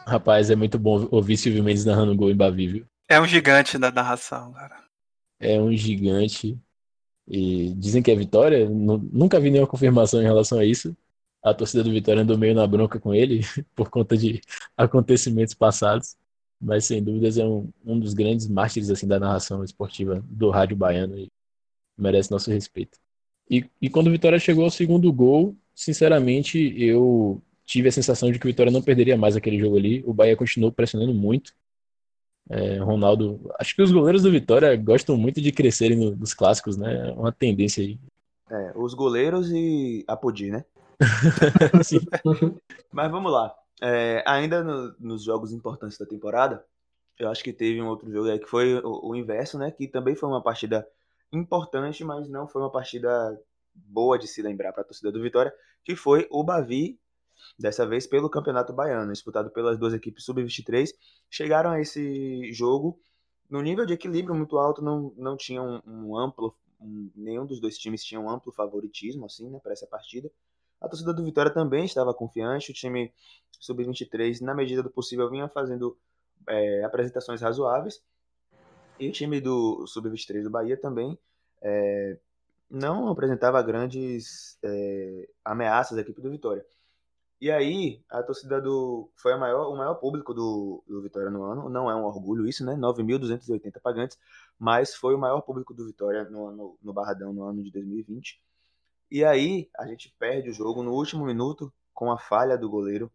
Rapaz, 0.09 0.49
é 0.49 0.55
muito 0.55 0.77
bom 0.77 1.07
ouvir 1.11 1.37
Silvio 1.37 1.63
Mendes 1.63 1.85
narrando 1.85 2.15
gol 2.15 2.29
viu? 2.53 2.85
É 3.07 3.19
um 3.19 3.25
gigante 3.25 3.77
da 3.77 3.91
narração, 3.91 4.51
cara. 4.53 4.83
É 5.39 5.59
um 5.59 5.75
gigante. 5.75 6.57
E 7.27 7.73
dizem 7.75 8.01
que 8.01 8.11
é 8.11 8.15
vitória. 8.15 8.67
Nunca 8.69 9.39
vi 9.39 9.51
nenhuma 9.51 9.67
confirmação 9.67 10.21
em 10.21 10.25
relação 10.25 10.59
a 10.59 10.65
isso. 10.65 10.95
A 11.41 11.53
torcida 11.53 11.83
do 11.83 11.91
Vitória 11.91 12.21
andou 12.21 12.37
meio 12.37 12.53
na 12.53 12.67
bronca 12.67 12.99
com 12.99 13.13
ele 13.13 13.41
por 13.73 13.89
conta 13.89 14.17
de 14.17 14.41
acontecimentos 14.75 15.53
passados 15.53 16.17
mas 16.59 16.85
sem 16.85 17.01
dúvidas 17.01 17.37
é 17.37 17.45
um, 17.45 17.71
um 17.85 17.99
dos 17.99 18.13
grandes 18.13 18.47
mártires 18.47 18.89
assim, 18.89 19.07
da 19.07 19.19
narração 19.19 19.63
esportiva 19.63 20.23
do 20.27 20.49
rádio 20.49 20.75
baiano 20.75 21.17
e 21.17 21.31
merece 21.97 22.31
nosso 22.31 22.51
respeito. 22.51 22.99
E, 23.49 23.65
e 23.81 23.89
quando 23.89 24.07
o 24.07 24.11
Vitória 24.11 24.39
chegou 24.39 24.65
ao 24.65 24.69
segundo 24.69 25.11
gol, 25.11 25.55
sinceramente, 25.73 26.57
eu 26.77 27.41
tive 27.69 27.87
a 27.87 27.91
sensação 27.91 28.31
de 28.31 28.39
que 28.39 28.47
o 28.47 28.49
Vitória 28.49 28.71
não 28.71 28.81
perderia 28.81 29.15
mais 29.15 29.35
aquele 29.35 29.59
jogo 29.59 29.77
ali. 29.77 30.03
O 30.03 30.11
Bahia 30.11 30.35
continuou 30.35 30.71
pressionando 30.71 31.13
muito. 31.13 31.53
É, 32.49 32.79
Ronaldo, 32.79 33.39
acho 33.59 33.75
que 33.75 33.81
os 33.83 33.91
goleiros 33.91 34.23
do 34.23 34.31
Vitória 34.31 34.75
gostam 34.75 35.15
muito 35.15 35.39
de 35.39 35.51
crescerem 35.51 35.95
no, 35.95 36.15
nos 36.15 36.33
clássicos, 36.33 36.75
né? 36.75 37.09
É 37.09 37.11
uma 37.11 37.31
tendência 37.31 37.83
aí. 37.83 37.99
É, 38.49 38.73
os 38.75 38.95
goleiros 38.95 39.51
e 39.51 40.03
a 40.07 40.17
Podi, 40.17 40.49
né? 40.49 40.65
Mas 42.91 43.11
vamos 43.11 43.31
lá. 43.31 43.55
É, 43.79 44.23
ainda 44.25 44.63
no, 44.63 44.95
nos 44.99 45.23
jogos 45.23 45.53
importantes 45.53 45.99
da 45.99 46.07
temporada, 46.07 46.65
eu 47.19 47.29
acho 47.29 47.43
que 47.43 47.53
teve 47.53 47.79
um 47.79 47.87
outro 47.87 48.11
jogo 48.11 48.29
aí 48.29 48.39
que 48.39 48.47
foi 48.47 48.79
o, 48.79 49.09
o, 49.09 49.15
inverso, 49.15 49.59
né? 49.59 49.69
Que 49.69 49.87
também 49.87 50.15
foi 50.15 50.27
uma 50.27 50.41
partida 50.41 50.87
importante, 51.31 52.03
mas 52.03 52.27
não 52.27 52.47
foi 52.47 52.63
uma 52.63 52.71
partida 52.71 53.39
boa 53.75 54.17
de 54.17 54.27
se 54.27 54.41
lembrar 54.41 54.73
para 54.73 54.81
a 54.81 54.85
torcida 54.85 55.11
do 55.11 55.21
Vitória, 55.21 55.53
que 55.85 55.95
foi 55.95 56.27
o 56.31 56.43
Bavi, 56.43 56.99
dessa 57.59 57.85
vez 57.85 58.07
pelo 58.07 58.29
Campeonato 58.29 58.71
Baiano, 58.71 59.11
disputado 59.11 59.49
pelas 59.49 59.77
duas 59.77 59.93
equipes 59.93 60.23
sub-23. 60.23 60.89
Chegaram 61.29 61.71
a 61.71 61.81
esse 61.81 62.51
jogo 62.53 62.99
no 63.49 63.61
nível 63.61 63.85
de 63.85 63.93
equilíbrio 63.93 64.35
muito 64.35 64.57
alto, 64.57 64.81
não, 64.81 65.13
não 65.17 65.35
tinha 65.35 65.61
um, 65.61 65.81
um 65.85 66.17
amplo, 66.17 66.55
um, 66.79 67.09
nenhum 67.15 67.45
dos 67.45 67.59
dois 67.59 67.77
times 67.77 68.03
tinha 68.03 68.19
um 68.19 68.29
amplo 68.29 68.51
favoritismo, 68.51 69.25
assim, 69.25 69.49
né, 69.49 69.59
para 69.61 69.73
essa 69.73 69.87
partida. 69.87 70.31
A 70.79 70.87
torcida 70.87 71.13
do 71.13 71.23
Vitória 71.23 71.51
também 71.51 71.83
estava 71.83 72.13
confiante, 72.13 72.71
o 72.71 72.73
time 72.73 73.11
sub-23, 73.59 74.39
na 74.41 74.53
medida 74.53 74.81
do 74.81 74.89
possível, 74.89 75.29
vinha 75.29 75.49
fazendo 75.49 75.97
é, 76.47 76.83
apresentações 76.85 77.41
razoáveis. 77.41 78.01
E 78.99 79.09
o 79.09 79.11
time 79.11 79.41
do 79.41 79.85
sub-23 79.87 80.43
do 80.43 80.49
Bahia 80.49 80.77
também 80.77 81.17
é, 81.61 82.17
não 82.69 83.09
apresentava 83.09 83.61
grandes 83.61 84.57
é, 84.63 85.29
ameaças 85.43 85.97
à 85.97 86.01
equipe 86.01 86.21
do 86.21 86.29
Vitória. 86.29 86.65
E 87.41 87.49
aí, 87.49 88.03
a 88.09 88.21
torcida 88.21 88.61
do. 88.61 89.09
Foi 89.15 89.31
a 89.31 89.37
maior, 89.37 89.71
o 89.71 89.77
maior 89.77 89.95
público 89.95 90.33
do, 90.33 90.83
do 90.85 91.01
Vitória 91.01 91.29
no 91.29 91.43
ano. 91.43 91.69
Não 91.69 91.89
é 91.89 91.95
um 91.95 92.03
orgulho 92.03 92.45
isso, 92.45 92.65
né? 92.65 92.75
9.280 92.75 93.79
pagantes, 93.81 94.17
mas 94.57 94.93
foi 94.93 95.15
o 95.15 95.17
maior 95.17 95.41
público 95.41 95.73
do 95.73 95.85
Vitória 95.85 96.25
no, 96.25 96.51
no, 96.51 96.77
no 96.81 96.93
Barradão 96.93 97.31
no 97.31 97.43
ano 97.43 97.63
de 97.63 97.71
2020. 97.71 98.41
E 99.09 99.23
aí 99.23 99.69
a 99.77 99.87
gente 99.87 100.13
perde 100.19 100.49
o 100.49 100.53
jogo 100.53 100.83
no 100.83 100.91
último 100.91 101.25
minuto 101.25 101.71
com 101.93 102.11
a 102.11 102.17
falha 102.17 102.57
do 102.57 102.69
goleiro. 102.69 103.09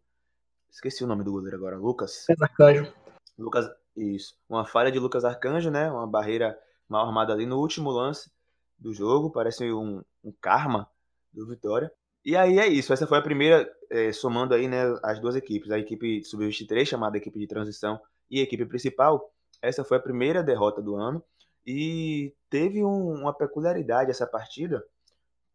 Esqueci 0.71 1.03
o 1.03 1.07
nome 1.07 1.23
do 1.23 1.31
goleiro 1.31 1.55
agora, 1.55 1.77
Lucas. 1.77 2.25
Arcanjo. 2.41 2.91
Lucas, 3.37 3.69
isso. 3.95 4.35
Uma 4.49 4.65
falha 4.65 4.91
de 4.91 4.99
Lucas 4.99 5.23
Arcanjo, 5.23 5.69
né? 5.69 5.89
Uma 5.89 6.07
barreira 6.07 6.59
mal 6.89 7.05
armada 7.05 7.31
ali 7.31 7.45
no 7.45 7.59
último 7.59 7.91
lance 7.91 8.31
do 8.77 8.91
jogo. 8.91 9.29
Parece 9.29 9.71
um, 9.71 10.03
um 10.23 10.33
karma 10.41 10.89
do 11.31 11.47
Vitória. 11.47 11.91
E 12.25 12.35
aí 12.35 12.57
é 12.57 12.67
isso. 12.67 12.91
Essa 12.91 13.05
foi 13.05 13.19
a 13.19 13.21
primeira, 13.21 13.71
é, 13.89 14.11
somando 14.11 14.55
aí, 14.55 14.67
né, 14.67 14.81
as 15.03 15.19
duas 15.19 15.35
equipes. 15.35 15.69
A 15.69 15.77
equipe 15.77 16.23
sub-23, 16.23 16.85
chamada 16.85 17.17
equipe 17.17 17.37
de 17.37 17.45
transição, 17.45 17.99
e 18.29 18.39
a 18.39 18.43
equipe 18.43 18.65
principal. 18.65 19.31
Essa 19.61 19.83
foi 19.83 19.97
a 19.97 20.01
primeira 20.01 20.43
derrota 20.43 20.81
do 20.81 20.95
ano. 20.95 21.23
E 21.65 22.33
teve 22.49 22.83
um, 22.83 23.21
uma 23.21 23.33
peculiaridade 23.33 24.11
essa 24.11 24.25
partida, 24.25 24.83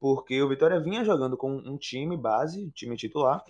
porque 0.00 0.40
o 0.42 0.48
Vitória 0.48 0.80
vinha 0.80 1.04
jogando 1.04 1.37
com 1.37 1.52
um 1.52 1.76
time 1.76 2.16
base, 2.16 2.70
time 2.70 2.96
titular, 2.96 3.44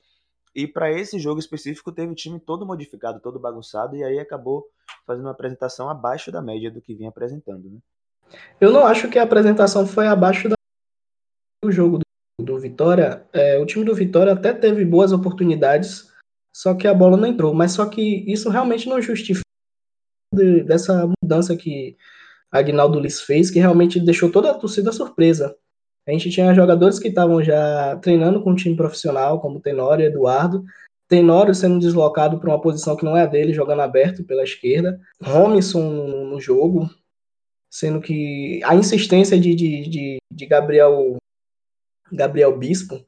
e 0.54 0.66
para 0.66 0.90
esse 0.90 1.18
jogo 1.18 1.38
específico 1.38 1.92
teve 1.92 2.12
o 2.12 2.14
time 2.14 2.40
todo 2.40 2.66
modificado, 2.66 3.20
todo 3.20 3.38
bagunçado, 3.38 3.96
e 3.96 4.02
aí 4.02 4.18
acabou 4.18 4.66
fazendo 5.06 5.26
uma 5.26 5.30
apresentação 5.30 5.88
abaixo 5.88 6.32
da 6.32 6.42
média 6.42 6.70
do 6.70 6.82
que 6.82 6.94
vinha 6.94 7.08
apresentando. 7.08 7.70
Né? 7.70 7.78
Eu 8.60 8.72
não 8.72 8.84
acho 8.84 9.08
que 9.08 9.18
a 9.18 9.22
apresentação 9.22 9.86
foi 9.86 10.06
abaixo 10.06 10.48
do 10.48 11.70
jogo 11.70 11.98
do, 11.98 12.04
do 12.42 12.58
Vitória. 12.58 13.24
É, 13.32 13.58
o 13.58 13.66
time 13.66 13.84
do 13.84 13.94
Vitória 13.94 14.32
até 14.32 14.52
teve 14.52 14.84
boas 14.84 15.12
oportunidades, 15.12 16.10
só 16.54 16.74
que 16.74 16.86
a 16.86 16.94
bola 16.94 17.16
não 17.16 17.26
entrou. 17.26 17.54
Mas 17.54 17.72
só 17.72 17.86
que 17.86 18.24
isso 18.30 18.48
realmente 18.50 18.88
não 18.88 19.00
justifica 19.00 19.44
de, 20.34 20.62
dessa 20.62 21.08
mudança 21.22 21.56
que 21.56 21.96
Agnaldo 22.50 22.98
Liz 22.98 23.20
fez, 23.20 23.50
que 23.50 23.58
realmente 23.58 24.00
deixou 24.00 24.30
toda 24.30 24.50
a 24.50 24.54
torcida 24.54 24.92
surpresa. 24.92 25.56
A 26.06 26.10
gente 26.12 26.30
tinha 26.30 26.54
jogadores 26.54 26.98
que 26.98 27.08
estavam 27.08 27.42
já 27.42 27.96
treinando 27.96 28.42
com 28.42 28.50
um 28.50 28.56
time 28.56 28.74
profissional, 28.74 29.40
como 29.40 29.60
Tenório 29.60 30.06
Eduardo. 30.06 30.64
Tenório 31.08 31.54
sendo 31.54 31.78
deslocado 31.78 32.38
para 32.38 32.50
uma 32.50 32.60
posição 32.60 32.96
que 32.96 33.04
não 33.04 33.16
é 33.16 33.22
a 33.22 33.26
dele, 33.26 33.52
jogando 33.52 33.82
aberto 33.82 34.24
pela 34.24 34.42
esquerda. 34.42 35.00
Robinson 35.22 35.82
no, 35.82 36.30
no 36.30 36.40
jogo, 36.40 36.88
sendo 37.70 38.00
que 38.00 38.60
a 38.64 38.74
insistência 38.74 39.38
de, 39.38 39.54
de, 39.54 39.88
de, 39.88 40.18
de 40.32 40.46
Gabriel, 40.46 41.16
Gabriel 42.12 42.56
Bispo 42.56 43.04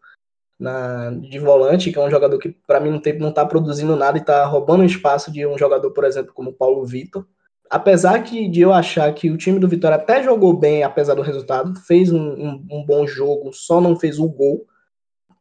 na, 0.63 1.11
de 1.11 1.39
volante, 1.39 1.91
que 1.91 1.99
é 1.99 2.03
um 2.03 2.11
jogador 2.11 2.39
que 2.39 2.51
para 2.67 2.79
mim 2.79 2.91
não, 2.91 3.01
tem, 3.01 3.19
não 3.19 3.33
tá 3.33 3.45
produzindo 3.45 3.97
nada 3.97 4.17
e 4.17 4.25
tá 4.25 4.45
roubando 4.47 4.85
espaço 4.85 5.33
de 5.33 5.45
um 5.45 5.59
jogador, 5.59 5.91
por 5.91 6.05
exemplo, 6.05 6.33
como 6.33 6.53
Paulo 6.53 6.85
Vitor. 6.87 7.27
Apesar 7.69 8.23
que, 8.23 8.49
de 8.49 8.61
eu 8.61 8.73
achar 8.73 9.13
que 9.13 9.31
o 9.31 9.37
time 9.37 9.59
do 9.59 9.69
Vitória 9.69 9.97
até 9.97 10.23
jogou 10.23 10.57
bem, 10.57 10.85
apesar 10.85 11.15
do 11.15 11.23
resultado, 11.23 11.75
fez 11.81 12.13
um, 12.13 12.21
um, 12.21 12.67
um 12.71 12.85
bom 12.87 13.07
jogo, 13.07 13.53
só 13.53 13.81
não 13.81 13.97
fez 13.97 14.19
o 14.19 14.29
gol. 14.29 14.67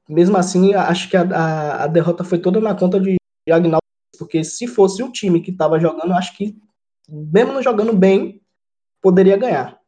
Mesmo 0.10 0.38
assim, 0.38 0.74
acho 0.74 1.10
que 1.10 1.18
a, 1.18 1.22
a, 1.24 1.84
a 1.84 1.88
derrota 1.88 2.24
foi 2.24 2.40
toda 2.40 2.60
na 2.60 2.74
conta 2.74 3.00
de 3.00 3.18
Agnaldo, 3.50 3.82
porque 4.18 4.44
se 4.44 4.66
fosse 4.66 5.04
o 5.04 5.12
time 5.12 5.42
que 5.42 5.52
estava 5.52 5.80
jogando, 5.80 6.14
acho 6.14 6.36
que, 6.36 6.58
mesmo 7.08 7.54
não 7.54 7.62
jogando 7.62 7.94
bem, 7.94 8.42
poderia 9.02 9.38
ganhar. 9.38 9.80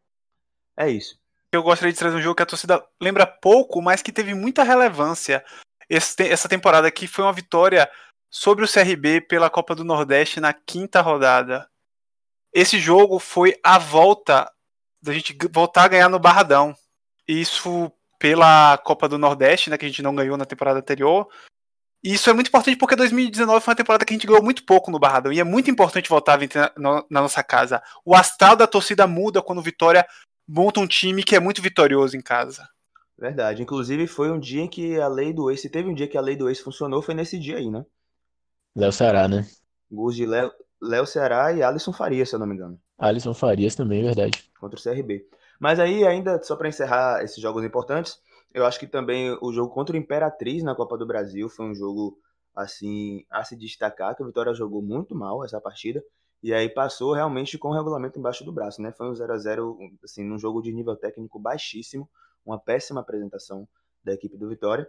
É 0.77 0.89
isso 0.89 1.22
eu 1.55 1.63
gostaria 1.63 1.91
de 1.91 1.99
trazer 1.99 2.15
um 2.15 2.21
jogo 2.21 2.35
que 2.35 2.43
a 2.43 2.47
torcida 2.47 2.83
lembra 3.01 3.25
pouco, 3.25 3.81
mas 3.81 4.01
que 4.01 4.11
teve 4.11 4.33
muita 4.33 4.63
relevância 4.63 5.43
essa 5.89 6.49
temporada, 6.49 6.89
que 6.89 7.07
foi 7.07 7.23
uma 7.23 7.33
vitória 7.33 7.89
sobre 8.29 8.65
o 8.65 8.67
CRB 8.71 9.21
pela 9.21 9.49
Copa 9.49 9.75
do 9.75 9.83
Nordeste 9.83 10.39
na 10.39 10.53
quinta 10.53 11.01
rodada. 11.01 11.69
Esse 12.51 12.79
jogo 12.79 13.19
foi 13.19 13.59
a 13.63 13.77
volta 13.77 14.51
da 15.01 15.13
gente 15.13 15.37
voltar 15.51 15.83
a 15.83 15.87
ganhar 15.87 16.09
no 16.09 16.19
Barradão. 16.19 16.75
Isso 17.27 17.91
pela 18.17 18.77
Copa 18.77 19.07
do 19.07 19.17
Nordeste, 19.17 19.69
né, 19.69 19.77
que 19.77 19.85
a 19.85 19.87
gente 19.89 20.01
não 20.01 20.15
ganhou 20.15 20.37
na 20.37 20.45
temporada 20.45 20.79
anterior. 20.79 21.27
E 22.03 22.13
isso 22.13 22.29
é 22.29 22.33
muito 22.33 22.47
importante 22.47 22.77
porque 22.77 22.95
2019 22.95 23.63
foi 23.63 23.71
uma 23.71 23.77
temporada 23.77 24.05
que 24.05 24.13
a 24.13 24.15
gente 24.15 24.27
ganhou 24.27 24.43
muito 24.43 24.65
pouco 24.65 24.91
no 24.91 24.99
Barradão. 24.99 25.31
E 25.31 25.39
é 25.39 25.43
muito 25.43 25.69
importante 25.69 26.09
voltar 26.09 26.39
a 26.39 26.79
na, 26.79 27.03
na 27.09 27.21
nossa 27.21 27.43
casa. 27.43 27.81
O 28.03 28.15
astral 28.15 28.55
da 28.55 28.67
torcida 28.67 29.07
muda 29.07 29.41
quando 29.41 29.61
Vitória 29.61 30.05
monta 30.47 30.79
um 30.79 30.87
time 30.87 31.23
que 31.23 31.35
é 31.35 31.39
muito 31.39 31.61
vitorioso 31.61 32.15
em 32.17 32.21
casa. 32.21 32.67
Verdade. 33.17 33.61
Inclusive, 33.61 34.07
foi 34.07 34.31
um 34.31 34.39
dia 34.39 34.61
em 34.61 34.67
que 34.67 34.99
a 34.99 35.07
lei 35.07 35.31
do 35.31 35.49
ex, 35.49 35.61
se 35.61 35.69
teve 35.69 35.89
um 35.89 35.93
dia 35.93 36.07
que 36.07 36.17
a 36.17 36.21
lei 36.21 36.35
do 36.35 36.49
ex 36.49 36.59
funcionou, 36.59 37.01
foi 37.01 37.13
nesse 37.13 37.39
dia 37.39 37.57
aí, 37.57 37.69
né? 37.69 37.85
Léo 38.75 38.91
Ceará, 38.91 39.27
né? 39.27 39.47
Gols 39.91 40.15
de 40.15 40.25
Léo, 40.25 40.51
Léo 40.81 41.05
Ceará 41.05 41.53
e 41.53 41.61
Alisson 41.61 41.93
Farias, 41.93 42.29
se 42.29 42.35
eu 42.35 42.39
não 42.39 42.47
me 42.47 42.55
engano. 42.55 42.79
Alisson 42.97 43.33
Farias 43.33 43.75
também, 43.75 44.03
verdade. 44.03 44.51
Contra 44.59 44.79
o 44.79 44.83
CRB. 44.83 45.25
Mas 45.59 45.79
aí, 45.79 46.05
ainda, 46.05 46.41
só 46.43 46.55
para 46.55 46.67
encerrar 46.67 47.23
esses 47.23 47.41
jogos 47.41 47.63
importantes, 47.63 48.19
eu 48.53 48.65
acho 48.65 48.79
que 48.79 48.87
também 48.87 49.37
o 49.41 49.53
jogo 49.53 49.73
contra 49.73 49.95
o 49.95 49.99
Imperatriz 49.99 50.63
na 50.63 50.75
Copa 50.75 50.97
do 50.97 51.05
Brasil 51.05 51.47
foi 51.47 51.65
um 51.65 51.75
jogo, 51.75 52.19
assim, 52.55 53.25
a 53.29 53.43
se 53.43 53.55
destacar, 53.55 54.15
que 54.15 54.23
o 54.23 54.25
Vitória 54.25 54.53
jogou 54.53 54.81
muito 54.81 55.15
mal 55.15 55.43
essa 55.45 55.61
partida. 55.61 56.03
E 56.43 56.53
aí 56.53 56.67
passou 56.67 57.13
realmente 57.13 57.57
com 57.57 57.69
o 57.69 57.73
regulamento 57.73 58.19
embaixo 58.19 58.43
do 58.43 58.51
braço, 58.51 58.81
né? 58.81 58.91
Foi 58.91 59.09
um 59.09 59.15
0 59.15 59.31
a 59.31 59.37
0 59.37 59.77
assim, 60.03 60.25
num 60.25 60.37
jogo 60.37 60.61
de 60.61 60.73
nível 60.73 60.93
técnico 60.93 61.39
baixíssimo, 61.39 62.09
uma 62.45 62.59
péssima 62.59 62.99
apresentação 62.99 63.65
da 64.03 64.13
equipe 64.13 64.37
do 64.37 64.49
Vitória. 64.49 64.85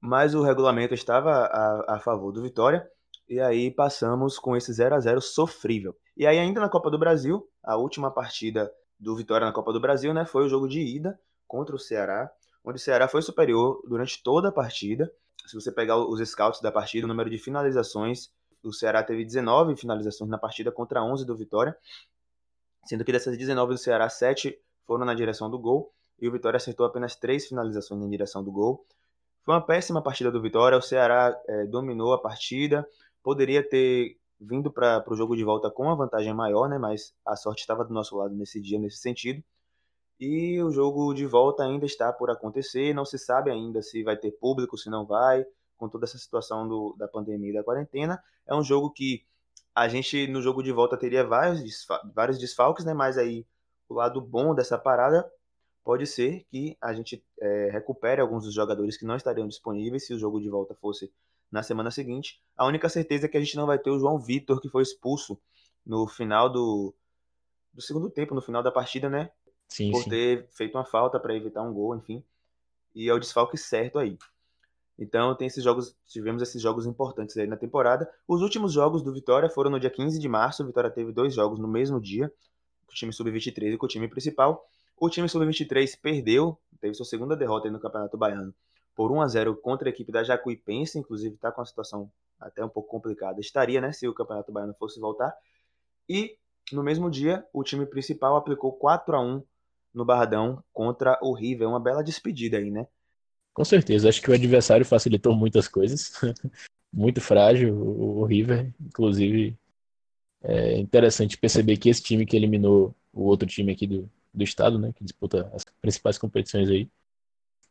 Mas 0.00 0.34
o 0.34 0.42
regulamento 0.42 0.92
estava 0.92 1.30
a, 1.30 1.94
a 1.94 2.00
favor 2.00 2.32
do 2.32 2.42
Vitória, 2.42 2.84
e 3.28 3.38
aí 3.38 3.70
passamos 3.70 4.36
com 4.36 4.56
esse 4.56 4.72
0 4.72 4.96
a 4.96 4.98
0 4.98 5.20
sofrível. 5.20 5.94
E 6.16 6.26
aí 6.26 6.36
ainda 6.36 6.60
na 6.60 6.68
Copa 6.68 6.90
do 6.90 6.98
Brasil, 6.98 7.48
a 7.62 7.76
última 7.76 8.10
partida 8.10 8.68
do 8.98 9.14
Vitória 9.16 9.46
na 9.46 9.52
Copa 9.52 9.72
do 9.72 9.80
Brasil, 9.80 10.12
né, 10.12 10.26
foi 10.26 10.44
o 10.44 10.48
jogo 10.48 10.66
de 10.66 10.80
ida 10.80 11.16
contra 11.46 11.76
o 11.76 11.78
Ceará, 11.78 12.28
onde 12.64 12.78
o 12.78 12.80
Ceará 12.80 13.06
foi 13.06 13.22
superior 13.22 13.80
durante 13.88 14.20
toda 14.24 14.48
a 14.48 14.52
partida. 14.52 15.08
Se 15.46 15.54
você 15.54 15.70
pegar 15.70 15.98
os 15.98 16.20
scouts 16.28 16.60
da 16.60 16.72
partida, 16.72 17.06
o 17.06 17.08
número 17.08 17.30
de 17.30 17.38
finalizações 17.38 18.30
o 18.62 18.72
Ceará 18.72 19.02
teve 19.02 19.24
19 19.24 19.76
finalizações 19.76 20.30
na 20.30 20.38
partida 20.38 20.70
contra 20.70 21.02
11 21.02 21.24
do 21.24 21.36
Vitória, 21.36 21.76
sendo 22.84 23.04
que 23.04 23.12
dessas 23.12 23.36
19 23.36 23.74
do 23.74 23.78
Ceará, 23.78 24.08
7 24.08 24.58
foram 24.86 25.04
na 25.04 25.14
direção 25.14 25.50
do 25.50 25.58
gol 25.58 25.92
e 26.20 26.28
o 26.28 26.32
Vitória 26.32 26.56
acertou 26.56 26.86
apenas 26.86 27.16
3 27.16 27.48
finalizações 27.48 28.00
na 28.00 28.08
direção 28.08 28.44
do 28.44 28.52
gol. 28.52 28.84
Foi 29.42 29.54
uma 29.54 29.64
péssima 29.64 30.02
partida 30.02 30.30
do 30.30 30.40
Vitória, 30.40 30.76
o 30.76 30.82
Ceará 30.82 31.38
é, 31.48 31.64
dominou 31.64 32.12
a 32.12 32.20
partida, 32.20 32.86
poderia 33.22 33.66
ter 33.66 34.18
vindo 34.38 34.70
para 34.70 35.04
o 35.06 35.14
jogo 35.14 35.36
de 35.36 35.44
volta 35.44 35.70
com 35.70 35.84
uma 35.84 35.96
vantagem 35.96 36.32
maior, 36.32 36.68
né, 36.68 36.78
mas 36.78 37.14
a 37.26 37.36
sorte 37.36 37.60
estava 37.60 37.84
do 37.84 37.92
nosso 37.92 38.16
lado 38.16 38.34
nesse 38.34 38.60
dia, 38.60 38.78
nesse 38.78 38.98
sentido. 38.98 39.42
E 40.18 40.62
o 40.62 40.70
jogo 40.70 41.14
de 41.14 41.26
volta 41.26 41.62
ainda 41.62 41.86
está 41.86 42.12
por 42.12 42.30
acontecer, 42.30 42.94
não 42.94 43.04
se 43.04 43.18
sabe 43.18 43.50
ainda 43.50 43.80
se 43.82 44.02
vai 44.02 44.16
ter 44.16 44.32
público, 44.32 44.76
se 44.76 44.90
não 44.90 45.06
vai, 45.06 45.46
com 45.80 45.88
toda 45.88 46.04
essa 46.04 46.18
situação 46.18 46.68
do, 46.68 46.94
da 46.96 47.08
pandemia 47.08 47.50
e 47.50 47.54
da 47.54 47.64
quarentena. 47.64 48.22
É 48.46 48.54
um 48.54 48.62
jogo 48.62 48.92
que 48.92 49.24
a 49.74 49.88
gente, 49.88 50.26
no 50.28 50.42
jogo 50.42 50.62
de 50.62 50.70
volta, 50.70 50.96
teria 50.96 51.24
vários, 51.24 51.62
desfal 51.64 52.00
vários 52.14 52.38
desfalques, 52.38 52.84
né? 52.84 52.92
Mas 52.92 53.16
aí 53.16 53.46
o 53.88 53.94
lado 53.94 54.20
bom 54.20 54.54
dessa 54.54 54.78
parada 54.78 55.28
pode 55.82 56.06
ser 56.06 56.44
que 56.50 56.76
a 56.80 56.92
gente 56.92 57.24
é, 57.40 57.70
recupere 57.72 58.20
alguns 58.20 58.44
dos 58.44 58.54
jogadores 58.54 58.96
que 58.96 59.06
não 59.06 59.16
estariam 59.16 59.48
disponíveis 59.48 60.06
se 60.06 60.12
o 60.12 60.18
jogo 60.18 60.38
de 60.38 60.50
volta 60.50 60.74
fosse 60.74 61.10
na 61.50 61.62
semana 61.62 61.90
seguinte. 61.90 62.40
A 62.56 62.66
única 62.66 62.88
certeza 62.88 63.26
é 63.26 63.28
que 63.28 63.38
a 63.38 63.40
gente 63.40 63.56
não 63.56 63.66
vai 63.66 63.78
ter 63.78 63.90
o 63.90 63.98
João 63.98 64.18
Vitor, 64.18 64.60
que 64.60 64.68
foi 64.68 64.82
expulso 64.82 65.40
no 65.84 66.06
final 66.06 66.50
do, 66.50 66.94
do 67.72 67.80
segundo 67.80 68.10
tempo, 68.10 68.34
no 68.34 68.42
final 68.42 68.62
da 68.62 68.70
partida, 68.70 69.08
né? 69.08 69.30
Sim, 69.66 69.90
Por 69.90 70.02
sim. 70.02 70.10
ter 70.10 70.48
feito 70.50 70.76
uma 70.76 70.84
falta 70.84 71.18
para 71.18 71.34
evitar 71.34 71.62
um 71.62 71.72
gol, 71.72 71.96
enfim. 71.96 72.22
E 72.94 73.08
é 73.08 73.14
o 73.14 73.18
desfalque 73.18 73.56
certo 73.56 73.98
aí. 73.98 74.18
Então 75.00 75.34
tem 75.34 75.46
esses 75.46 75.64
jogos, 75.64 75.96
tivemos 76.06 76.42
esses 76.42 76.60
jogos 76.60 76.84
importantes 76.84 77.34
aí 77.38 77.46
na 77.46 77.56
temporada. 77.56 78.08
Os 78.28 78.42
últimos 78.42 78.74
jogos 78.74 79.02
do 79.02 79.10
Vitória 79.12 79.48
foram 79.48 79.70
no 79.70 79.80
dia 79.80 79.88
15 79.88 80.20
de 80.20 80.28
março. 80.28 80.62
O 80.62 80.66
Vitória 80.66 80.90
teve 80.90 81.10
dois 81.10 81.32
jogos 81.32 81.58
no 81.58 81.66
mesmo 81.66 81.98
dia, 81.98 82.30
com 82.86 82.92
o 82.92 82.94
time 82.94 83.10
sub-23 83.10 83.72
e 83.72 83.78
com 83.78 83.86
o 83.86 83.88
time 83.88 84.06
principal. 84.06 84.62
O 84.98 85.08
time 85.08 85.26
sub-23 85.26 85.98
perdeu, 86.00 86.58
teve 86.78 86.94
sua 86.94 87.06
segunda 87.06 87.34
derrota 87.34 87.70
no 87.70 87.80
Campeonato 87.80 88.18
Baiano 88.18 88.54
por 88.94 89.10
1 89.10 89.22
a 89.22 89.28
0 89.28 89.56
contra 89.56 89.88
a 89.88 89.90
equipe 89.90 90.12
da 90.12 90.22
Jacuipense, 90.22 90.98
inclusive 90.98 91.34
está 91.34 91.50
com 91.50 91.62
uma 91.62 91.66
situação 91.66 92.12
até 92.38 92.62
um 92.62 92.68
pouco 92.68 92.90
complicada. 92.90 93.40
Estaria, 93.40 93.80
né, 93.80 93.92
se 93.92 94.06
o 94.06 94.12
Campeonato 94.12 94.52
Baiano 94.52 94.74
fosse 94.74 95.00
voltar. 95.00 95.34
E 96.06 96.36
no 96.70 96.82
mesmo 96.82 97.10
dia, 97.10 97.46
o 97.54 97.64
time 97.64 97.86
principal 97.86 98.36
aplicou 98.36 98.72
4 98.72 99.16
a 99.16 99.20
1 99.22 99.42
no 99.94 100.04
Barradão 100.04 100.62
contra 100.72 101.18
o 101.22 101.32
River, 101.32 101.66
uma 101.66 101.80
bela 101.80 102.04
despedida 102.04 102.58
aí, 102.58 102.70
né? 102.70 102.86
Com 103.52 103.64
certeza, 103.64 104.08
acho 104.08 104.22
que 104.22 104.30
o 104.30 104.34
adversário 104.34 104.86
facilitou 104.86 105.34
muitas 105.36 105.68
coisas. 105.68 106.12
Muito 106.92 107.20
frágil 107.20 107.76
o 107.76 108.24
River, 108.24 108.72
inclusive 108.80 109.56
é 110.42 110.78
interessante 110.78 111.38
perceber 111.38 111.76
que 111.76 111.88
esse 111.88 112.02
time 112.02 112.26
que 112.26 112.36
eliminou 112.36 112.94
o 113.12 113.24
outro 113.24 113.46
time 113.48 113.72
aqui 113.72 113.86
do, 113.86 114.10
do 114.32 114.44
estado, 114.44 114.78
né, 114.78 114.92
que 114.92 115.04
disputa 115.04 115.50
as 115.54 115.64
principais 115.80 116.18
competições 116.18 116.68
aí 116.70 116.88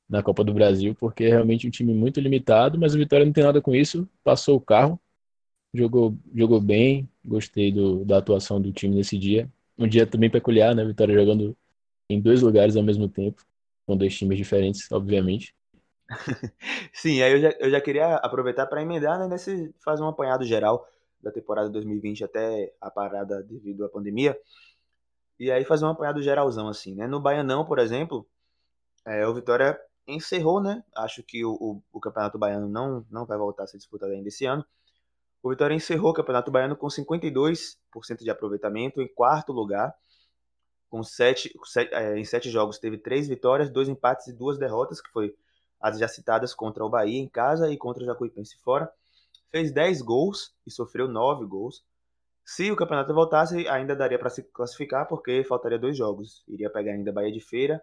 na 0.09 0.23
Copa 0.23 0.43
do 0.43 0.53
Brasil, 0.53 0.95
porque 0.95 1.25
é 1.25 1.29
realmente 1.29 1.67
um 1.67 1.71
time 1.71 1.93
muito 1.93 2.19
limitado, 2.19 2.79
mas 2.79 2.95
o 2.95 2.97
Vitória 2.97 3.25
não 3.25 3.33
tem 3.33 3.43
nada 3.43 3.61
com 3.61 3.75
isso, 3.75 4.09
passou 4.23 4.57
o 4.57 4.61
carro, 4.61 4.99
jogou, 5.73 6.17
jogou 6.35 6.61
bem, 6.61 7.09
gostei 7.23 7.71
do, 7.71 8.05
da 8.05 8.17
atuação 8.19 8.61
do 8.61 8.71
time 8.73 8.95
nesse 8.95 9.17
dia. 9.17 9.49
Um 9.77 9.87
dia 9.87 10.07
também 10.07 10.29
peculiar, 10.29 10.75
né, 10.75 10.85
Vitória 10.85 11.15
jogando 11.15 11.57
em 12.09 12.21
dois 12.21 12.41
lugares 12.41 12.75
ao 12.75 12.83
mesmo 12.83 13.09
tempo, 13.09 13.45
com 13.85 13.97
dois 13.97 14.17
times 14.17 14.37
diferentes, 14.37 14.91
obviamente. 14.91 15.55
Sim, 16.93 17.21
aí 17.21 17.33
eu 17.33 17.39
já, 17.39 17.49
eu 17.59 17.69
já 17.69 17.81
queria 17.81 18.15
aproveitar 18.15 18.65
para 18.65 18.81
emendar, 18.81 19.19
né, 19.19 19.27
nesse, 19.27 19.73
fazer 19.83 20.03
um 20.03 20.07
apanhado 20.07 20.43
geral 20.43 20.87
da 21.21 21.31
temporada 21.31 21.69
2020 21.69 22.23
até 22.23 22.73
a 22.81 22.89
parada 22.89 23.43
devido 23.43 23.85
à 23.85 23.89
pandemia. 23.89 24.37
E 25.39 25.51
aí 25.51 25.63
fazer 25.63 25.85
um 25.85 25.89
apanhado 25.89 26.21
geralzão, 26.21 26.67
assim, 26.67 26.95
né? 26.95 27.07
No 27.07 27.21
Baianão, 27.21 27.65
por 27.65 27.79
exemplo, 27.79 28.27
é, 29.05 29.25
o 29.25 29.33
Vitória 29.33 29.79
encerrou, 30.07 30.61
né? 30.61 30.83
Acho 30.95 31.23
que 31.23 31.45
o, 31.45 31.51
o, 31.53 31.83
o, 31.93 31.99
Campeonato 31.99 32.37
Baiano 32.37 32.67
não, 32.67 33.05
não 33.09 33.25
vai 33.25 33.37
voltar 33.37 33.63
a 33.63 33.67
ser 33.67 33.77
disputado 33.77 34.11
ainda 34.11 34.27
esse 34.27 34.45
ano. 34.45 34.65
O 35.41 35.49
Vitória 35.49 35.73
encerrou 35.73 36.11
o 36.11 36.13
Campeonato 36.13 36.51
Baiano 36.51 36.75
com 36.75 36.87
52% 36.87 37.77
de 38.19 38.29
aproveitamento, 38.29 39.01
em 39.01 39.07
quarto 39.07 39.53
lugar. 39.53 39.93
Com 40.89 41.03
sete, 41.03 41.53
sete 41.65 41.93
é, 41.93 42.17
em 42.17 42.25
sete 42.25 42.49
jogos 42.49 42.79
teve 42.79 42.97
três 42.97 43.27
vitórias, 43.27 43.69
dois 43.69 43.87
empates 43.87 44.27
e 44.27 44.33
duas 44.33 44.57
derrotas, 44.57 44.99
que 44.99 45.09
foi 45.11 45.33
as 45.79 45.97
já 45.97 46.07
citadas 46.07 46.53
contra 46.53 46.83
o 46.83 46.89
Bahia 46.89 47.19
em 47.19 47.27
casa 47.27 47.71
e 47.71 47.77
contra 47.77 48.03
o 48.03 48.05
Jacuipense 48.05 48.57
fora. 48.57 48.91
Fez 49.49 49.71
10 49.71 50.01
gols 50.01 50.53
e 50.65 50.71
sofreu 50.71 51.07
9 51.07 51.45
gols. 51.45 51.83
Se 52.45 52.71
o 52.71 52.75
campeonato 52.75 53.13
voltasse, 53.13 53.67
ainda 53.67 53.95
daria 53.95 54.17
para 54.17 54.29
se 54.29 54.43
classificar, 54.43 55.07
porque 55.07 55.43
faltaria 55.43 55.77
dois 55.77 55.95
jogos. 55.95 56.43
Iria 56.47 56.69
pegar 56.69 56.93
ainda 56.93 57.11
Bahia 57.11 57.31
de 57.31 57.39
Feira 57.39 57.81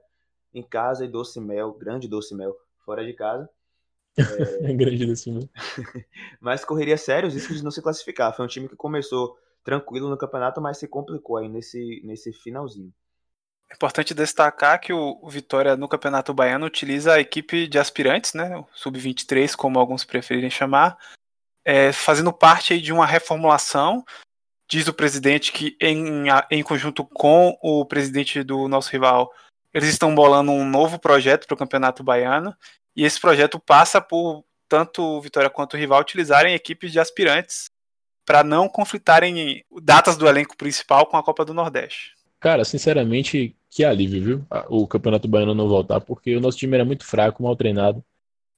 em 0.52 0.62
casa 0.62 1.04
e 1.04 1.09
Doce 1.09 1.40
Mel, 1.40 1.72
grande 1.74 2.09
Doce 2.09 2.35
Mel, 2.35 2.56
fora 2.85 3.04
de 3.04 3.12
casa. 3.12 3.48
É... 4.16 4.72
grande 4.74 5.06
Doce 5.06 5.30
Mel. 5.30 5.48
mas 6.40 6.64
correria 6.64 6.96
sérios 6.96 7.35
riscos 7.35 7.59
de 7.59 7.64
não 7.64 7.70
se 7.70 7.82
classificar. 7.82 8.35
Foi 8.35 8.44
um 8.44 8.48
time 8.48 8.68
que 8.68 8.76
começou 8.76 9.37
tranquilo 9.62 10.09
no 10.09 10.16
campeonato, 10.16 10.61
mas 10.61 10.78
se 10.78 10.88
complicou 10.88 11.37
aí 11.37 11.48
nesse, 11.48 12.00
nesse 12.04 12.32
finalzinho. 12.32 12.92
É 13.70 13.74
importante 13.74 14.14
destacar 14.14 14.81
que 14.81 14.92
o 14.92 15.29
Vitória 15.29 15.76
no 15.76 15.88
Campeonato 15.88 16.33
Baiano 16.33 16.66
utiliza 16.66 17.14
a 17.14 17.20
equipe 17.20 17.66
de 17.66 17.79
aspirantes, 17.79 18.33
né, 18.33 18.57
o 18.57 18.66
sub-23, 18.72 19.55
como 19.57 19.79
alguns 19.79 20.05
preferirem 20.05 20.50
chamar, 20.50 20.96
é, 21.64 21.92
fazendo 21.92 22.33
parte 22.33 22.81
de 22.81 22.92
uma 22.92 23.05
reformulação. 23.05 24.05
Diz 24.68 24.87
o 24.87 24.94
presidente 24.94 25.52
que, 25.52 25.76
em, 25.81 26.24
em 26.50 26.62
conjunto 26.62 27.05
com 27.05 27.57
o 27.61 27.85
presidente 27.85 28.42
do 28.42 28.68
nosso 28.68 28.90
rival, 28.90 29.33
eles 29.74 29.90
estão 29.90 30.14
bolando 30.14 30.52
um 30.52 30.64
novo 30.64 30.98
projeto 30.98 31.46
para 31.46 31.55
o 31.55 31.59
Campeonato 31.59 32.02
Baiano. 32.02 32.57
E 32.96 33.05
esse 33.05 33.20
projeto 33.20 33.61
passa 33.61 34.00
por 34.00 34.44
tanto 34.68 35.02
o 35.02 35.20
Vitória 35.20 35.50
quanto 35.50 35.74
o 35.74 35.76
rival 35.76 36.00
utilizarem 36.00 36.55
equipes 36.55 36.90
de 36.90 36.98
aspirantes 36.98 37.66
para 38.24 38.42
não 38.42 38.68
conflitarem 38.68 39.64
datas 39.83 40.16
do 40.16 40.26
elenco 40.26 40.57
principal 40.57 41.07
com 41.07 41.16
a 41.16 41.22
Copa 41.22 41.44
do 41.44 41.55
Nordeste. 41.55 42.15
Cara, 42.40 42.64
sinceramente, 42.64 43.57
que 43.70 43.85
alívio, 43.85 44.22
viu? 44.22 44.46
O 44.68 44.87
Campeonato 44.87 45.27
Baiano 45.29 45.55
não 45.55 45.68
voltar, 45.68 46.01
porque 46.01 46.37
o 46.37 46.40
nosso 46.40 46.59
time 46.59 46.75
era 46.75 46.85
muito 46.85 47.05
fraco, 47.05 47.42
mal 47.42 47.57
treinado. 47.57 48.05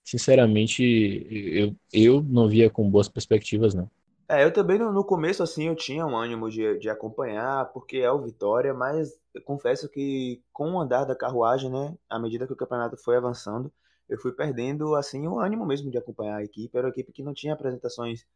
Sinceramente, 0.04 0.82
eu, 1.30 1.76
eu 1.92 2.22
não 2.22 2.48
via 2.48 2.70
com 2.70 2.90
boas 2.90 3.08
perspectivas, 3.08 3.74
não. 3.74 3.90
É, 4.28 4.44
eu 4.44 4.52
também 4.52 4.78
no, 4.78 4.92
no 4.92 5.04
começo, 5.04 5.42
assim, 5.42 5.68
eu 5.68 5.74
tinha 5.76 6.06
um 6.06 6.16
ânimo 6.16 6.50
de, 6.50 6.78
de 6.78 6.90
acompanhar, 6.90 7.66
porque 7.72 7.98
é 7.98 8.10
o 8.12 8.20
Vitória, 8.22 8.74
mas 8.74 9.18
eu 9.34 9.42
confesso 9.42 9.88
que 9.88 10.42
com 10.52 10.72
o 10.72 10.80
andar 10.80 11.04
da 11.04 11.16
carruagem, 11.16 11.70
né, 11.70 11.96
à 12.10 12.18
medida 12.18 12.46
que 12.46 12.52
o 12.52 12.56
campeonato 12.56 12.96
foi 12.98 13.16
avançando, 13.16 13.72
eu 14.08 14.18
fui 14.18 14.32
perdendo, 14.32 14.94
assim, 14.94 15.26
o 15.26 15.38
ânimo 15.40 15.64
mesmo 15.66 15.90
de 15.90 15.96
acompanhar 15.98 16.36
a 16.38 16.44
equipe. 16.44 16.76
Era 16.76 16.86
uma 16.88 16.90
equipe 16.90 17.12
que 17.12 17.22
não 17.22 17.32
tinha 17.34 17.54
apresentações 17.54 18.26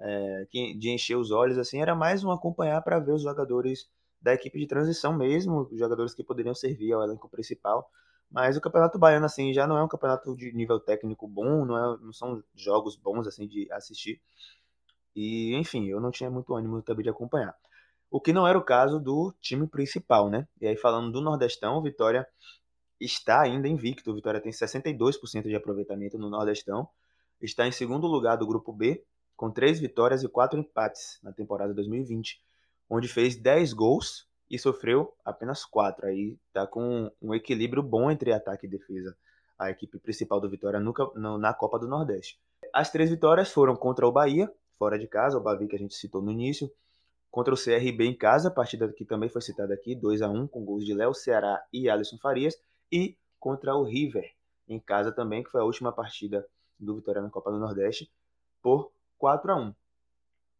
é, 0.00 0.46
de 0.76 0.90
encher 0.90 1.16
os 1.16 1.30
olhos, 1.30 1.58
assim, 1.58 1.80
era 1.82 1.94
mais 1.94 2.24
um 2.24 2.30
acompanhar 2.32 2.82
para 2.82 2.98
ver 2.98 3.12
os 3.12 3.22
jogadores 3.22 3.88
da 4.20 4.34
equipe 4.34 4.58
de 4.58 4.66
transição 4.66 5.16
mesmo, 5.16 5.68
jogadores 5.72 6.14
que 6.14 6.24
poderiam 6.24 6.54
servir 6.54 6.92
ao 6.92 7.02
elenco 7.02 7.28
principal. 7.28 7.90
Mas 8.30 8.56
o 8.56 8.60
Campeonato 8.60 8.98
Baiano, 8.98 9.24
assim, 9.24 9.52
já 9.54 9.66
não 9.66 9.78
é 9.78 9.82
um 9.82 9.88
campeonato 9.88 10.36
de 10.36 10.52
nível 10.52 10.78
técnico 10.78 11.26
bom, 11.26 11.64
não, 11.64 11.94
é, 11.94 11.98
não 11.98 12.12
são 12.12 12.42
jogos 12.54 12.96
bons, 12.96 13.26
assim, 13.26 13.46
de 13.46 13.70
assistir. 13.72 14.20
E, 15.16 15.54
enfim, 15.56 15.86
eu 15.86 16.00
não 16.00 16.10
tinha 16.10 16.30
muito 16.30 16.54
ânimo 16.54 16.82
também 16.82 17.04
de 17.04 17.10
acompanhar. 17.10 17.56
O 18.10 18.20
que 18.20 18.32
não 18.32 18.46
era 18.46 18.58
o 18.58 18.64
caso 18.64 19.00
do 19.00 19.34
time 19.40 19.66
principal, 19.66 20.28
né? 20.28 20.46
E 20.60 20.66
aí, 20.66 20.76
falando 20.76 21.10
do 21.10 21.20
Nordestão, 21.20 21.80
Vitória 21.82 22.26
está 23.00 23.42
ainda 23.42 23.68
invicto. 23.68 24.14
Vitória 24.14 24.40
tem 24.40 24.52
62% 24.52 25.44
de 25.44 25.54
aproveitamento 25.54 26.18
no 26.18 26.28
Nordestão. 26.28 26.88
Está 27.40 27.66
em 27.66 27.72
segundo 27.72 28.06
lugar 28.06 28.36
do 28.36 28.46
grupo 28.46 28.72
B, 28.72 29.02
com 29.36 29.50
três 29.50 29.80
vitórias 29.80 30.22
e 30.22 30.28
quatro 30.28 30.58
empates 30.58 31.18
na 31.22 31.32
temporada 31.32 31.72
2020 31.72 32.40
onde 32.88 33.08
fez 33.08 33.36
10 33.36 33.72
gols 33.72 34.26
e 34.50 34.58
sofreu 34.58 35.14
apenas 35.24 35.64
4. 35.64 36.06
Aí 36.06 36.36
tá 36.52 36.66
com 36.66 37.10
um 37.20 37.34
equilíbrio 37.34 37.82
bom 37.82 38.10
entre 38.10 38.32
ataque 38.32 38.66
e 38.66 38.70
defesa. 38.70 39.16
A 39.58 39.70
equipe 39.70 39.98
principal 39.98 40.40
do 40.40 40.48
Vitória 40.48 40.80
na 41.38 41.52
Copa 41.52 41.78
do 41.78 41.88
Nordeste. 41.88 42.38
As 42.72 42.90
três 42.90 43.10
vitórias 43.10 43.50
foram 43.50 43.74
contra 43.74 44.06
o 44.06 44.12
Bahia, 44.12 44.50
fora 44.78 44.98
de 44.98 45.06
casa, 45.08 45.36
o 45.36 45.40
Bavi 45.40 45.66
que 45.66 45.74
a 45.74 45.78
gente 45.78 45.94
citou 45.94 46.22
no 46.22 46.30
início, 46.30 46.70
contra 47.30 47.52
o 47.52 47.56
CRB 47.56 48.04
em 48.06 48.14
casa, 48.14 48.50
partida 48.50 48.88
que 48.92 49.04
também 49.04 49.28
foi 49.28 49.42
citada 49.42 49.74
aqui, 49.74 49.94
2 49.94 50.22
a 50.22 50.28
1 50.28 50.46
com 50.46 50.64
gols 50.64 50.84
de 50.84 50.94
Léo 50.94 51.12
Ceará 51.12 51.62
e 51.72 51.90
Alisson 51.90 52.18
Farias, 52.18 52.56
e 52.90 53.16
contra 53.38 53.74
o 53.74 53.84
River 53.84 54.32
em 54.68 54.78
casa 54.78 55.12
também, 55.12 55.42
que 55.42 55.50
foi 55.50 55.60
a 55.60 55.64
última 55.64 55.92
partida 55.92 56.46
do 56.78 56.96
Vitória 56.96 57.20
na 57.20 57.30
Copa 57.30 57.50
do 57.50 57.58
Nordeste, 57.58 58.10
por 58.62 58.92
4 59.18 59.52
a 59.52 59.56
1 59.56 59.74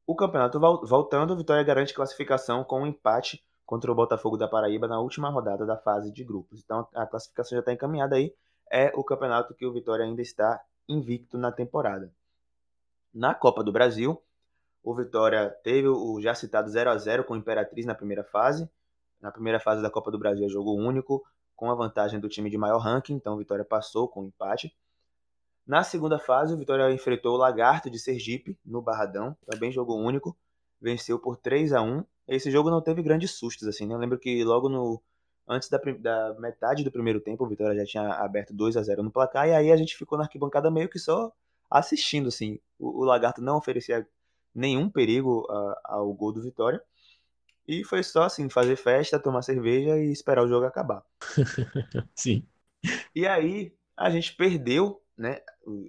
o 0.09 0.17
campeonato 0.17 0.59
voltando, 0.59 1.37
Vitória 1.37 1.63
garante 1.63 1.93
classificação 1.93 2.65
com 2.65 2.81
um 2.81 2.87
empate 2.87 3.45
contra 3.67 3.93
o 3.93 3.95
Botafogo 3.95 4.39
da 4.39 4.49
Paraíba 4.49 4.89
na 4.89 4.99
última 4.99 5.29
rodada 5.29 5.67
da 5.67 5.77
fase 5.77 6.11
de 6.11 6.25
grupos. 6.25 6.63
Então 6.65 6.89
a 6.95 7.07
classificação 7.07 7.57
já 7.57 7.61
está 7.61 7.75
encaminhada 7.75 8.17
aí. 8.17 8.35
É 8.73 8.91
o 8.95 9.05
campeonato 9.05 9.55
que 9.55 9.67
o 9.67 9.73
Vitória 9.73 10.07
ainda 10.07 10.23
está 10.23 10.65
invicto 10.89 11.37
na 11.37 11.53
temporada. 11.53 12.11
Na 13.13 13.35
Copa 13.35 13.63
do 13.63 13.71
Brasil, 13.71 14.19
o 14.83 14.95
Vitória 14.95 15.51
teve 15.63 15.89
o 15.89 16.19
já 16.23 16.35
citado 16.35 16.71
0 16.71 16.89
a 16.89 16.97
0 16.97 17.25
com 17.25 17.35
o 17.35 17.37
Imperatriz 17.37 17.85
na 17.85 17.95
primeira 17.95 18.25
fase. 18.25 18.67
Na 19.21 19.31
primeira 19.31 19.61
fase 19.61 19.83
da 19.83 19.91
Copa 19.91 20.11
do 20.11 20.19
Brasil 20.19 20.47
é 20.47 20.49
jogo 20.49 20.73
único, 20.73 21.23
com 21.55 21.71
a 21.71 21.75
vantagem 21.75 22.19
do 22.19 22.31
time 22.31 22.49
de 22.49 22.57
maior 22.57 22.79
ranking, 22.79 23.13
então 23.13 23.35
o 23.35 23.39
Vitória 23.39 23.65
passou 23.65 24.09
com 24.09 24.25
empate. 24.25 24.75
Na 25.69 25.83
segunda 25.83 26.19
fase, 26.19 26.55
o 26.55 26.57
Vitória 26.57 26.91
enfrentou 26.91 27.35
o 27.35 27.37
Lagarto 27.37 27.91
de 27.91 27.99
Sergipe, 27.99 28.59
no 28.65 28.81
Barradão, 28.81 29.37
também 29.45 29.71
jogo 29.71 29.95
único, 29.95 30.35
venceu 30.81 31.19
por 31.19 31.37
3 31.37 31.75
a 31.75 31.83
1 31.83 32.03
Esse 32.27 32.51
jogo 32.51 32.71
não 32.71 32.81
teve 32.81 33.03
grandes 33.03 33.33
sustos, 33.33 33.69
assim, 33.69 33.87
né? 33.87 33.95
Eu 33.95 33.99
lembro 33.99 34.19
que 34.19 34.43
logo 34.43 34.71
no 34.71 35.03
antes 35.47 35.69
da, 35.69 35.79
da 35.79 36.35
metade 36.39 36.83
do 36.83 36.91
primeiro 36.91 37.21
tempo, 37.21 37.45
o 37.45 37.49
Vitória 37.49 37.79
já 37.79 37.85
tinha 37.85 38.15
aberto 38.15 38.55
2 38.55 38.79
a 38.79 38.83
0 38.83 39.03
no 39.03 39.11
placar, 39.11 39.47
e 39.47 39.53
aí 39.53 39.71
a 39.71 39.77
gente 39.77 39.95
ficou 39.95 40.17
na 40.17 40.25
arquibancada 40.25 40.71
meio 40.71 40.89
que 40.89 40.99
só 40.99 41.31
assistindo, 41.71 42.29
assim. 42.29 42.59
O, 42.79 43.03
o 43.03 43.05
Lagarto 43.05 43.43
não 43.43 43.59
oferecia 43.59 44.07
nenhum 44.55 44.89
perigo 44.89 45.47
uh, 45.51 45.75
ao 45.85 46.13
gol 46.15 46.33
do 46.33 46.43
Vitória, 46.43 46.83
e 47.67 47.85
foi 47.85 48.03
só, 48.03 48.23
assim, 48.23 48.49
fazer 48.49 48.77
festa, 48.77 49.19
tomar 49.19 49.43
cerveja 49.43 49.99
e 49.99 50.11
esperar 50.11 50.45
o 50.45 50.49
jogo 50.49 50.65
acabar. 50.65 51.05
Sim. 52.17 52.43
E 53.15 53.27
aí 53.27 53.75
a 53.95 54.09
gente 54.09 54.35
perdeu 54.35 55.03
né, 55.19 55.41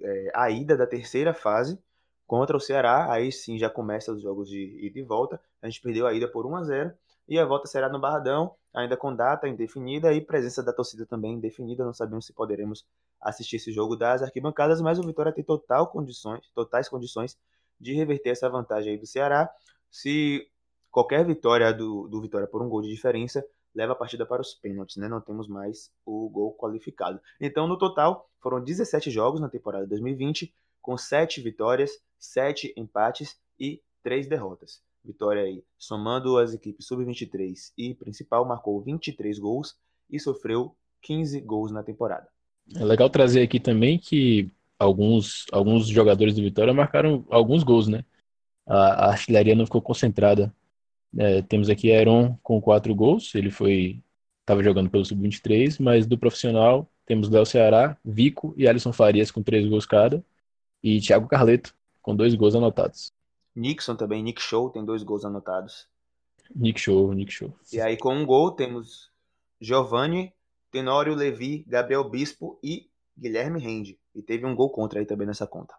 é, 0.02 0.32
a 0.34 0.50
ida 0.50 0.76
da 0.76 0.86
terceira 0.86 1.32
fase 1.32 1.78
contra 2.26 2.56
o 2.56 2.60
Ceará. 2.60 3.10
Aí 3.12 3.30
sim 3.30 3.58
já 3.58 3.70
começa 3.70 4.12
os 4.12 4.20
jogos 4.20 4.48
de 4.48 4.86
ida 4.86 4.98
e 4.98 5.02
volta. 5.02 5.40
A 5.62 5.68
gente 5.68 5.80
perdeu 5.80 6.06
a 6.06 6.12
ida 6.12 6.28
por 6.28 6.44
1 6.44 6.56
a 6.56 6.64
0 6.64 6.92
e 7.28 7.38
a 7.38 7.44
volta 7.44 7.68
será 7.68 7.88
no 7.88 8.00
Barradão, 8.00 8.56
ainda 8.74 8.96
com 8.96 9.14
data 9.14 9.46
indefinida 9.46 10.12
e 10.12 10.20
presença 10.20 10.64
da 10.64 10.72
torcida 10.72 11.06
também 11.06 11.34
indefinida. 11.34 11.84
Não 11.84 11.92
sabemos 11.92 12.26
se 12.26 12.32
poderemos 12.32 12.84
assistir 13.20 13.56
esse 13.56 13.72
jogo 13.72 13.94
das 13.94 14.22
arquibancadas, 14.22 14.80
mas 14.80 14.98
o 14.98 15.02
Vitória 15.02 15.32
tem 15.32 15.44
total 15.44 15.86
condições, 15.86 16.40
totais 16.54 16.88
condições 16.88 17.38
de 17.78 17.94
reverter 17.94 18.30
essa 18.30 18.48
vantagem 18.48 18.92
aí 18.92 18.98
do 18.98 19.06
Ceará. 19.06 19.48
Se 19.90 20.46
qualquer 20.90 21.24
vitória 21.24 21.72
do, 21.72 22.08
do 22.08 22.20
Vitória 22.20 22.46
por 22.46 22.62
um 22.62 22.68
gol 22.68 22.82
de 22.82 22.88
diferença 22.88 23.44
leva 23.74 23.92
a 23.92 23.96
partida 23.96 24.26
para 24.26 24.42
os 24.42 24.54
pênaltis, 24.54 24.96
né? 24.96 25.08
Não 25.08 25.20
temos 25.20 25.48
mais 25.48 25.90
o 26.04 26.28
gol 26.28 26.54
qualificado. 26.54 27.20
Então, 27.40 27.66
no 27.66 27.78
total, 27.78 28.28
foram 28.40 28.62
17 28.62 29.10
jogos 29.10 29.40
na 29.40 29.48
temporada 29.48 29.86
2020, 29.86 30.52
com 30.80 30.96
7 30.96 31.40
vitórias, 31.40 31.90
7 32.18 32.72
empates 32.76 33.38
e 33.58 33.80
3 34.02 34.26
derrotas. 34.26 34.82
Vitória 35.04 35.42
aí, 35.42 35.64
somando 35.78 36.38
as 36.38 36.52
equipes 36.52 36.86
sub-23 36.86 37.72
e 37.76 37.94
principal, 37.94 38.44
marcou 38.44 38.80
23 38.82 39.38
gols 39.38 39.76
e 40.10 40.18
sofreu 40.18 40.76
15 41.02 41.40
gols 41.40 41.72
na 41.72 41.82
temporada. 41.82 42.28
É 42.76 42.84
legal 42.84 43.08
trazer 43.08 43.42
aqui 43.42 43.58
também 43.58 43.98
que 43.98 44.50
alguns, 44.78 45.46
alguns 45.52 45.86
jogadores 45.86 46.34
do 46.34 46.42
Vitória 46.42 46.74
marcaram 46.74 47.24
alguns 47.30 47.62
gols, 47.62 47.88
né? 47.88 48.04
A, 48.66 49.06
a 49.06 49.10
artilharia 49.10 49.54
não 49.54 49.64
ficou 49.64 49.80
concentrada 49.80 50.54
é, 51.18 51.42
temos 51.42 51.68
aqui 51.68 51.92
Aaron 51.92 52.36
com 52.42 52.60
quatro 52.60 52.94
gols, 52.94 53.34
ele 53.34 53.50
foi 53.50 54.02
estava 54.40 54.62
jogando 54.62 54.90
pelo 54.90 55.04
sub-23, 55.04 55.76
mas 55.80 56.06
do 56.06 56.18
profissional 56.18 56.90
temos 57.06 57.28
Léo 57.28 57.46
Ceará, 57.46 57.96
Vico 58.04 58.54
e 58.56 58.68
Alisson 58.68 58.92
Farias 58.92 59.30
com 59.30 59.42
três 59.42 59.66
gols 59.68 59.86
cada 59.86 60.24
e 60.82 61.00
Thiago 61.00 61.28
Carleto 61.28 61.74
com 62.02 62.16
dois 62.16 62.34
gols 62.34 62.54
anotados. 62.54 63.12
Nixon 63.54 63.96
também, 63.96 64.22
Nick 64.22 64.40
Show 64.40 64.70
tem 64.70 64.84
dois 64.84 65.02
gols 65.02 65.24
anotados. 65.24 65.88
Nick 66.54 66.80
Show, 66.80 67.12
Nick 67.12 67.32
Show. 67.32 67.54
E 67.72 67.80
aí 67.80 67.96
com 67.96 68.14
um 68.14 68.26
gol 68.26 68.52
temos 68.52 69.10
Giovanni, 69.60 70.32
Tenório 70.70 71.14
Levi, 71.14 71.64
Gabriel 71.66 72.08
Bispo 72.08 72.58
e 72.62 72.88
Guilherme 73.16 73.60
Rende. 73.60 73.98
E 74.14 74.22
teve 74.22 74.46
um 74.46 74.54
gol 74.54 74.70
contra 74.70 74.98
aí 74.98 75.06
também 75.06 75.26
nessa 75.26 75.46
conta. 75.46 75.74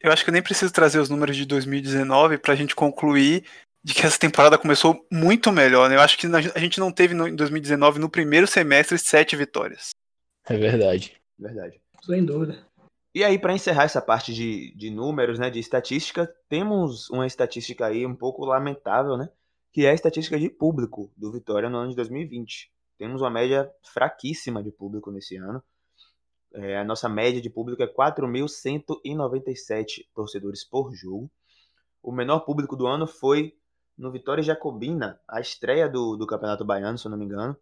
Eu 0.00 0.12
acho 0.12 0.22
que 0.22 0.30
eu 0.30 0.34
nem 0.34 0.42
preciso 0.42 0.72
trazer 0.72 0.98
os 0.98 1.08
números 1.08 1.36
de 1.36 1.46
2019 1.46 2.38
para 2.38 2.52
a 2.52 2.56
gente 2.56 2.74
concluir 2.74 3.44
de 3.84 3.92
que 3.92 4.06
essa 4.06 4.18
temporada 4.18 4.56
começou 4.56 5.06
muito 5.12 5.52
melhor, 5.52 5.90
né? 5.90 5.96
Eu 5.96 6.00
acho 6.00 6.16
que 6.16 6.26
a 6.26 6.58
gente 6.58 6.80
não 6.80 6.90
teve 6.90 7.12
no, 7.12 7.28
em 7.28 7.36
2019, 7.36 7.98
no 7.98 8.08
primeiro 8.08 8.46
semestre, 8.46 8.98
sete 8.98 9.36
vitórias. 9.36 9.90
É 10.46 10.56
verdade. 10.56 11.14
Verdade. 11.38 11.78
Sem 12.02 12.24
dúvida. 12.24 12.66
E 13.14 13.22
aí, 13.22 13.38
para 13.38 13.52
encerrar 13.52 13.84
essa 13.84 14.00
parte 14.00 14.32
de, 14.32 14.74
de 14.74 14.90
números, 14.90 15.38
né, 15.38 15.50
de 15.50 15.60
estatística, 15.60 16.34
temos 16.48 17.10
uma 17.10 17.26
estatística 17.26 17.84
aí 17.86 18.06
um 18.06 18.14
pouco 18.14 18.46
lamentável, 18.46 19.18
né? 19.18 19.28
Que 19.70 19.84
é 19.84 19.90
a 19.90 19.94
estatística 19.94 20.38
de 20.38 20.48
público 20.48 21.12
do 21.14 21.30
Vitória 21.30 21.68
no 21.68 21.76
ano 21.76 21.90
de 21.90 21.96
2020. 21.96 22.72
Temos 22.96 23.20
uma 23.20 23.30
média 23.30 23.70
fraquíssima 23.92 24.62
de 24.62 24.72
público 24.72 25.10
nesse 25.10 25.36
ano. 25.36 25.62
É, 26.54 26.78
a 26.78 26.84
nossa 26.84 27.06
média 27.08 27.40
de 27.40 27.50
público 27.50 27.82
é 27.82 27.86
4.197 27.86 30.06
torcedores 30.14 30.64
por 30.64 30.94
jogo. 30.94 31.30
O 32.02 32.12
menor 32.12 32.40
público 32.40 32.76
do 32.76 32.86
ano 32.86 33.06
foi 33.06 33.54
no 33.96 34.10
Vitória 34.10 34.42
Jacobina, 34.42 35.20
a 35.28 35.40
estreia 35.40 35.88
do, 35.88 36.16
do 36.16 36.26
Campeonato 36.26 36.64
Baiano, 36.64 36.98
se 36.98 37.06
eu 37.06 37.10
não 37.10 37.18
me 37.18 37.24
engano, 37.24 37.56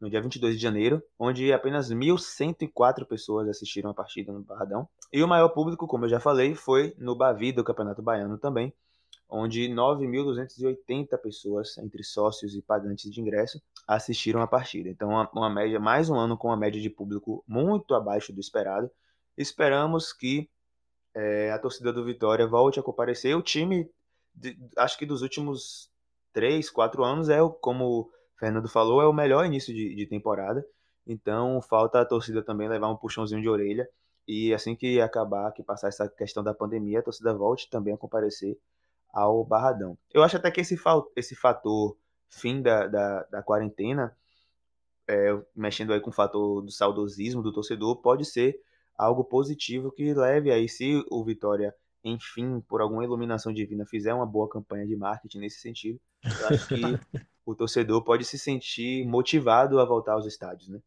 no 0.00 0.10
dia 0.10 0.20
22 0.20 0.56
de 0.56 0.62
janeiro, 0.62 1.02
onde 1.18 1.52
apenas 1.52 1.90
1.104 1.90 3.06
pessoas 3.06 3.48
assistiram 3.48 3.90
a 3.90 3.94
partida 3.94 4.32
no 4.32 4.42
Barradão. 4.42 4.88
E 5.12 5.22
o 5.22 5.28
maior 5.28 5.48
público, 5.50 5.86
como 5.86 6.04
eu 6.04 6.08
já 6.08 6.20
falei, 6.20 6.54
foi 6.54 6.94
no 6.98 7.16
Bavi 7.16 7.52
do 7.52 7.64
Campeonato 7.64 8.02
Baiano 8.02 8.36
também, 8.36 8.72
onde 9.28 9.68
9.280 9.68 11.16
pessoas, 11.18 11.78
entre 11.78 12.02
sócios 12.02 12.54
e 12.54 12.60
pagantes 12.60 13.10
de 13.10 13.20
ingresso, 13.20 13.62
assistiram 13.86 14.42
a 14.42 14.46
partida. 14.46 14.88
Então, 14.88 15.08
uma, 15.08 15.30
uma 15.32 15.50
média, 15.50 15.80
mais 15.80 16.10
um 16.10 16.16
ano 16.16 16.36
com 16.36 16.48
uma 16.48 16.56
média 16.56 16.80
de 16.80 16.90
público 16.90 17.42
muito 17.46 17.94
abaixo 17.94 18.32
do 18.32 18.40
esperado. 18.40 18.90
Esperamos 19.36 20.12
que 20.12 20.50
é, 21.14 21.50
a 21.52 21.58
torcida 21.58 21.92
do 21.92 22.04
Vitória 22.04 22.46
volte 22.46 22.78
a 22.78 22.82
comparecer. 22.82 23.36
O 23.36 23.42
time 23.42 23.88
de, 24.34 24.58
acho 24.76 24.98
que 24.98 25.06
dos 25.06 25.22
últimos 25.22 25.90
três, 26.32 26.70
quatro 26.70 27.04
anos 27.04 27.28
é, 27.28 27.38
como 27.60 27.84
o 27.84 28.10
Fernando 28.38 28.68
falou, 28.68 29.00
é 29.00 29.06
o 29.06 29.12
melhor 29.12 29.46
início 29.46 29.72
de, 29.72 29.94
de 29.94 30.06
temporada. 30.06 30.66
Então 31.06 31.60
falta 31.62 32.00
a 32.00 32.04
torcida 32.04 32.42
também 32.42 32.68
levar 32.68 32.90
um 32.90 32.96
puxãozinho 32.96 33.42
de 33.42 33.48
orelha 33.48 33.86
E 34.26 34.54
assim 34.54 34.74
que 34.74 35.00
acabar, 35.00 35.52
que 35.52 35.62
passar 35.62 35.88
essa 35.88 36.08
questão 36.08 36.42
da 36.42 36.54
pandemia, 36.54 37.00
a 37.00 37.02
torcida 37.02 37.34
volte 37.34 37.68
também 37.68 37.94
a 37.94 37.98
comparecer 37.98 38.58
ao 39.12 39.44
Barradão. 39.44 39.96
Eu 40.12 40.22
acho 40.22 40.36
até 40.36 40.50
que 40.50 40.60
esse, 40.60 40.76
esse 41.14 41.36
fator 41.36 41.96
fim 42.28 42.60
da, 42.60 42.86
da, 42.88 43.22
da 43.24 43.42
quarentena, 43.42 44.16
é, 45.06 45.38
mexendo 45.54 45.92
aí 45.92 46.00
com 46.00 46.10
o 46.10 46.12
fator 46.12 46.62
do 46.62 46.70
saudosismo 46.70 47.42
do 47.42 47.52
torcedor, 47.52 48.00
pode 48.00 48.24
ser 48.24 48.58
algo 48.96 49.24
positivo 49.24 49.92
que 49.92 50.14
leve 50.14 50.50
aí, 50.50 50.68
se 50.68 51.04
o 51.10 51.24
Vitória, 51.24 51.74
enfim, 52.04 52.60
por 52.68 52.80
alguma 52.80 53.02
iluminação 53.02 53.52
divina, 53.52 53.86
fizer 53.86 54.12
uma 54.12 54.26
boa 54.26 54.48
campanha 54.48 54.86
de 54.86 54.94
marketing 54.94 55.38
nesse 55.38 55.60
sentido, 55.60 55.98
eu 56.22 56.48
acho 56.48 56.68
que 56.68 56.82
o 57.46 57.54
torcedor 57.54 58.02
pode 58.02 58.24
se 58.24 58.38
sentir 58.38 59.06
motivado 59.06 59.80
a 59.80 59.84
voltar 59.84 60.12
aos 60.12 60.26
estádios, 60.26 60.68
né? 60.68 60.80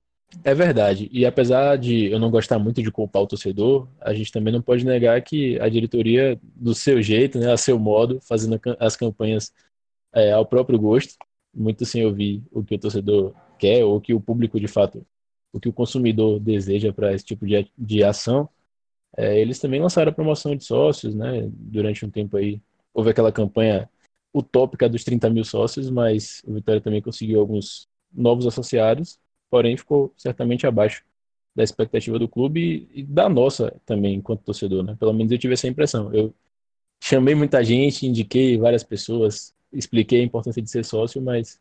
É 0.43 0.53
verdade. 0.53 1.10
E 1.12 1.25
apesar 1.25 1.77
de 1.77 2.12
eu 2.12 2.19
não 2.19 2.30
gostar 2.30 2.60
muito 2.60 2.84
de 2.84 2.91
culpar 2.91 3.21
o 3.21 3.27
torcedor, 3.27 3.88
a 4.01 4.13
gente 4.13 4.32
também 4.32 4.51
não 4.51 4.62
pode 4.62 4.86
negar 4.86 5.21
que 5.21 5.60
a 5.60 5.69
diretoria, 5.69 6.39
do 6.43 6.75
seu 6.75 7.01
jeito, 7.01 7.39
né, 7.39 7.51
a 7.51 7.58
seu 7.58 7.80
modo, 7.80 8.19
fazendo 8.21 8.60
as 8.80 8.95
campanhas 8.95 9.53
é, 10.13 10.32
ao 10.34 10.45
próprio 10.45 10.77
gosto, 10.77 11.15
muito 11.53 11.86
sem 11.86 12.06
ouvir 12.06 12.43
o 12.51 12.63
que 12.63 12.75
o 12.75 12.80
torcedor 12.80 13.34
quer 13.58 13.84
ou 13.86 13.97
o 13.97 14.01
que 14.01 14.13
o 14.13 14.21
público 14.21 14.60
de 14.60 14.67
fato, 14.67 15.06
o 15.51 15.60
que 15.60 15.69
o 15.69 15.73
consumidor 15.73 16.39
deseja 16.39 16.91
para 16.93 17.13
esse 17.13 17.25
tipo 17.25 17.45
de, 17.45 17.71
de 17.77 18.03
ação, 18.03 18.49
é, 19.17 19.39
eles 19.39 19.60
também 19.60 19.82
lançaram 19.82 20.12
a 20.12 20.15
promoção 20.15 20.56
de 20.56 20.63
sócios, 20.63 21.15
né? 21.15 21.47
Durante 21.51 22.06
um 22.06 22.10
tempo 22.12 22.38
aí 22.38 22.62
houve 22.93 23.12
aquela 23.12 23.32
campanha 23.32 23.89
utópica 24.34 24.88
dos 24.89 25.03
30 25.03 25.30
mil 25.30 25.43
sócios, 25.43 25.89
mas 25.89 26.41
o 26.45 26.53
Vitória 26.53 26.82
também 26.82 27.01
conseguiu 27.01 27.39
alguns 27.39 27.88
novos 28.13 28.45
associados 28.47 29.19
porém 29.49 29.77
ficou 29.77 30.13
certamente 30.17 30.65
abaixo 30.67 31.03
da 31.56 31.63
expectativa 31.63 32.19
do 32.19 32.27
clube 32.27 32.88
e, 32.93 33.03
da 33.03 33.27
nossa 33.30 33.73
também, 33.86 34.15
enquanto 34.15 34.43
torcedor, 34.43 34.84
né? 34.84 34.95
Pelo 34.99 35.13
menos 35.13 35.32
eu 35.32 35.39
tive 35.39 35.53
essa 35.53 35.67
impressão. 35.67 36.13
Eu 36.13 36.34
chamei 37.01 37.36
muita 37.36 37.63
gente, 37.63 38.06
indiquei 38.08 38.58
várias 38.58 38.84
pessoas, 38.84 39.53
expliquei 39.73 40.21
a 40.21 40.23
importância 40.23 40.62
de 40.62 40.69
ser 40.69 40.86
sócio, 40.86 41.21
mas 41.21 41.60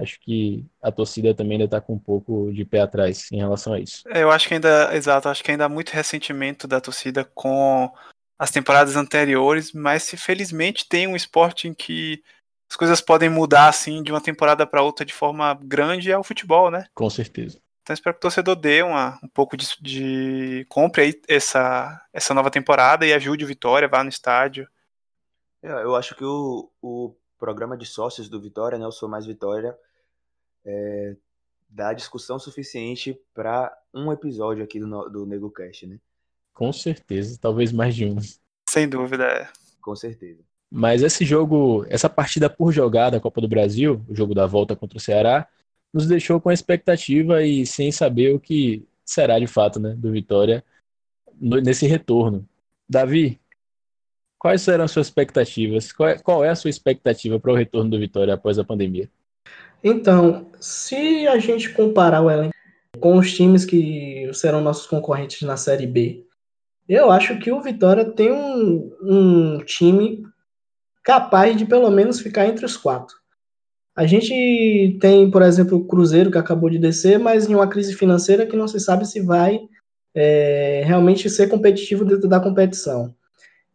acho 0.00 0.18
que 0.20 0.64
a 0.82 0.90
torcida 0.90 1.34
também 1.34 1.52
ainda 1.52 1.64
está 1.64 1.80
com 1.80 1.94
um 1.94 1.98
pouco 1.98 2.52
de 2.52 2.64
pé 2.64 2.80
atrás 2.80 3.30
em 3.30 3.36
relação 3.36 3.72
a 3.74 3.80
isso. 3.80 4.02
É, 4.08 4.22
eu 4.22 4.30
acho 4.30 4.48
que 4.48 4.54
ainda, 4.54 4.94
exato, 4.94 5.28
acho 5.28 5.44
que 5.44 5.50
ainda 5.50 5.66
há 5.66 5.68
muito 5.68 5.90
ressentimento 5.90 6.66
da 6.66 6.80
torcida 6.80 7.24
com 7.24 7.92
as 8.38 8.50
temporadas 8.50 8.96
anteriores, 8.96 9.72
mas 9.72 10.02
se 10.02 10.16
felizmente 10.16 10.88
tem 10.88 11.06
um 11.06 11.14
esporte 11.14 11.68
em 11.68 11.74
que 11.74 12.22
as 12.70 12.76
coisas 12.76 13.00
podem 13.00 13.28
mudar 13.28 13.68
assim 13.68 14.02
de 14.02 14.12
uma 14.12 14.20
temporada 14.20 14.66
para 14.66 14.82
outra 14.82 15.04
de 15.04 15.12
forma 15.12 15.58
grande 15.62 16.10
é 16.10 16.16
o 16.16 16.24
futebol, 16.24 16.70
né? 16.70 16.86
Com 16.94 17.10
certeza. 17.10 17.60
Então 17.82 17.94
espero 17.94 18.14
que 18.14 18.18
o 18.18 18.22
torcedor 18.22 18.54
dê 18.54 18.82
uma, 18.82 19.18
um 19.22 19.28
pouco 19.28 19.56
de, 19.56 19.66
de 19.80 20.66
compre 20.68 21.02
aí 21.02 21.20
essa, 21.28 22.00
essa 22.12 22.32
nova 22.32 22.50
temporada 22.50 23.04
e 23.04 23.12
ajude 23.12 23.44
o 23.44 23.48
Vitória, 23.48 23.88
vá 23.88 24.02
no 24.02 24.08
estádio. 24.08 24.68
É, 25.62 25.70
eu 25.70 25.96
acho 25.96 26.14
que 26.14 26.24
o, 26.24 26.70
o 26.80 27.14
programa 27.38 27.76
de 27.76 27.86
sócios 27.86 28.28
do 28.28 28.40
Vitória, 28.40 28.78
né, 28.78 28.86
o 28.86 28.92
Sou 28.92 29.08
Mais 29.08 29.26
Vitória, 29.26 29.76
é, 30.64 31.16
dá 31.68 31.92
discussão 31.92 32.38
suficiente 32.38 33.18
para 33.34 33.76
um 33.94 34.12
episódio 34.12 34.64
aqui 34.64 34.80
do, 34.80 35.08
do 35.08 35.26
NegoCast, 35.26 35.86
né? 35.86 35.98
Com 36.52 36.72
certeza, 36.72 37.38
talvez 37.40 37.72
mais 37.72 37.94
de 37.94 38.06
um. 38.06 38.16
Sem 38.68 38.88
dúvida, 38.88 39.24
é. 39.24 39.48
Com 39.80 39.96
certeza. 39.96 40.40
Mas 40.70 41.02
esse 41.02 41.24
jogo, 41.24 41.84
essa 41.88 42.08
partida 42.08 42.48
por 42.48 42.72
jogar 42.72 43.10
da 43.10 43.20
Copa 43.20 43.40
do 43.40 43.48
Brasil, 43.48 44.04
o 44.08 44.14
jogo 44.14 44.34
da 44.34 44.46
volta 44.46 44.76
contra 44.76 44.98
o 44.98 45.00
Ceará, 45.00 45.48
nos 45.92 46.06
deixou 46.06 46.40
com 46.40 46.48
a 46.48 46.54
expectativa 46.54 47.42
e 47.42 47.66
sem 47.66 47.90
saber 47.90 48.34
o 48.34 48.38
que 48.38 48.86
será 49.04 49.38
de 49.38 49.46
fato 49.46 49.80
né, 49.80 49.94
do 49.96 50.12
Vitória 50.12 50.64
nesse 51.40 51.86
retorno. 51.86 52.46
Davi, 52.88 53.40
quais 54.38 54.62
serão 54.62 54.84
as 54.84 54.92
suas 54.92 55.08
expectativas? 55.08 55.92
Qual 55.92 56.08
é, 56.08 56.18
qual 56.18 56.44
é 56.44 56.50
a 56.50 56.54
sua 56.54 56.70
expectativa 56.70 57.40
para 57.40 57.52
o 57.52 57.56
retorno 57.56 57.90
do 57.90 57.98
Vitória 57.98 58.34
após 58.34 58.58
a 58.58 58.64
pandemia? 58.64 59.10
Então, 59.82 60.46
se 60.60 61.26
a 61.26 61.38
gente 61.38 61.70
comparar 61.70 62.20
o 62.20 62.30
elenco 62.30 62.54
com 62.98 63.16
os 63.16 63.32
times 63.32 63.64
que 63.64 64.30
serão 64.32 64.60
nossos 64.60 64.86
concorrentes 64.86 65.42
na 65.42 65.56
Série 65.56 65.86
B, 65.86 66.26
eu 66.88 67.10
acho 67.10 67.38
que 67.38 67.52
o 67.52 67.62
Vitória 67.62 68.04
tem 68.04 68.32
um, 68.32 68.90
um 69.02 69.58
time 69.64 70.22
capaz 71.04 71.56
de 71.56 71.64
pelo 71.64 71.90
menos 71.90 72.20
ficar 72.20 72.46
entre 72.46 72.66
os 72.66 72.76
quatro. 72.76 73.16
A 73.94 74.06
gente 74.06 74.98
tem, 75.00 75.30
por 75.30 75.42
exemplo, 75.42 75.78
o 75.78 75.84
Cruzeiro 75.86 76.30
que 76.30 76.38
acabou 76.38 76.70
de 76.70 76.78
descer, 76.78 77.18
mas 77.18 77.48
em 77.48 77.54
uma 77.54 77.68
crise 77.68 77.94
financeira 77.94 78.46
que 78.46 78.56
não 78.56 78.68
se 78.68 78.80
sabe 78.80 79.06
se 79.06 79.20
vai 79.20 79.60
é, 80.14 80.82
realmente 80.84 81.28
ser 81.30 81.48
competitivo 81.48 82.04
dentro 82.04 82.28
da 82.28 82.40
competição. 82.40 83.14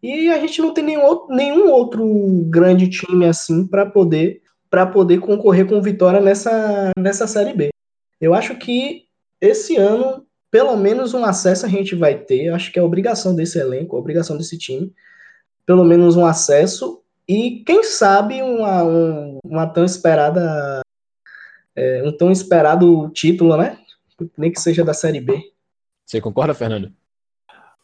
E 0.02 0.30
a 0.30 0.40
gente 0.40 0.62
não 0.62 0.74
tem 0.74 0.84
nenhum 0.84 1.04
outro, 1.04 1.36
nenhum 1.36 1.70
outro 1.70 2.06
grande 2.50 2.90
time 2.90 3.26
assim 3.26 3.66
para 3.66 3.86
poder 3.86 4.42
para 4.70 4.86
poder 4.86 5.20
concorrer 5.20 5.68
com 5.68 5.82
vitória 5.82 6.20
nessa, 6.20 6.92
nessa 6.98 7.28
série 7.28 7.54
B. 7.54 7.70
Eu 8.20 8.34
acho 8.34 8.56
que 8.56 9.06
esse 9.40 9.76
ano, 9.78 10.26
pelo 10.50 10.76
menos 10.76 11.14
um 11.14 11.24
acesso 11.24 11.66
a 11.66 11.70
gente 11.70 11.96
vai 11.96 12.18
ter. 12.18 12.50
Acho 12.50 12.72
que 12.72 12.80
é 12.80 12.84
obrigação 12.84 13.36
desse 13.36 13.60
elenco, 13.60 13.98
obrigação 13.98 14.38
desse 14.38 14.58
time. 14.58 14.94
Pelo 15.66 15.84
menos 15.84 16.16
um 16.16 16.26
acesso 16.26 17.02
e 17.28 17.64
quem 17.66 17.84
sabe 17.84 18.42
uma, 18.42 18.84
um, 18.84 19.40
uma 19.44 19.66
tão 19.66 19.84
esperada 19.84 20.82
é, 21.76 22.02
um 22.04 22.16
tão 22.16 22.32
esperado 22.32 23.10
título, 23.10 23.58
né? 23.58 23.78
Nem 24.38 24.52
que 24.52 24.62
seja 24.62 24.86
da 24.86 24.94
Série 24.94 25.20
B. 25.20 25.52
Você 26.06 26.22
concorda, 26.22 26.54
Fernando? 26.54 26.94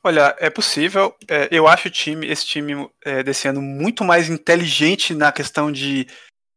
Olha, 0.03 0.35
é 0.39 0.49
possível. 0.49 1.13
É, 1.27 1.49
eu 1.51 1.67
acho 1.67 1.87
o 1.87 1.91
time, 1.91 2.27
esse 2.27 2.45
time 2.45 2.89
é, 3.03 3.21
desse 3.21 3.47
ano 3.47 3.61
muito 3.61 4.03
mais 4.03 4.29
inteligente 4.29 5.13
na 5.13 5.31
questão 5.31 5.71
de 5.71 6.07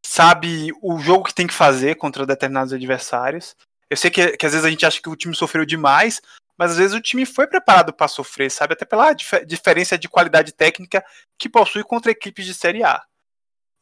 sabe 0.06 0.70
o 0.82 0.98
jogo 0.98 1.24
que 1.24 1.34
tem 1.34 1.46
que 1.46 1.54
fazer 1.54 1.96
contra 1.96 2.26
determinados 2.26 2.72
adversários. 2.72 3.56
Eu 3.88 3.96
sei 3.96 4.10
que, 4.10 4.36
que 4.36 4.46
às 4.46 4.52
vezes 4.52 4.64
a 4.64 4.70
gente 4.70 4.84
acha 4.84 5.00
que 5.00 5.08
o 5.08 5.16
time 5.16 5.34
sofreu 5.34 5.64
demais, 5.64 6.20
mas 6.58 6.72
às 6.72 6.76
vezes 6.76 6.96
o 6.96 7.00
time 7.00 7.24
foi 7.24 7.46
preparado 7.46 7.92
para 7.92 8.06
sofrer, 8.06 8.50
sabe? 8.50 8.74
Até 8.74 8.84
pela 8.84 9.12
dif 9.12 9.44
diferença 9.44 9.98
de 9.98 10.08
qualidade 10.08 10.52
técnica 10.52 11.04
que 11.38 11.48
possui 11.48 11.82
contra 11.82 12.12
equipes 12.12 12.44
de 12.44 12.54
Série 12.54 12.84
A. 12.84 13.02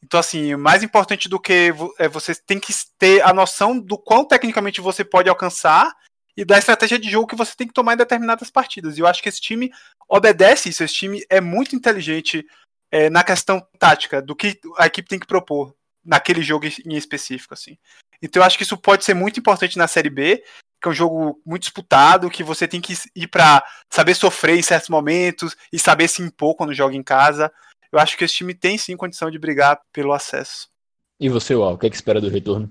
Então, 0.03 0.19
assim, 0.19 0.55
mais 0.55 0.83
importante 0.83 1.29
do 1.29 1.39
que 1.39 1.73
é 1.99 2.07
você 2.09 2.35
tem 2.35 2.59
que 2.59 2.73
ter 2.97 3.21
a 3.21 3.33
noção 3.33 3.79
do 3.79 3.97
quão 3.97 4.25
tecnicamente 4.25 4.81
você 4.81 5.03
pode 5.03 5.29
alcançar 5.29 5.93
e 6.35 6.43
da 6.43 6.57
estratégia 6.57 6.99
de 6.99 7.09
jogo 7.09 7.27
que 7.27 7.35
você 7.35 7.55
tem 7.55 7.67
que 7.67 7.73
tomar 7.73 7.93
em 7.93 7.97
determinadas 7.97 8.49
partidas. 8.49 8.97
E 8.97 9.01
eu 9.01 9.07
acho 9.07 9.21
que 9.21 9.29
esse 9.29 9.39
time 9.39 9.71
obedece 10.09 10.69
isso. 10.69 10.83
Esse 10.83 10.95
time 10.95 11.23
é 11.29 11.39
muito 11.39 11.75
inteligente 11.75 12.45
é, 12.91 13.09
na 13.09 13.23
questão 13.23 13.65
tática, 13.79 14.21
do 14.21 14.35
que 14.35 14.59
a 14.77 14.87
equipe 14.87 15.07
tem 15.07 15.19
que 15.19 15.27
propor 15.27 15.73
naquele 16.05 16.41
jogo 16.41 16.65
em 16.65 16.95
específico, 16.95 17.53
assim. 17.53 17.77
Então 18.21 18.41
eu 18.41 18.45
acho 18.45 18.57
que 18.57 18.63
isso 18.63 18.77
pode 18.77 19.03
ser 19.03 19.13
muito 19.13 19.39
importante 19.39 19.77
na 19.77 19.87
Série 19.87 20.09
B 20.09 20.43
que 20.83 20.89
é 20.89 20.91
um 20.91 20.93
jogo 20.93 21.41
muito 21.45 21.61
disputado, 21.61 22.29
que 22.29 22.43
você 22.43 22.67
tem 22.67 22.81
que 22.81 22.93
ir 23.15 23.27
para 23.27 23.65
saber 23.89 24.13
sofrer 24.13 24.57
em 24.57 24.61
certos 24.61 24.89
momentos 24.89 25.55
e 25.71 25.79
saber 25.79 26.09
se 26.09 26.21
impor 26.21 26.55
quando 26.55 26.73
joga 26.73 26.93
em 26.93 27.01
casa. 27.01 27.49
Eu 27.89 27.99
acho 27.99 28.17
que 28.17 28.25
esse 28.25 28.33
time 28.33 28.53
tem 28.53 28.77
sim 28.77 28.97
condição 28.97 29.31
de 29.31 29.39
brigar 29.39 29.81
pelo 29.93 30.11
acesso. 30.11 30.69
E 31.17 31.29
você, 31.29 31.55
Uau, 31.55 31.75
o 31.75 31.77
que, 31.77 31.87
é 31.87 31.89
que 31.89 31.95
espera 31.95 32.19
do 32.19 32.27
retorno? 32.27 32.69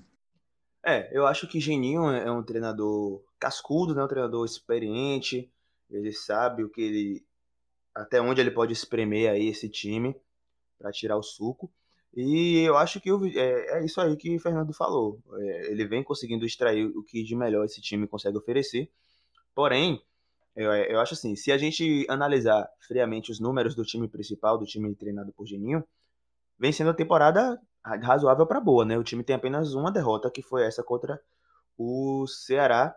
É, 0.84 1.08
eu 1.16 1.26
acho 1.26 1.48
que 1.48 1.58
Geninho 1.58 2.10
é 2.10 2.30
um 2.30 2.42
treinador 2.42 3.24
cascudo, 3.40 3.94
né? 3.94 4.04
um 4.04 4.08
treinador 4.08 4.44
experiente. 4.44 5.50
Ele 5.90 6.12
sabe 6.12 6.64
o 6.64 6.68
que 6.68 6.82
ele. 6.82 7.26
até 7.94 8.20
onde 8.20 8.42
ele 8.42 8.50
pode 8.50 8.74
espremer 8.74 9.30
aí 9.30 9.48
esse 9.48 9.70
time 9.70 10.14
para 10.78 10.92
tirar 10.92 11.16
o 11.16 11.22
suco. 11.22 11.72
E 12.14 12.60
eu 12.60 12.76
acho 12.76 13.00
que 13.00 13.10
o, 13.10 13.24
é, 13.26 13.78
é, 13.78 13.84
isso 13.84 14.00
aí 14.00 14.16
que 14.16 14.36
o 14.36 14.40
Fernando 14.40 14.72
falou. 14.74 15.18
É, 15.34 15.72
ele 15.72 15.86
vem 15.86 16.04
conseguindo 16.04 16.44
extrair 16.44 16.86
o 16.86 17.02
que 17.02 17.22
de 17.22 17.34
melhor 17.34 17.64
esse 17.64 17.80
time 17.80 18.06
consegue 18.06 18.36
oferecer. 18.36 18.90
Porém, 19.54 20.00
eu, 20.54 20.72
eu 20.72 21.00
acho 21.00 21.14
assim, 21.14 21.34
se 21.36 21.50
a 21.50 21.58
gente 21.58 22.06
analisar 22.08 22.68
friamente 22.86 23.30
os 23.30 23.40
números 23.40 23.74
do 23.74 23.84
time 23.84 24.08
principal, 24.08 24.58
do 24.58 24.66
time 24.66 24.94
treinado 24.94 25.32
por 25.32 25.46
Geninho, 25.46 25.84
vem 26.58 26.72
sendo 26.72 26.90
a 26.90 26.94
temporada 26.94 27.58
razoável 27.84 28.46
para 28.46 28.60
boa, 28.60 28.84
né? 28.84 28.98
O 28.98 29.04
time 29.04 29.24
tem 29.24 29.34
apenas 29.34 29.74
uma 29.74 29.90
derrota, 29.90 30.30
que 30.30 30.42
foi 30.42 30.64
essa 30.64 30.82
contra 30.82 31.20
o 31.76 32.26
Ceará 32.26 32.94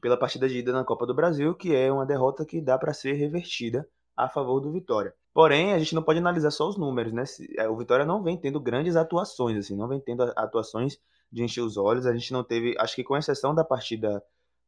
pela 0.00 0.16
partida 0.16 0.48
de 0.48 0.58
ida 0.58 0.72
na 0.72 0.84
Copa 0.84 1.06
do 1.06 1.14
Brasil, 1.14 1.54
que 1.54 1.74
é 1.74 1.92
uma 1.92 2.06
derrota 2.06 2.44
que 2.44 2.60
dá 2.60 2.78
para 2.78 2.94
ser 2.94 3.12
revertida 3.14 3.88
a 4.16 4.28
favor 4.28 4.60
do 4.60 4.72
Vitória. 4.72 5.14
Porém, 5.34 5.72
a 5.72 5.78
gente 5.78 5.94
não 5.94 6.02
pode 6.02 6.18
analisar 6.18 6.50
só 6.50 6.68
os 6.68 6.76
números, 6.76 7.12
né? 7.12 7.24
É, 7.56 7.68
o 7.68 7.76
Vitória 7.76 8.04
não 8.04 8.22
vem 8.22 8.36
tendo 8.36 8.60
grandes 8.60 8.96
atuações, 8.96 9.56
assim, 9.56 9.76
não 9.76 9.88
vem 9.88 9.98
tendo 10.00 10.22
atuações 10.36 10.98
de 11.30 11.42
encher 11.42 11.62
os 11.62 11.76
olhos. 11.76 12.06
A 12.06 12.12
gente 12.12 12.32
não 12.32 12.44
teve, 12.44 12.74
acho 12.78 12.94
que 12.94 13.04
com 13.04 13.16
exceção 13.16 13.54
da 13.54 13.64
partida 13.64 14.22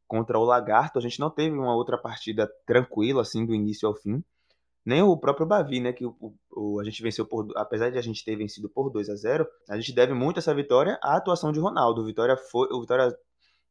contra 0.07 0.39
o 0.39 0.43
Lagarto, 0.43 0.97
a 0.97 1.01
gente 1.01 1.19
não 1.19 1.29
teve 1.29 1.55
uma 1.55 1.75
outra 1.75 1.97
partida 1.97 2.51
tranquila, 2.65 3.21
assim, 3.21 3.45
do 3.45 3.53
início 3.53 3.87
ao 3.87 3.95
fim. 3.95 4.23
Nem 4.85 5.01
o 5.01 5.17
próprio 5.17 5.45
Bavi, 5.47 5.79
né? 5.79 5.93
Que 5.93 6.05
o, 6.05 6.15
o, 6.51 6.79
a 6.79 6.83
gente 6.83 7.01
venceu 7.01 7.25
por. 7.25 7.47
Apesar 7.55 7.91
de 7.91 7.97
a 7.97 8.01
gente 8.01 8.23
ter 8.23 8.35
vencido 8.35 8.69
por 8.69 8.89
2 8.91 9.09
a 9.09 9.15
0 9.15 9.47
a 9.69 9.77
gente 9.77 9.93
deve 9.93 10.13
muito 10.13 10.39
essa 10.39 10.53
vitória 10.53 10.99
à 11.01 11.17
atuação 11.17 11.51
de 11.51 11.59
Ronaldo. 11.59 12.01
O 12.01 12.05
Vitória, 12.05 12.37
foi, 12.37 12.67
o 12.71 12.81
Vitória 12.81 13.15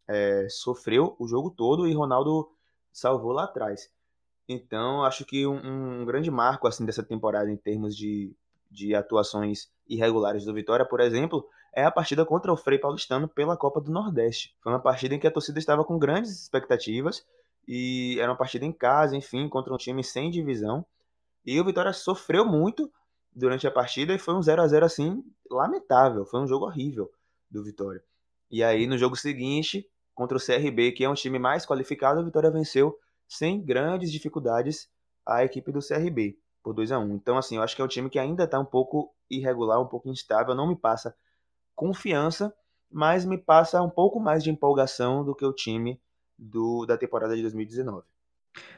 é, 0.09 0.49
sofreu 0.49 1.17
o 1.19 1.27
jogo 1.29 1.51
todo 1.51 1.87
e 1.87 1.95
Ronaldo 1.95 2.49
salvou 2.93 3.33
lá 3.33 3.45
atrás. 3.45 3.89
Então, 4.49 5.05
acho 5.05 5.25
que 5.25 5.47
um, 5.47 6.01
um, 6.03 6.05
grande 6.05 6.31
marco 6.31 6.67
assim 6.67 6.85
dessa 6.85 7.03
temporada 7.03 7.51
em 7.51 7.57
termos 7.57 7.97
de, 7.97 8.35
de 8.71 8.95
atuações 8.95 9.71
irregulares 9.89 10.45
do 10.45 10.53
Vitória, 10.53 10.85
por 10.85 11.01
exemplo, 11.01 11.49
é 11.75 11.85
a 11.85 11.91
partida 11.91 12.25
contra 12.25 12.53
o 12.53 12.57
Frei 12.57 12.79
Paulistano 12.79 13.27
pela 13.27 13.57
Copa 13.57 13.81
do 13.81 13.91
Nordeste. 13.91 14.55
Foi 14.63 14.73
uma 14.73 14.81
partida 14.81 15.15
em 15.15 15.19
que 15.19 15.27
a 15.27 15.31
torcida 15.31 15.59
estava 15.59 15.85
com 15.85 15.99
grandes 15.99 16.43
expectativas 16.43 17.27
e 17.67 18.19
era 18.21 18.31
uma 18.31 18.37
partida 18.37 18.65
em 18.65 18.73
casa, 18.73 19.17
enfim, 19.17 19.49
contra 19.49 19.73
um 19.73 19.79
time 19.79 20.05
sem 20.05 20.31
divisão. 20.31 20.85
E 21.45 21.59
o 21.61 21.65
Vitória 21.65 21.93
sofreu 21.93 22.45
muito 22.45 22.91
durante 23.35 23.67
a 23.67 23.71
partida 23.71 24.15
e 24.15 24.19
foi 24.19 24.35
um 24.35 24.43
0 24.43 24.63
a 24.63 24.69
0 24.69 24.87
assim 24.87 25.25
lamentável, 25.51 26.25
foi 26.25 26.41
um 26.41 26.47
jogo 26.47 26.67
horrível 26.67 27.11
do 27.51 27.65
Vitória. 27.65 28.03
E 28.51 28.63
aí 28.63 28.87
no 28.87 28.97
jogo 28.97 29.17
seguinte, 29.17 29.89
contra 30.15 30.37
o 30.37 30.41
CRB, 30.41 30.93
que 30.93 31.05
é 31.05 31.09
um 31.09 31.15
time 31.15 31.39
mais 31.39 31.67
qualificado, 31.67 32.21
o 32.21 32.25
Vitória 32.25 32.51
venceu 32.51 32.97
sem 33.29 33.63
grandes 33.65 34.13
dificuldades 34.13 34.89
a 35.27 35.45
equipe 35.45 35.73
do 35.73 35.81
CRB 35.81 36.37
por 36.63 36.75
2 36.75 36.93
a 36.93 36.99
1. 36.99 37.15
Então 37.15 37.37
assim, 37.37 37.57
eu 37.57 37.63
acho 37.63 37.75
que 37.77 37.83
é 37.83 37.85
um 37.85 37.89
time 37.89 38.11
que 38.11 38.19
ainda 38.19 38.45
está 38.45 38.59
um 38.59 38.65
pouco 38.65 39.15
irregular, 39.31 39.81
um 39.81 39.87
pouco 39.87 40.09
instável, 40.09 40.55
não 40.55 40.69
me 40.69 40.77
passa 40.77 41.15
confiança, 41.75 42.55
mas 42.91 43.25
me 43.25 43.37
passa 43.37 43.83
um 43.83 43.91
pouco 43.91 44.21
mais 44.21 44.43
de 44.43 44.51
empolgação 44.51 45.25
do 45.25 45.35
que 45.35 45.45
o 45.45 45.53
time 45.53 46.01
do, 46.39 46.87
da 46.87 46.97
temporada 46.97 47.35
de 47.35 47.43
2019. 47.43 48.05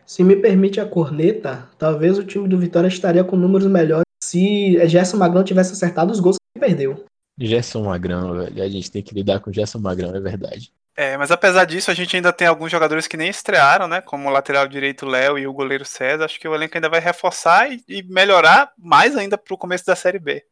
Se 0.06 0.24
me 0.24 0.36
permite 0.36 0.80
a 0.80 0.88
corneta, 0.88 1.68
talvez 1.78 2.18
o 2.18 2.24
time 2.24 2.48
do 2.48 2.58
Vitória 2.58 2.88
estaria 2.88 3.24
com 3.24 3.36
números 3.36 3.66
melhores 3.66 4.06
se 4.22 4.86
Gerson 4.88 5.18
Magrão 5.18 5.44
tivesse 5.44 5.72
acertado 5.72 6.12
os 6.12 6.20
gols 6.20 6.36
que 6.54 6.60
perdeu. 6.60 7.04
Gerson 7.38 7.84
Magrão, 7.84 8.34
velho. 8.34 8.62
A 8.62 8.68
gente 8.68 8.90
tem 8.90 9.02
que 9.02 9.14
lidar 9.14 9.40
com 9.40 9.52
Gerson 9.52 9.78
Magrão, 9.78 10.14
é 10.14 10.20
verdade. 10.20 10.72
É, 10.96 11.14
mas 11.18 11.30
apesar 11.30 11.66
disso, 11.66 11.90
a 11.90 11.94
gente 11.94 12.16
ainda 12.16 12.32
tem 12.32 12.46
alguns 12.48 12.70
jogadores 12.70 13.06
que 13.06 13.18
nem 13.18 13.28
estrearam, 13.28 13.86
né? 13.86 14.00
Como 14.00 14.28
o 14.28 14.32
lateral 14.32 14.66
direito 14.66 15.04
Léo 15.04 15.38
e 15.38 15.46
o 15.46 15.52
goleiro 15.52 15.84
César. 15.84 16.24
Acho 16.24 16.40
que 16.40 16.48
o 16.48 16.54
elenco 16.54 16.74
ainda 16.74 16.88
vai 16.88 17.00
reforçar 17.00 17.70
e, 17.70 17.84
e 17.86 18.02
melhorar 18.04 18.72
mais 18.78 19.14
ainda 19.14 19.36
pro 19.36 19.58
começo 19.58 19.84
da 19.84 19.94
Série 19.94 20.18
B. 20.18 20.42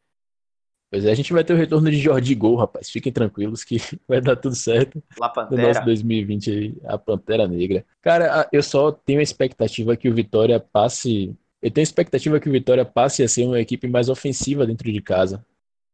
Pois 0.91 1.03
é, 1.03 1.11
a 1.11 1.15
gente 1.15 1.33
vai 1.33 1.43
ter 1.43 1.53
o 1.53 1.57
retorno 1.57 1.89
de 1.89 1.97
Jordi 1.97 2.35
Gol, 2.35 2.57
rapaz. 2.57 2.91
Fiquem 2.91 3.11
tranquilos 3.11 3.63
que 3.63 3.77
vai 4.07 4.21
dar 4.21 4.35
tudo 4.35 4.55
certo. 4.55 5.01
La 5.19 5.29
Pantera. 5.29 5.61
No 5.61 5.67
nosso 5.67 5.83
2020 5.83 6.51
aí, 6.51 6.75
a 6.85 6.95
Pantera 6.95 7.47
Negra. 7.47 7.83
Cara, 7.99 8.47
eu 8.51 8.61
só 8.61 8.91
tenho 8.91 9.21
a 9.21 9.23
expectativa 9.23 9.97
que 9.97 10.07
o 10.07 10.13
Vitória 10.13 10.59
passe. 10.59 11.35
Eu 11.59 11.71
tenho 11.71 11.81
a 11.81 11.89
expectativa 11.89 12.39
que 12.39 12.47
o 12.47 12.51
Vitória 12.51 12.85
passe 12.85 13.23
a 13.23 13.27
ser 13.27 13.45
uma 13.45 13.59
equipe 13.59 13.87
mais 13.87 14.09
ofensiva 14.09 14.65
dentro 14.67 14.91
de 14.91 15.01
casa. 15.01 15.43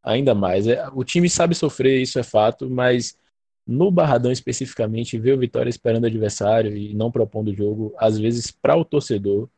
Ainda 0.03 0.35
mais. 0.35 0.67
É, 0.67 0.85
o 0.93 1.05
time 1.05 1.29
sabe 1.29 1.55
sofrer, 1.55 2.01
isso 2.01 2.19
é 2.19 2.23
fato, 2.23 2.69
mas 2.69 3.17
no 3.71 3.91
Barradão 3.91 4.31
especificamente, 4.31 5.17
ver 5.19 5.33
o 5.33 5.39
Vitória 5.39 5.69
esperando 5.69 6.03
o 6.03 6.07
adversário 6.07 6.75
e 6.77 6.93
não 6.93 7.11
propondo 7.11 7.49
o 7.49 7.55
jogo, 7.55 7.93
às 7.97 8.17
vezes 8.19 8.51
para 8.51 8.75
o 8.77 8.85
torcedor, 8.85 9.49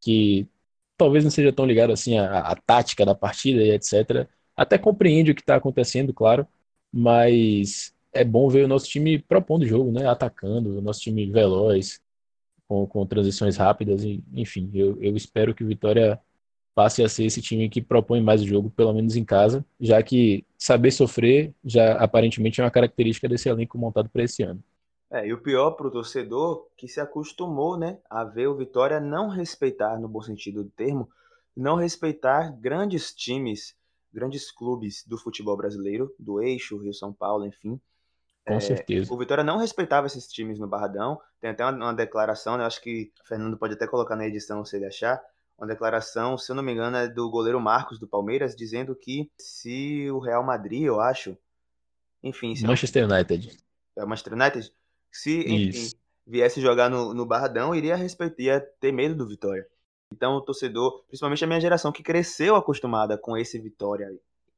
que 0.00 0.48
talvez 0.96 1.24
não 1.24 1.30
seja 1.30 1.52
tão 1.52 1.66
ligado 1.66 1.92
assim 1.92 2.18
à, 2.18 2.40
à 2.40 2.56
tática 2.56 3.06
da 3.06 3.14
partida 3.14 3.62
e 3.62 3.70
etc., 3.70 4.28
até 4.56 4.78
compreende 4.78 5.30
o 5.30 5.34
que 5.34 5.40
está 5.42 5.56
acontecendo, 5.56 6.12
claro, 6.12 6.46
mas 6.92 7.94
é 8.12 8.24
bom 8.24 8.48
ver 8.48 8.64
o 8.64 8.68
nosso 8.68 8.88
time 8.88 9.18
propondo 9.20 9.62
o 9.62 9.66
jogo, 9.66 9.92
né? 9.92 10.06
Atacando, 10.08 10.78
o 10.78 10.82
nosso 10.82 11.00
time 11.00 11.26
veloz, 11.30 12.00
com, 12.66 12.86
com 12.86 13.06
transições 13.06 13.56
rápidas, 13.56 14.04
e, 14.04 14.22
enfim, 14.34 14.70
eu, 14.74 15.00
eu 15.02 15.16
espero 15.16 15.54
que 15.54 15.64
o 15.64 15.66
Vitória 15.66 16.20
passe 16.78 17.02
a 17.02 17.08
ser 17.08 17.24
esse 17.24 17.42
time 17.42 17.68
que 17.68 17.82
propõe 17.82 18.22
mais 18.22 18.40
o 18.40 18.46
jogo, 18.46 18.70
pelo 18.70 18.92
menos 18.92 19.16
em 19.16 19.24
casa, 19.24 19.66
já 19.80 20.00
que 20.00 20.46
saber 20.56 20.92
sofrer 20.92 21.52
já 21.64 21.94
aparentemente 21.94 22.60
é 22.60 22.64
uma 22.64 22.70
característica 22.70 23.28
desse 23.28 23.48
elenco 23.48 23.76
montado 23.76 24.08
para 24.08 24.22
esse 24.22 24.44
ano. 24.44 24.62
É, 25.10 25.26
e 25.26 25.32
o 25.32 25.42
pior 25.42 25.72
para 25.72 25.88
o 25.88 25.90
torcedor 25.90 26.68
que 26.76 26.86
se 26.86 27.00
acostumou 27.00 27.76
né, 27.76 27.98
a 28.08 28.22
ver 28.22 28.46
o 28.46 28.54
Vitória 28.54 29.00
não 29.00 29.28
respeitar, 29.28 29.98
no 29.98 30.06
bom 30.06 30.22
sentido 30.22 30.62
do 30.62 30.70
termo, 30.70 31.08
não 31.56 31.74
respeitar 31.74 32.56
grandes 32.60 33.12
times, 33.12 33.74
grandes 34.12 34.48
clubes 34.52 35.04
do 35.04 35.18
futebol 35.18 35.56
brasileiro, 35.56 36.14
do 36.16 36.40
Eixo, 36.40 36.78
Rio 36.78 36.94
São 36.94 37.12
Paulo, 37.12 37.44
enfim. 37.44 37.80
Com 38.46 38.54
é, 38.54 38.60
certeza. 38.60 39.12
O 39.12 39.18
Vitória 39.18 39.42
não 39.42 39.58
respeitava 39.58 40.06
esses 40.06 40.28
times 40.28 40.60
no 40.60 40.68
Barradão. 40.68 41.20
Tem 41.40 41.50
até 41.50 41.64
uma, 41.64 41.72
uma 41.72 41.92
declaração, 41.92 42.56
né, 42.56 42.64
acho 42.64 42.80
que 42.80 43.10
o 43.20 43.26
Fernando 43.26 43.58
pode 43.58 43.74
até 43.74 43.84
colocar 43.84 44.14
na 44.14 44.28
edição 44.28 44.64
se 44.64 44.76
ele 44.76 44.86
achar, 44.86 45.20
uma 45.58 45.66
declaração, 45.66 46.38
se 46.38 46.50
eu 46.50 46.56
não 46.56 46.62
me 46.62 46.72
engano, 46.72 46.96
é 46.96 47.08
do 47.08 47.28
goleiro 47.28 47.60
Marcos 47.60 47.98
do 47.98 48.06
Palmeiras, 48.06 48.54
dizendo 48.54 48.94
que 48.94 49.28
se 49.36 50.08
o 50.10 50.20
Real 50.20 50.44
Madrid, 50.44 50.82
eu 50.82 51.00
acho, 51.00 51.36
enfim... 52.22 52.54
Manchester 52.64 53.10
United. 53.10 53.58
É 53.96 54.04
Manchester 54.04 54.34
United? 54.34 54.72
Se, 55.10 55.40
enfim, 55.40 55.90
viesse 56.24 56.60
jogar 56.60 56.88
no, 56.88 57.12
no 57.12 57.26
Barradão, 57.26 57.74
iria 57.74 57.96
respeitar, 57.96 58.42
ia 58.42 58.60
ter 58.60 58.92
medo 58.92 59.16
do 59.16 59.26
Vitória. 59.26 59.66
Então 60.12 60.36
o 60.36 60.40
torcedor, 60.40 61.02
principalmente 61.06 61.42
a 61.42 61.46
minha 61.46 61.60
geração, 61.60 61.90
que 61.90 62.02
cresceu 62.02 62.54
acostumada 62.54 63.18
com 63.18 63.36
esse 63.36 63.58
Vitória 63.58 64.08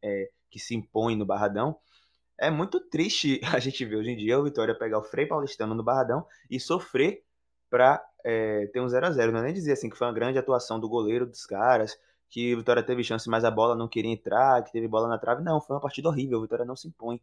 é, 0.03 0.31
que 0.51 0.59
se 0.59 0.75
impõe 0.75 1.17
no 1.17 1.25
Barradão, 1.25 1.77
é 2.39 2.51
muito 2.51 2.79
triste 2.79 3.41
a 3.55 3.59
gente 3.59 3.85
ver 3.85 3.97
hoje 3.97 4.11
em 4.11 4.17
dia 4.17 4.39
o 4.39 4.45
Vitória 4.45 4.75
pegar 4.75 4.99
o 4.99 5.03
Frei 5.03 5.27
Paulistano 5.27 5.75
no 5.75 5.83
Barradão 5.83 6.27
e 6.51 6.61
sofrer 6.61 7.23
para 7.71 8.05
é, 8.25 8.67
ter 8.69 8.81
um 8.81 8.89
0 8.89 9.07
a 9.07 9.11
0 9.11 9.33
Não 9.33 9.41
é 9.41 9.45
nem 9.45 9.55
dizer 9.55 9.73
assim 9.73 9.89
que 9.89 9.97
foi 9.97 10.07
uma 10.07 10.13
grande 10.13 10.39
atuação 10.39 10.79
do 10.79 10.89
goleiro 10.89 11.27
dos 11.27 11.47
caras, 11.47 11.99
que 12.29 12.55
o 12.55 12.59
Vitória 12.59 12.83
teve 12.83 13.03
chance, 13.03 13.29
mas 13.29 13.45
a 13.45 13.51
bola 13.51 13.75
não 13.75 13.89
queria 13.89 14.13
entrar, 14.13 14.63
que 14.63 14.73
teve 14.73 14.87
bola 14.89 15.09
na 15.09 15.19
trave. 15.19 15.43
Não, 15.43 15.61
foi 15.61 15.75
uma 15.75 15.83
partida 15.83 16.09
horrível. 16.09 16.39
O 16.39 16.43
Vitória 16.43 16.65
não 16.65 16.77
se 16.77 16.89
impõe 16.89 17.21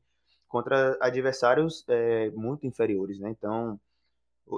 contra 0.47 0.97
adversários 1.01 1.83
é, 1.87 2.29
muito 2.31 2.65
inferiores, 2.67 3.19
né? 3.19 3.29
Então, 3.29 3.79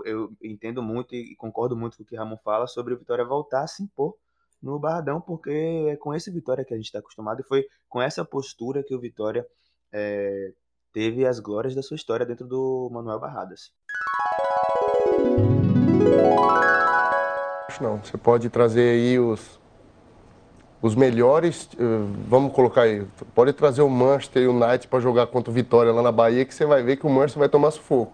eu 0.06 0.32
entendo 0.44 0.82
muito 0.82 1.16
e 1.16 1.36
concordo 1.36 1.76
muito 1.76 1.98
com 1.98 2.04
o 2.04 2.06
que 2.06 2.16
Ramon 2.16 2.38
fala 2.38 2.68
sobre 2.68 2.94
o 2.94 2.98
Vitória 2.98 3.26
voltar 3.26 3.64
a 3.64 3.68
se 3.68 3.84
impor 3.84 4.16
no 4.62 4.80
Barradão, 4.80 5.22
porque 5.22 5.88
é 5.90 5.96
com 5.96 6.14
esse 6.14 6.30
Vitória 6.32 6.66
que 6.66 6.74
a 6.74 6.78
gente 6.78 6.88
está 6.88 7.00
acostumado 7.00 7.42
e 7.42 7.44
foi 7.44 7.66
com 7.88 8.02
essa 8.02 8.26
postura 8.26 8.84
que 8.84 8.94
o 8.94 9.00
Vitória 9.00 9.46
é, 9.92 10.54
teve 10.92 11.26
as 11.26 11.40
glórias 11.40 11.76
da 11.76 11.82
sua 11.82 11.96
história 11.96 12.26
dentro 12.26 12.48
do 12.48 12.90
Manuel 12.92 13.20
Barradas. 13.20 13.72
Não, 17.82 17.98
você 18.04 18.18
pode 18.18 18.50
trazer 18.50 18.90
aí 18.90 19.18
os, 19.18 19.60
os 20.82 20.96
melhores, 20.96 21.70
eh, 21.78 21.84
vamos 22.28 22.52
colocar 22.54 22.82
aí, 22.82 23.06
pode 23.34 23.54
trazer 23.54 23.82
o 23.82 23.90
Manchester 23.90 24.50
United 24.50 24.88
para 24.88 25.00
jogar 25.00 25.28
contra 25.28 25.50
o 25.50 25.54
Vitória 25.54 25.94
lá 25.94 26.02
na 26.02 26.12
Bahia, 26.12 26.44
que 26.44 26.54
você 26.54 26.66
vai 26.66 26.84
ver 26.84 26.98
que 26.98 27.06
o 27.06 27.10
Manchester 27.10 27.40
vai 27.40 27.50
tomar 27.50 27.72
sufoco. 27.72 28.14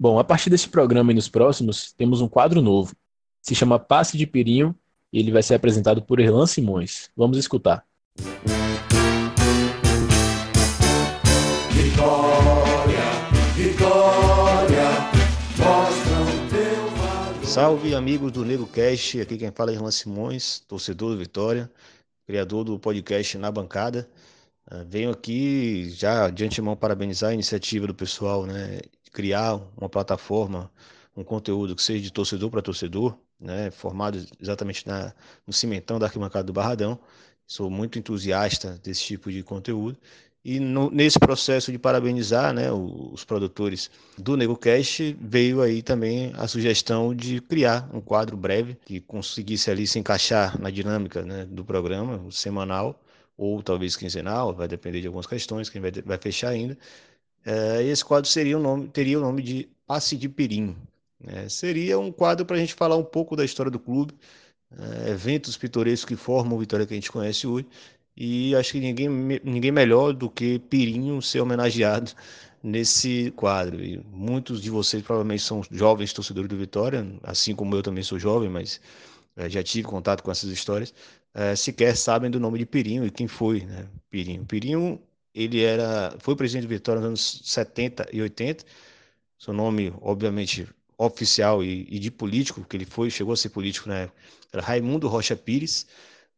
Bom, 0.00 0.18
a 0.18 0.24
partir 0.24 0.50
desse 0.50 0.68
programa 0.68 1.12
e 1.12 1.14
nos 1.14 1.28
próximos, 1.28 1.92
temos 1.92 2.20
um 2.20 2.28
quadro 2.28 2.60
novo. 2.60 2.92
Se 3.40 3.54
chama 3.54 3.78
Passe 3.78 4.16
de 4.16 4.26
Pirinho 4.26 4.74
e 5.12 5.20
ele 5.20 5.30
vai 5.30 5.42
ser 5.42 5.54
apresentado 5.54 6.02
por 6.02 6.18
Erlan 6.18 6.46
Simões. 6.46 7.10
Vamos 7.16 7.38
escutar. 7.38 7.84
Salve 17.52 17.94
amigos 17.94 18.32
do 18.32 18.46
Nego 18.46 18.66
Cast, 18.66 19.20
aqui 19.20 19.36
quem 19.36 19.50
fala 19.50 19.70
é 19.70 19.74
Irlan 19.74 19.90
Simões, 19.90 20.60
torcedor 20.60 21.10
do 21.10 21.18
Vitória, 21.18 21.70
criador 22.26 22.64
do 22.64 22.78
podcast 22.78 23.36
Na 23.36 23.52
Bancada. 23.52 24.08
Uh, 24.70 24.82
venho 24.88 25.10
aqui 25.10 25.90
já 25.90 26.30
de 26.30 26.46
antemão 26.46 26.74
parabenizar 26.74 27.28
a 27.28 27.34
iniciativa 27.34 27.86
do 27.86 27.94
pessoal, 27.94 28.46
né? 28.46 28.80
Criar 29.12 29.56
uma 29.76 29.90
plataforma, 29.90 30.72
um 31.14 31.22
conteúdo 31.22 31.76
que 31.76 31.82
seja 31.82 32.00
de 32.00 32.10
torcedor 32.10 32.50
para 32.50 32.62
torcedor, 32.62 33.18
né? 33.38 33.70
Formado 33.70 34.26
exatamente 34.40 34.86
na, 34.86 35.12
no 35.46 35.52
cimentão 35.52 35.98
da 35.98 36.06
arquibancada 36.06 36.44
do 36.44 36.54
Barradão. 36.54 36.98
Sou 37.46 37.68
muito 37.68 37.98
entusiasta 37.98 38.80
desse 38.82 39.02
tipo 39.04 39.30
de 39.30 39.42
conteúdo 39.42 39.98
e 40.44 40.58
no, 40.58 40.90
nesse 40.90 41.18
processo 41.18 41.70
de 41.70 41.78
parabenizar 41.78 42.52
né, 42.52 42.70
os 42.72 43.24
produtores 43.24 43.90
do 44.18 44.36
NegoCast, 44.36 45.16
veio 45.20 45.62
aí 45.62 45.82
também 45.82 46.32
a 46.34 46.48
sugestão 46.48 47.14
de 47.14 47.40
criar 47.40 47.88
um 47.94 48.00
quadro 48.00 48.36
breve 48.36 48.76
que 48.84 49.00
conseguisse 49.00 49.70
ali 49.70 49.86
se 49.86 49.98
encaixar 50.00 50.60
na 50.60 50.68
dinâmica 50.68 51.22
né, 51.22 51.44
do 51.44 51.64
programa, 51.64 52.28
semanal, 52.30 53.00
ou 53.36 53.62
talvez 53.62 53.96
quinzenal, 53.96 54.52
vai 54.52 54.66
depender 54.66 55.00
de 55.00 55.06
algumas 55.06 55.26
questões 55.26 55.68
que 55.68 55.78
a 55.78 55.80
gente 55.80 55.92
vai, 55.92 56.02
vai 56.02 56.18
fechar 56.18 56.48
ainda. 56.48 56.76
É, 57.44 57.82
esse 57.84 58.04
quadro 58.04 58.28
seria 58.28 58.58
o 58.58 58.60
nome, 58.60 58.88
teria 58.88 59.18
o 59.18 59.22
nome 59.22 59.42
de 59.42 59.68
Passe 59.86 60.16
de 60.16 60.28
Pirim. 60.28 60.76
Né? 61.20 61.48
Seria 61.48 61.98
um 61.98 62.10
quadro 62.10 62.44
para 62.44 62.56
a 62.56 62.58
gente 62.58 62.74
falar 62.74 62.96
um 62.96 63.04
pouco 63.04 63.36
da 63.36 63.44
história 63.44 63.70
do 63.70 63.78
clube, 63.78 64.14
é, 65.06 65.10
eventos 65.10 65.56
pitorescos 65.56 66.04
que 66.08 66.16
formam 66.16 66.56
o 66.56 66.60
Vitória 66.60 66.86
que 66.86 66.94
a 66.94 66.96
gente 66.96 67.12
conhece 67.12 67.46
hoje, 67.46 67.66
e 68.16 68.54
acho 68.56 68.72
que 68.72 68.80
ninguém, 68.80 69.08
ninguém 69.42 69.72
melhor 69.72 70.12
do 70.12 70.30
que 70.30 70.58
Pirinho 70.58 71.20
ser 71.22 71.40
homenageado 71.40 72.12
nesse 72.62 73.30
quadro. 73.32 73.82
E 73.82 73.98
muitos 74.10 74.60
de 74.62 74.70
vocês 74.70 75.02
provavelmente 75.02 75.42
são 75.42 75.62
jovens 75.70 76.12
torcedores 76.12 76.48
do 76.48 76.56
Vitória, 76.56 77.06
assim 77.22 77.54
como 77.54 77.74
eu 77.74 77.82
também 77.82 78.04
sou 78.04 78.18
jovem, 78.18 78.48
mas 78.48 78.80
é, 79.36 79.48
já 79.48 79.62
tive 79.62 79.88
contato 79.88 80.22
com 80.22 80.30
essas 80.30 80.50
histórias. 80.50 80.94
É, 81.34 81.56
sequer 81.56 81.96
sabem 81.96 82.30
do 82.30 82.38
nome 82.38 82.58
de 82.58 82.66
Pirinho 82.66 83.06
e 83.06 83.10
quem 83.10 83.26
foi 83.26 83.60
né? 83.64 83.88
Pirinho. 84.10 84.44
Pirinho 84.44 85.00
ele 85.34 85.62
era, 85.62 86.14
foi 86.18 86.36
presidente 86.36 86.64
do 86.64 86.68
Vitória 86.68 87.00
nos 87.00 87.08
anos 87.08 87.40
70 87.44 88.08
e 88.12 88.20
80, 88.20 88.64
Seu 89.38 89.54
nome, 89.54 89.92
obviamente, 90.00 90.68
oficial 90.98 91.64
e, 91.64 91.86
e 91.90 91.98
de 91.98 92.10
político, 92.10 92.60
porque 92.60 92.76
ele 92.76 92.84
foi, 92.86 93.10
chegou 93.10 93.32
a 93.32 93.36
ser 93.36 93.50
político 93.50 93.88
na 93.88 94.00
época, 94.00 94.18
era 94.52 94.62
Raimundo 94.62 95.08
Rocha 95.08 95.36
Pires, 95.36 95.86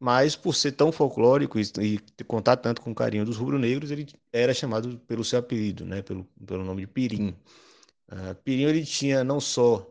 mas 0.04 0.36
por 0.36 0.54
ser 0.54 0.72
tão 0.72 0.92
folclórico 0.92 1.58
e, 1.58 1.62
e 1.80 2.24
contar 2.24 2.58
tanto 2.58 2.82
com 2.82 2.90
o 2.90 2.94
carinho 2.94 3.24
dos 3.24 3.38
rubro-negros, 3.38 3.90
ele 3.90 4.06
era 4.30 4.52
chamado 4.52 4.98
pelo 5.08 5.24
seu 5.24 5.38
apelido, 5.38 5.86
né, 5.86 6.02
pelo, 6.02 6.28
pelo 6.46 6.62
nome 6.62 6.82
de 6.82 6.86
Pirim. 6.86 7.34
Uh, 8.12 8.34
Pirim 8.44 8.64
ele 8.64 8.84
tinha 8.84 9.24
não 9.24 9.40
só 9.40 9.90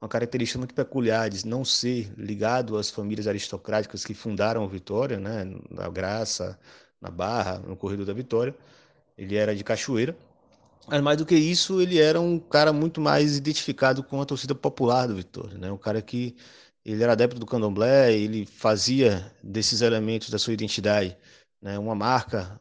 uma 0.00 0.08
característica 0.08 0.58
muito 0.58 0.74
peculiar 0.74 1.30
de 1.30 1.46
não 1.46 1.64
ser 1.64 2.12
ligado 2.18 2.76
às 2.76 2.90
famílias 2.90 3.28
aristocráticas 3.28 4.04
que 4.04 4.14
fundaram 4.14 4.64
a 4.64 4.66
Vitória, 4.66 5.20
né, 5.20 5.44
na 5.70 5.88
Graça, 5.88 6.58
na 7.00 7.08
Barra, 7.08 7.60
no 7.60 7.76
Corredor 7.76 8.04
da 8.04 8.12
Vitória. 8.12 8.52
Ele 9.16 9.36
era 9.36 9.54
de 9.54 9.62
Cachoeira, 9.62 10.16
mas 10.88 11.00
mais 11.00 11.18
do 11.18 11.24
que 11.24 11.36
isso, 11.36 11.80
ele 11.80 12.00
era 12.00 12.20
um 12.20 12.36
cara 12.36 12.72
muito 12.72 13.00
mais 13.00 13.36
identificado 13.36 14.02
com 14.02 14.20
a 14.20 14.26
torcida 14.26 14.56
popular 14.56 15.06
do 15.06 15.14
Vitória, 15.14 15.56
né? 15.56 15.70
Um 15.70 15.78
cara 15.78 16.02
que 16.02 16.34
ele 16.84 17.02
era 17.02 17.12
adepto 17.12 17.38
do 17.38 17.46
candomblé, 17.46 18.12
ele 18.12 18.46
fazia 18.46 19.32
desses 19.42 19.80
elementos 19.80 20.30
da 20.30 20.38
sua 20.38 20.52
identidade, 20.52 21.16
né, 21.60 21.78
uma 21.78 21.94
marca 21.94 22.60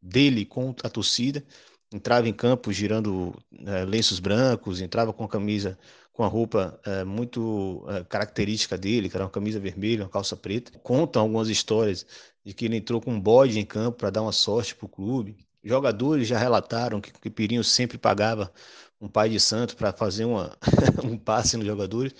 dele 0.00 0.44
com 0.46 0.74
a 0.82 0.88
torcida. 0.88 1.44
Entrava 1.92 2.28
em 2.28 2.32
campo 2.32 2.72
girando 2.72 3.34
é, 3.66 3.84
lenços 3.84 4.20
brancos, 4.20 4.80
entrava 4.80 5.12
com 5.12 5.24
a 5.24 5.28
camisa, 5.28 5.78
com 6.12 6.22
a 6.22 6.28
roupa 6.28 6.80
é, 6.84 7.04
muito 7.04 7.84
é, 7.88 8.04
característica 8.04 8.78
dele, 8.78 9.08
que 9.08 9.16
era 9.16 9.24
uma 9.24 9.30
camisa 9.30 9.58
vermelha, 9.60 10.04
uma 10.04 10.08
calça 10.10 10.36
preta. 10.36 10.78
Contam 10.80 11.22
algumas 11.22 11.48
histórias 11.48 12.06
de 12.44 12.54
que 12.54 12.64
ele 12.64 12.76
entrou 12.76 13.00
com 13.00 13.12
um 13.12 13.20
bode 13.20 13.58
em 13.58 13.66
campo 13.66 13.98
para 13.98 14.10
dar 14.10 14.22
uma 14.22 14.32
sorte 14.32 14.74
para 14.74 14.86
o 14.86 14.88
clube. 14.88 15.36
Jogadores 15.62 16.26
já 16.28 16.38
relataram 16.38 17.00
que, 17.00 17.12
que 17.12 17.28
Pirinho 17.30 17.62
sempre 17.64 17.98
pagava 17.98 18.52
um 19.00 19.08
pai 19.08 19.28
de 19.30 19.40
santo 19.40 19.76
para 19.76 19.92
fazer 19.92 20.24
uma, 20.24 20.56
um 21.04 21.18
passe 21.18 21.56
nos 21.56 21.66
jogadores. 21.66 22.14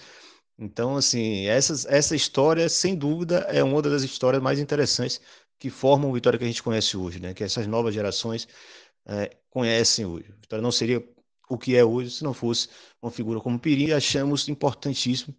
Então, 0.61 0.97
assim, 0.97 1.47
essa 1.47 2.15
história, 2.15 2.69
sem 2.69 2.95
dúvida, 2.95 3.39
é 3.49 3.65
uma 3.65 3.81
das 3.81 4.03
histórias 4.03 4.43
mais 4.43 4.59
interessantes 4.59 5.19
que 5.59 5.71
formam 5.71 6.11
o 6.11 6.13
Vitória 6.13 6.39
que 6.39 6.45
a 6.45 6.49
gente 6.49 6.63
conhece 6.63 6.99
hoje, 6.99 7.19
né? 7.19 7.33
Que 7.33 7.43
essas 7.43 7.67
novas 7.67 7.95
gerações 7.95 8.47
é, 9.07 9.31
conhecem 9.49 10.05
hoje. 10.05 10.27
Vitória 10.39 10.63
não 10.63 10.71
seria 10.71 11.03
o 11.49 11.57
que 11.59 11.77
é 11.77 11.85
hoje 11.85 12.11
se 12.11 12.25
não 12.25 12.35
fosse 12.35 12.69
uma 13.01 13.11
figura 13.11 13.41
como 13.41 13.59
Pirinho. 13.59 13.89
E 13.89 13.95
achamos 13.95 14.49
importantíssimo 14.51 15.35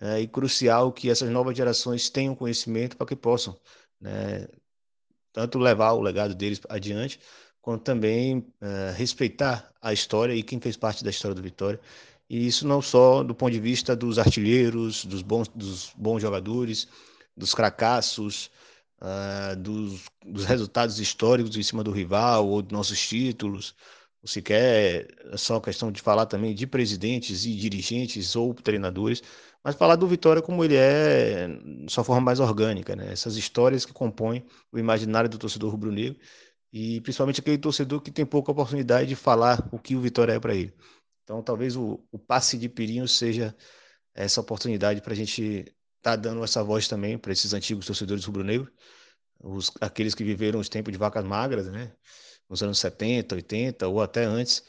é, 0.00 0.20
e 0.20 0.26
crucial 0.26 0.92
que 0.92 1.08
essas 1.08 1.30
novas 1.30 1.56
gerações 1.56 2.10
tenham 2.10 2.34
conhecimento 2.34 2.96
para 2.96 3.06
que 3.06 3.16
possam 3.16 3.56
né, 4.00 4.48
tanto 5.32 5.58
levar 5.58 5.92
o 5.92 6.00
legado 6.00 6.34
deles 6.34 6.60
adiante, 6.68 7.20
quanto 7.60 7.84
também 7.84 8.38
uh, 8.38 8.92
respeitar 8.96 9.72
a 9.80 9.92
história 9.92 10.34
e 10.34 10.42
quem 10.42 10.60
fez 10.60 10.76
parte 10.76 11.04
da 11.04 11.10
história 11.10 11.34
do 11.34 11.42
Vitória. 11.42 11.80
E 12.28 12.46
isso 12.46 12.66
não 12.66 12.82
só 12.82 13.22
do 13.22 13.34
ponto 13.34 13.52
de 13.52 13.60
vista 13.60 13.96
dos 13.96 14.18
artilheiros, 14.18 15.04
dos 15.04 15.22
bons, 15.22 15.48
dos 15.48 15.92
bons 15.96 16.20
jogadores, 16.20 16.86
dos 17.36 17.52
fracassos, 17.52 18.50
uh, 19.00 19.56
dos, 19.56 20.02
dos, 20.24 20.44
resultados 20.44 20.98
históricos 21.00 21.56
em 21.56 21.62
cima 21.62 21.82
do 21.82 21.90
rival 21.90 22.46
ou 22.48 22.62
dos 22.62 22.72
nossos 22.72 23.00
títulos, 23.00 23.74
ou 24.22 24.28
sequer 24.28 25.08
é 25.32 25.36
só 25.36 25.60
questão 25.60 25.90
de 25.92 26.02
falar 26.02 26.26
também 26.26 26.54
de 26.54 26.66
presidentes 26.66 27.44
e 27.44 27.54
dirigentes 27.54 28.36
ou 28.36 28.52
treinadores, 28.54 29.22
mas 29.62 29.74
falar 29.76 29.96
do 29.96 30.06
Vitória 30.06 30.42
como 30.42 30.64
ele 30.64 30.76
é, 30.76 31.48
de 31.48 31.92
sua 31.92 32.04
forma 32.04 32.20
mais 32.20 32.40
orgânica, 32.40 32.94
né? 32.96 33.12
Essas 33.12 33.36
histórias 33.36 33.84
que 33.84 33.92
compõem 33.92 34.44
o 34.72 34.78
imaginário 34.78 35.30
do 35.30 35.38
torcedor 35.38 35.70
rubro-negro 35.70 36.18
e 36.72 37.00
principalmente 37.00 37.40
aquele 37.40 37.58
torcedor 37.58 38.00
que 38.00 38.10
tem 38.10 38.26
pouca 38.26 38.52
oportunidade 38.52 39.08
de 39.08 39.16
falar 39.16 39.66
o 39.72 39.78
que 39.78 39.96
o 39.96 40.00
Vitória 40.00 40.32
é 40.32 40.40
para 40.40 40.54
ele. 40.54 40.74
Então, 41.28 41.42
talvez 41.42 41.76
o, 41.76 42.00
o, 42.10 42.18
passe 42.18 42.56
de 42.56 42.70
Pirinho 42.70 43.06
seja 43.06 43.54
essa 44.14 44.40
oportunidade 44.40 45.02
para 45.02 45.12
a 45.12 45.16
gente 45.16 45.42
estar 45.42 45.72
tá 46.02 46.16
dando 46.16 46.42
essa 46.42 46.64
voz 46.64 46.88
também 46.88 47.18
para 47.18 47.32
esses 47.32 47.52
antigos 47.52 47.84
torcedores 47.84 48.24
rubro-negros, 48.24 48.70
aqueles 49.78 50.14
que 50.14 50.24
viveram 50.24 50.58
os 50.58 50.70
tempos 50.70 50.90
de 50.90 50.98
vacas 50.98 51.22
magras, 51.22 51.66
né? 51.66 51.92
Nos 52.48 52.62
anos 52.62 52.78
70, 52.78 53.34
80 53.34 53.88
ou 53.88 54.00
até 54.00 54.24
antes, 54.24 54.64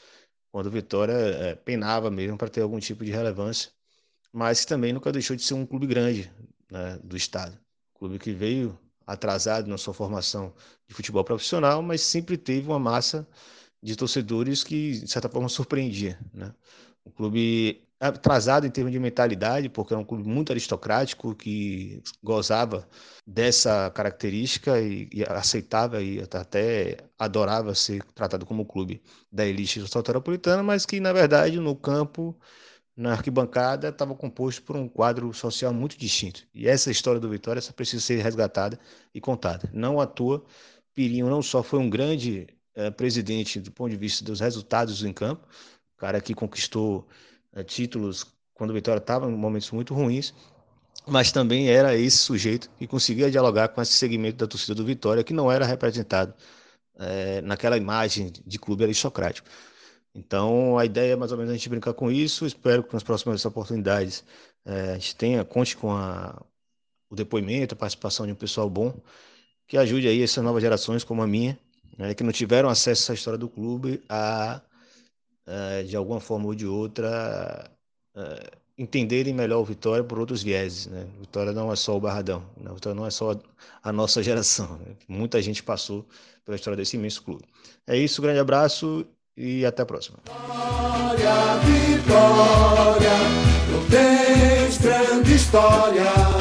quando 0.52 0.66
o 0.66 0.70
Vitória 0.70 1.14
é, 1.14 1.54
penava 1.54 2.10
mesmo 2.10 2.36
para 2.36 2.50
ter 2.50 2.60
algum 2.60 2.78
tipo 2.78 3.06
de 3.06 3.10
relevância 3.10 3.72
mas 4.32 4.64
também 4.64 4.92
nunca 4.92 5.10
deixou 5.10 5.36
de 5.36 5.42
ser 5.42 5.54
um 5.54 5.66
clube 5.66 5.86
grande 5.86 6.30
né, 6.70 6.98
do 7.02 7.16
estado. 7.16 7.58
clube 7.94 8.18
que 8.18 8.32
veio 8.32 8.78
atrasado 9.06 9.66
na 9.68 9.76
sua 9.76 9.92
formação 9.92 10.54
de 10.86 10.94
futebol 10.94 11.24
profissional, 11.24 11.82
mas 11.82 12.00
sempre 12.00 12.36
teve 12.36 12.68
uma 12.68 12.78
massa 12.78 13.26
de 13.82 13.96
torcedores 13.96 14.62
que, 14.64 15.00
de 15.00 15.08
certa 15.08 15.28
forma, 15.28 15.48
surpreendia. 15.48 16.18
Né? 16.32 16.52
Um 17.04 17.10
clube 17.10 17.82
atrasado 18.00 18.66
em 18.66 18.70
termos 18.70 18.92
de 18.92 18.98
mentalidade, 18.98 19.68
porque 19.68 19.92
era 19.92 20.00
um 20.00 20.04
clube 20.04 20.26
muito 20.26 20.50
aristocrático, 20.50 21.34
que 21.34 22.02
gozava 22.22 22.88
dessa 23.26 23.90
característica 23.90 24.80
e, 24.80 25.08
e 25.12 25.22
aceitava 25.24 26.02
e 26.02 26.20
até 26.20 26.96
adorava 27.18 27.74
ser 27.74 28.02
tratado 28.14 28.46
como 28.46 28.64
clube 28.64 29.02
da 29.30 29.44
elite 29.46 29.86
soteropolitana, 29.86 30.62
mas 30.62 30.86
que, 30.86 30.98
na 30.98 31.12
verdade, 31.12 31.60
no 31.60 31.76
campo 31.76 32.34
na 32.96 33.12
arquibancada 33.12 33.88
estava 33.88 34.14
composto 34.14 34.62
por 34.62 34.76
um 34.76 34.88
quadro 34.88 35.32
social 35.32 35.72
muito 35.72 35.98
distinto. 35.98 36.46
E 36.54 36.68
essa 36.68 36.90
história 36.90 37.20
do 37.20 37.28
Vitória 37.28 37.58
essa 37.58 37.72
precisa 37.72 38.02
ser 38.02 38.22
resgatada 38.22 38.78
e 39.14 39.20
contada. 39.20 39.70
Não 39.72 40.00
à 40.00 40.06
toa, 40.06 40.44
Pirinho 40.94 41.28
não 41.30 41.42
só 41.42 41.62
foi 41.62 41.78
um 41.78 41.88
grande 41.88 42.46
eh, 42.74 42.90
presidente 42.90 43.60
do 43.60 43.70
ponto 43.72 43.90
de 43.90 43.96
vista 43.96 44.24
dos 44.24 44.40
resultados 44.40 45.02
em 45.04 45.12
campo, 45.12 45.46
cara 45.96 46.20
que 46.20 46.34
conquistou 46.34 47.06
eh, 47.52 47.64
títulos 47.64 48.26
quando 48.54 48.70
o 48.70 48.74
Vitória 48.74 48.98
estava 49.00 49.30
em 49.30 49.36
momentos 49.36 49.70
muito 49.70 49.94
ruins, 49.94 50.34
mas 51.06 51.32
também 51.32 51.68
era 51.68 51.96
esse 51.96 52.18
sujeito 52.18 52.70
que 52.78 52.86
conseguia 52.86 53.30
dialogar 53.30 53.68
com 53.68 53.80
esse 53.82 53.92
segmento 53.94 54.38
da 54.38 54.46
torcida 54.46 54.74
do 54.74 54.84
Vitória 54.84 55.24
que 55.24 55.32
não 55.32 55.50
era 55.50 55.64
representado 55.66 56.34
eh, 56.98 57.40
naquela 57.42 57.76
imagem 57.76 58.32
de 58.46 58.58
clube 58.58 58.84
aristocrático. 58.84 59.48
Então, 60.14 60.78
a 60.78 60.84
ideia 60.84 61.12
é 61.12 61.16
mais 61.16 61.32
ou 61.32 61.38
menos 61.38 61.52
a 61.52 61.56
gente 61.56 61.68
brincar 61.68 61.94
com 61.94 62.10
isso. 62.10 62.46
Espero 62.46 62.82
que 62.82 62.92
nas 62.92 63.02
próximas 63.02 63.44
oportunidades 63.44 64.24
é, 64.64 64.92
a 64.92 64.94
gente 64.94 65.16
tenha, 65.16 65.44
conte 65.44 65.76
com 65.76 65.92
a, 65.92 66.42
o 67.08 67.14
depoimento, 67.16 67.74
a 67.74 67.78
participação 67.78 68.26
de 68.26 68.32
um 68.32 68.36
pessoal 68.36 68.68
bom, 68.68 69.00
que 69.66 69.76
ajude 69.78 70.08
aí 70.08 70.22
essas 70.22 70.42
novas 70.44 70.62
gerações, 70.62 71.04
como 71.04 71.22
a 71.22 71.26
minha, 71.26 71.58
né, 72.00 72.14
que 72.14 72.24
não 72.24 72.32
tiveram 72.32 72.70
acesso 72.70 73.02
essa 73.02 73.14
história 73.14 73.38
do 73.38 73.46
clube, 73.46 74.02
a, 74.08 74.62
a 75.46 75.82
de 75.82 75.94
alguma 75.94 76.18
forma 76.18 76.46
ou 76.46 76.54
de 76.54 76.66
outra, 76.66 77.70
a, 78.16 78.50
entenderem 78.78 79.34
melhor 79.34 79.60
o 79.60 79.64
Vitória 79.64 80.02
por 80.02 80.18
outros 80.18 80.42
vieses. 80.42 80.86
Né? 80.86 81.06
Vitória 81.20 81.52
não 81.52 81.70
é 81.70 81.76
só 81.76 81.94
o 81.94 82.00
Barradão, 82.00 82.42
né? 82.56 82.72
Vitória 82.72 82.98
não 82.98 83.06
é 83.06 83.10
só 83.10 83.38
a, 83.82 83.92
nossa 83.92 84.22
geração. 84.24 84.78
Né? 84.78 84.96
Muita 85.06 85.42
gente 85.42 85.62
passou 85.62 86.08
pela 86.42 86.56
história 86.56 86.76
desse 86.78 86.96
imenso 86.96 87.22
clube. 87.22 87.44
É 87.86 87.94
isso, 87.98 88.22
grande 88.22 88.40
abraço 88.40 89.06
e 89.36 89.66
até 89.66 89.82
a 89.82 89.86
próxima. 89.86 90.18
Vitória, 90.24 91.58
vitória, 91.66 93.10
tens 93.90 94.78
grande 94.78 95.34
história. 95.34 96.39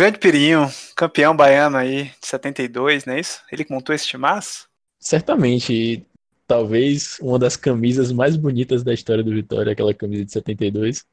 Grande 0.00 0.18
Pirinho, 0.18 0.66
campeão 0.96 1.36
baiano 1.36 1.76
aí 1.76 2.04
de 2.04 2.26
72, 2.26 3.04
não 3.04 3.12
é 3.12 3.20
isso? 3.20 3.42
Ele 3.52 3.66
que 3.66 3.70
montou 3.70 3.94
esse 3.94 4.06
timaço? 4.06 4.66
Certamente, 4.98 5.74
e 5.74 6.06
talvez 6.46 7.18
uma 7.20 7.38
das 7.38 7.54
camisas 7.54 8.10
mais 8.10 8.34
bonitas 8.34 8.82
da 8.82 8.94
história 8.94 9.22
do 9.22 9.30
Vitória, 9.30 9.72
aquela 9.72 9.92
camisa 9.92 10.24
de 10.24 10.32
72. 10.32 11.04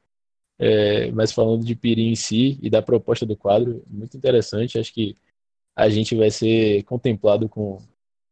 É, 0.58 1.10
mas 1.10 1.32
falando 1.32 1.66
de 1.66 1.76
Pirim 1.76 2.12
em 2.12 2.16
si 2.16 2.58
e 2.62 2.70
da 2.70 2.80
proposta 2.80 3.26
do 3.26 3.36
quadro, 3.36 3.84
muito 3.86 4.16
interessante. 4.16 4.78
Acho 4.78 4.94
que 4.94 5.14
a 5.76 5.90
gente 5.90 6.16
vai 6.16 6.30
ser 6.30 6.82
contemplado 6.84 7.46
com 7.46 7.82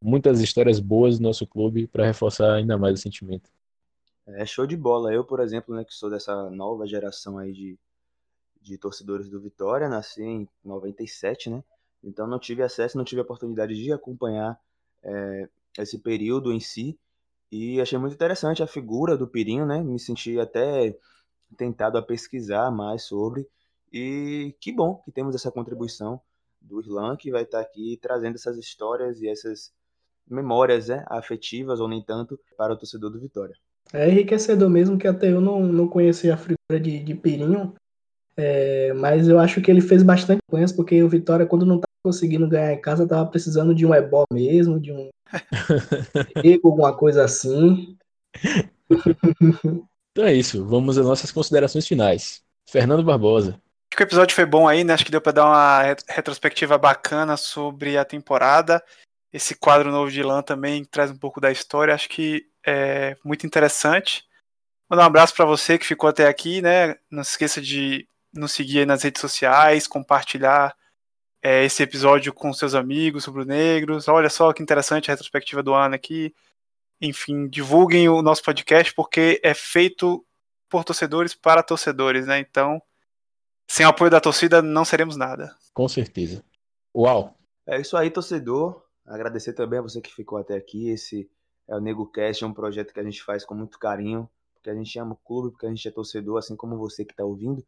muitas 0.01 0.41
histórias 0.41 0.81
boas 0.81 1.19
do 1.19 1.23
nosso 1.23 1.47
clube 1.47 1.87
para 1.87 2.07
reforçar 2.07 2.55
ainda 2.55 2.79
mais 2.79 2.99
o 2.99 3.03
sentimento. 3.03 3.51
É 4.27 4.47
show 4.47 4.67
de 4.67 4.75
bola. 4.75 5.13
Eu, 5.13 5.23
por 5.23 5.41
exemplo, 5.41 5.77
né, 5.77 5.85
que 5.85 5.93
sou 5.93 6.09
dessa 6.09 6.49
nova 6.49 6.87
geração 6.87 7.37
aí 7.37 7.53
de, 7.53 7.79
de 8.67 8.77
torcedores 8.77 9.29
do 9.29 9.41
Vitória, 9.41 9.89
nasci 9.89 10.23
em 10.23 10.49
97, 10.64 11.51
né? 11.51 11.62
Então 12.03 12.27
não 12.27 12.39
tive 12.39 12.62
acesso, 12.62 12.99
não 12.99 13.05
tive 13.05 13.21
a 13.21 13.25
oportunidade 13.25 13.75
de 13.75 13.93
acompanhar 13.93 14.61
é, 15.03 15.49
esse 15.79 15.99
período 15.99 16.53
em 16.53 16.61
si. 16.61 16.99
E 17.51 17.81
achei 17.81 17.97
muito 17.97 18.14
interessante 18.14 18.62
a 18.62 18.67
figura 18.67 19.17
do 19.17 19.29
Pirinho, 19.29 19.64
né? 19.64 19.81
Me 19.83 19.99
senti 19.99 20.39
até 20.41 20.97
tentado 21.57 21.97
a 21.97 22.03
pesquisar 22.03 22.71
mais 22.73 23.05
sobre. 23.05 23.49
E 23.93 24.55
que 24.61 24.73
bom 24.73 24.97
que 25.05 25.12
temos 25.12 25.35
essa 25.35 25.51
contribuição 25.51 26.21
do 26.61 26.81
Irlan, 26.81 27.17
que 27.17 27.31
vai 27.31 27.45
estar 27.45 27.61
aqui 27.61 27.99
trazendo 28.03 28.35
essas 28.35 28.59
histórias 28.59 29.23
e 29.23 29.29
essas 29.29 29.73
memórias 30.29 30.89
né, 30.89 31.05
afetivas, 31.09 31.79
ou 31.79 31.87
nem 31.87 32.03
tanto, 32.03 32.39
para 32.57 32.75
o 32.75 32.77
torcedor 32.77 33.11
do 33.11 33.21
Vitória. 33.21 33.55
É 33.93 34.09
enriquecedor 34.09 34.69
mesmo, 34.69 34.99
que 34.99 35.07
até 35.07 35.31
eu 35.33 35.41
não, 35.41 35.61
não 35.61 35.87
conhecia 35.87 36.35
a 36.35 36.37
figura 36.37 36.81
de, 36.81 36.99
de 36.99 37.14
Pirinho, 37.14 37.73
é, 38.37 38.93
mas 38.93 39.28
eu 39.28 39.39
acho 39.39 39.61
que 39.62 39.70
ele 39.70 39.80
fez 39.80 40.03
bastante 40.03 40.41
coisas, 40.49 40.72
porque 40.72 41.03
o 41.03 41.09
Vitória, 41.09 41.47
quando 41.47 41.64
não 41.64 41.76
está 41.76 41.87
conseguindo 42.03 42.49
ganhar 42.49 42.72
em 42.72 42.80
casa, 42.80 43.07
tava 43.07 43.28
precisando 43.30 43.74
de 43.74 43.87
um 43.87 43.95
ebó 43.95 44.24
mesmo, 44.32 44.78
de 44.78 44.93
um 44.93 45.09
ego, 46.45 46.68
alguma 46.68 46.97
coisa 46.97 47.24
assim. 47.24 47.97
Então 50.12 50.24
é 50.24 50.32
isso, 50.32 50.64
vamos 50.64 50.99
às 50.99 51.07
nossas 51.07 51.32
considerações 51.32 51.87
finais. 51.87 52.43
Fernando 52.68 53.03
Barbosa. 53.03 53.61
Acho 53.89 53.97
que 53.97 54.03
o 54.03 54.05
episódio 54.05 54.34
foi 54.34 54.45
bom 54.45 54.68
aí, 54.68 54.84
né? 54.84 54.93
Acho 54.93 55.05
que 55.05 55.11
deu 55.11 55.20
para 55.20 55.32
dar 55.32 55.47
uma 55.47 55.82
retrospectiva 56.09 56.76
bacana 56.76 57.37
sobre 57.37 57.97
a 57.97 58.05
temporada. 58.05 58.82
Esse 59.32 59.55
quadro 59.55 59.91
novo 59.91 60.11
de 60.11 60.22
Lan 60.22 60.43
também 60.43 60.84
traz 60.84 61.11
um 61.11 61.16
pouco 61.16 61.41
da 61.41 61.53
história. 61.53 61.95
Acho 61.95 62.09
que 62.09 62.47
é 62.66 63.16
muito 63.24 63.47
interessante. 63.47 64.24
Mandar 64.91 65.05
um 65.05 65.07
abraço 65.07 65.34
para 65.34 65.45
você 65.45 65.78
que 65.78 65.87
ficou 65.87 66.11
até 66.11 66.26
aqui, 66.26 66.61
né? 66.61 66.97
Não 67.11 67.22
se 67.22 67.30
esqueça 67.30 67.61
de 67.61 68.07
nos 68.39 68.53
seguir 68.53 68.80
aí 68.80 68.87
nas 68.87 69.03
redes 69.03 69.20
sociais, 69.20 69.87
compartilhar 69.87 70.74
é, 71.43 71.64
esse 71.64 71.82
episódio 71.82 72.32
com 72.32 72.53
seus 72.53 72.74
amigos 72.74 73.24
sobre 73.24 73.45
negros. 73.45 74.09
Olha 74.09 74.28
só 74.28 74.53
que 74.53 74.62
interessante 74.62 75.11
a 75.11 75.14
retrospectiva 75.14 75.62
do 75.62 75.74
ano 75.74 75.95
aqui. 75.95 76.34
Enfim, 77.01 77.49
divulguem 77.49 78.09
o 78.09 78.22
nosso 78.22 78.43
podcast 78.43 78.95
porque 78.95 79.41
é 79.43 79.55
feito 79.55 80.24
por 80.68 80.84
torcedores 80.84 81.34
para 81.34 81.62
torcedores, 81.62 82.26
né? 82.26 82.39
Então, 82.39 82.80
sem 83.68 83.84
o 83.84 83.89
apoio 83.89 84.11
da 84.11 84.20
torcida, 84.20 84.62
não 84.62 84.84
seremos 84.84 85.16
nada. 85.16 85.55
Com 85.72 85.89
certeza. 85.89 86.45
Uau! 86.95 87.37
É 87.66 87.80
isso 87.80 87.97
aí, 87.97 88.11
torcedor. 88.11 88.82
Agradecer 89.05 89.53
também 89.53 89.78
a 89.78 89.82
você 89.82 90.01
que 90.01 90.12
ficou 90.12 90.39
até 90.39 90.57
aqui. 90.57 90.89
Esse 90.89 91.30
é 91.68 91.76
o 91.76 91.80
Nego 91.80 92.07
Cast, 92.07 92.43
é 92.43 92.47
um 92.47 92.53
projeto 92.55 92.93
que 92.93 93.01
a 93.01 93.05
gente 93.05 93.22
faz 93.22 93.45
com 93.45 93.55
muito 93.55 93.78
carinho, 93.78 94.28
porque 94.55 94.70
a 94.70 94.74
gente 94.74 94.99
ama 94.99 95.12
o 95.12 95.16
clube, 95.16 95.51
porque 95.51 95.66
a 95.66 95.68
gente 95.68 95.87
é 95.87 95.91
torcedor, 95.91 96.39
assim 96.39 96.57
como 96.57 96.76
você 96.76 97.05
que 97.05 97.12
está 97.12 97.24
ouvindo. 97.24 97.64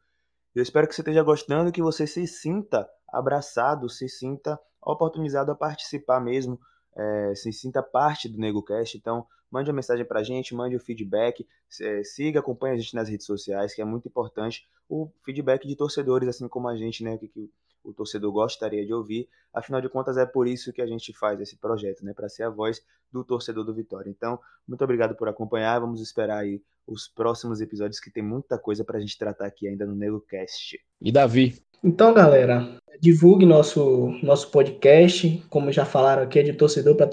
Eu 0.58 0.62
espero 0.62 0.88
que 0.88 0.94
você 0.94 1.02
esteja 1.02 1.22
gostando, 1.22 1.70
que 1.70 1.80
você 1.80 2.04
se 2.04 2.26
sinta 2.26 2.84
abraçado, 3.06 3.88
se 3.88 4.08
sinta 4.08 4.58
oportunizado 4.82 5.52
a 5.52 5.54
participar 5.54 6.20
mesmo, 6.20 6.58
é, 6.96 7.32
se 7.36 7.52
sinta 7.52 7.80
parte 7.80 8.28
do 8.28 8.40
NegoCast. 8.40 8.98
Então, 8.98 9.24
mande 9.48 9.70
uma 9.70 9.76
mensagem 9.76 10.04
para 10.04 10.18
a 10.18 10.22
gente, 10.24 10.56
mande 10.56 10.74
o 10.74 10.80
feedback, 10.80 11.46
é, 11.80 12.02
siga, 12.02 12.40
acompanhe 12.40 12.74
a 12.74 12.76
gente 12.76 12.92
nas 12.92 13.08
redes 13.08 13.24
sociais, 13.24 13.72
que 13.72 13.80
é 13.80 13.84
muito 13.84 14.08
importante 14.08 14.68
o 14.88 15.08
feedback 15.22 15.64
de 15.64 15.76
torcedores, 15.76 16.28
assim 16.28 16.48
como 16.48 16.66
a 16.66 16.76
gente, 16.76 17.04
né, 17.04 17.16
que, 17.16 17.28
que 17.28 17.48
o 17.88 17.94
torcedor 17.94 18.30
gostaria 18.32 18.84
de 18.84 18.92
ouvir. 18.92 19.28
Afinal 19.52 19.80
de 19.80 19.88
contas, 19.88 20.16
é 20.16 20.26
por 20.26 20.46
isso 20.46 20.72
que 20.72 20.82
a 20.82 20.86
gente 20.86 21.12
faz 21.12 21.40
esse 21.40 21.56
projeto, 21.56 22.04
né, 22.04 22.12
para 22.12 22.28
ser 22.28 22.42
a 22.42 22.50
voz 22.50 22.82
do 23.10 23.24
torcedor 23.24 23.64
do 23.64 23.74
Vitória. 23.74 24.10
Então, 24.10 24.38
muito 24.66 24.84
obrigado 24.84 25.14
por 25.14 25.28
acompanhar. 25.28 25.80
Vamos 25.80 26.00
esperar 26.00 26.38
aí 26.38 26.62
os 26.86 27.08
próximos 27.08 27.60
episódios, 27.60 28.00
que 28.00 28.10
tem 28.10 28.22
muita 28.22 28.58
coisa 28.58 28.84
para 28.84 28.98
a 28.98 29.00
gente 29.00 29.16
tratar 29.18 29.46
aqui 29.46 29.66
ainda 29.66 29.86
no 29.86 29.94
NegoCast. 29.94 30.78
E 31.00 31.12
Davi? 31.12 31.62
Então, 31.82 32.12
galera, 32.12 32.78
divulgue 33.00 33.46
nosso, 33.46 34.08
nosso 34.22 34.50
podcast, 34.50 35.44
como 35.48 35.72
já 35.72 35.84
falaram 35.84 36.22
aqui, 36.22 36.38
é 36.38 36.42
de 36.42 36.52
torcedor 36.52 36.96
para 36.96 37.10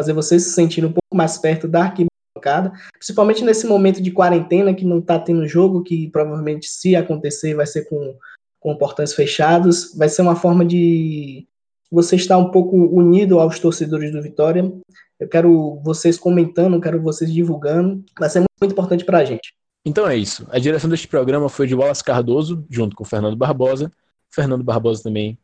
fazer 0.00 0.12
vocês 0.12 0.44
se 0.44 0.50
sentirem 0.50 0.88
um 0.88 0.92
pouco 0.92 1.16
mais 1.16 1.38
perto 1.38 1.66
da 1.66 1.84
arquibancada, 1.84 2.72
principalmente 2.92 3.42
nesse 3.42 3.66
momento 3.66 4.00
de 4.00 4.12
quarentena 4.12 4.74
que 4.74 4.84
não 4.84 5.00
está 5.00 5.18
tendo 5.18 5.48
jogo, 5.48 5.82
que 5.82 6.08
provavelmente 6.10 6.68
se 6.68 6.94
acontecer 6.94 7.54
vai 7.54 7.66
ser 7.66 7.88
com, 7.88 8.16
com 8.60 8.76
portões 8.76 9.14
fechados, 9.14 9.94
vai 9.96 10.08
ser 10.08 10.22
uma 10.22 10.36
forma 10.36 10.64
de 10.64 11.46
você 11.90 12.16
estar 12.16 12.36
um 12.38 12.50
pouco 12.50 12.76
unido 12.76 13.38
aos 13.38 13.58
torcedores 13.58 14.12
do 14.12 14.22
Vitória. 14.22 14.70
Eu 15.18 15.28
quero 15.28 15.80
vocês 15.82 16.18
comentando, 16.18 16.80
quero 16.80 17.00
vocês 17.00 17.32
divulgando, 17.32 18.04
vai 18.18 18.28
ser 18.28 18.40
muito 18.60 18.72
importante 18.72 19.04
para 19.04 19.18
a 19.18 19.24
gente. 19.24 19.54
Então 19.84 20.06
é 20.06 20.16
isso. 20.16 20.46
A 20.50 20.58
direção 20.58 20.90
deste 20.90 21.08
programa 21.08 21.48
foi 21.48 21.66
de 21.66 21.74
Wallace 21.74 22.04
Cardoso, 22.04 22.64
junto 22.68 22.94
com 22.94 23.04
Fernando 23.04 23.36
Barbosa. 23.36 23.90
Fernando 24.30 24.62
Barbosa 24.62 25.02
também 25.02 25.38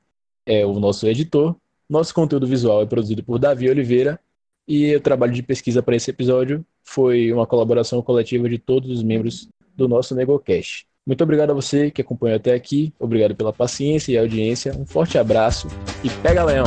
é 0.44 0.66
o 0.66 0.78
nosso 0.78 1.06
editor. 1.06 1.56
Nosso 1.88 2.14
conteúdo 2.14 2.46
visual 2.46 2.82
é 2.82 2.86
produzido 2.86 3.22
por 3.22 3.38
Davi 3.38 3.68
Oliveira. 3.68 4.20
E 4.66 4.94
o 4.94 5.00
trabalho 5.00 5.32
de 5.32 5.42
pesquisa 5.42 5.82
para 5.82 5.96
esse 5.96 6.10
episódio 6.10 6.64
foi 6.82 7.32
uma 7.32 7.46
colaboração 7.46 8.00
coletiva 8.02 8.48
de 8.48 8.58
todos 8.58 8.90
os 8.90 9.02
membros 9.02 9.48
do 9.74 9.88
nosso 9.88 10.14
NegoCast. 10.14 10.86
Muito 11.06 11.22
obrigado 11.22 11.50
a 11.50 11.54
você 11.54 11.90
que 11.90 12.00
acompanhou 12.00 12.36
até 12.36 12.54
aqui. 12.54 12.94
Obrigado 12.98 13.34
pela 13.34 13.52
paciência 13.52 14.12
e 14.12 14.18
audiência. 14.18 14.74
Um 14.78 14.86
forte 14.86 15.18
abraço 15.18 15.68
e 16.02 16.08
pega 16.08 16.44
leão! 16.44 16.64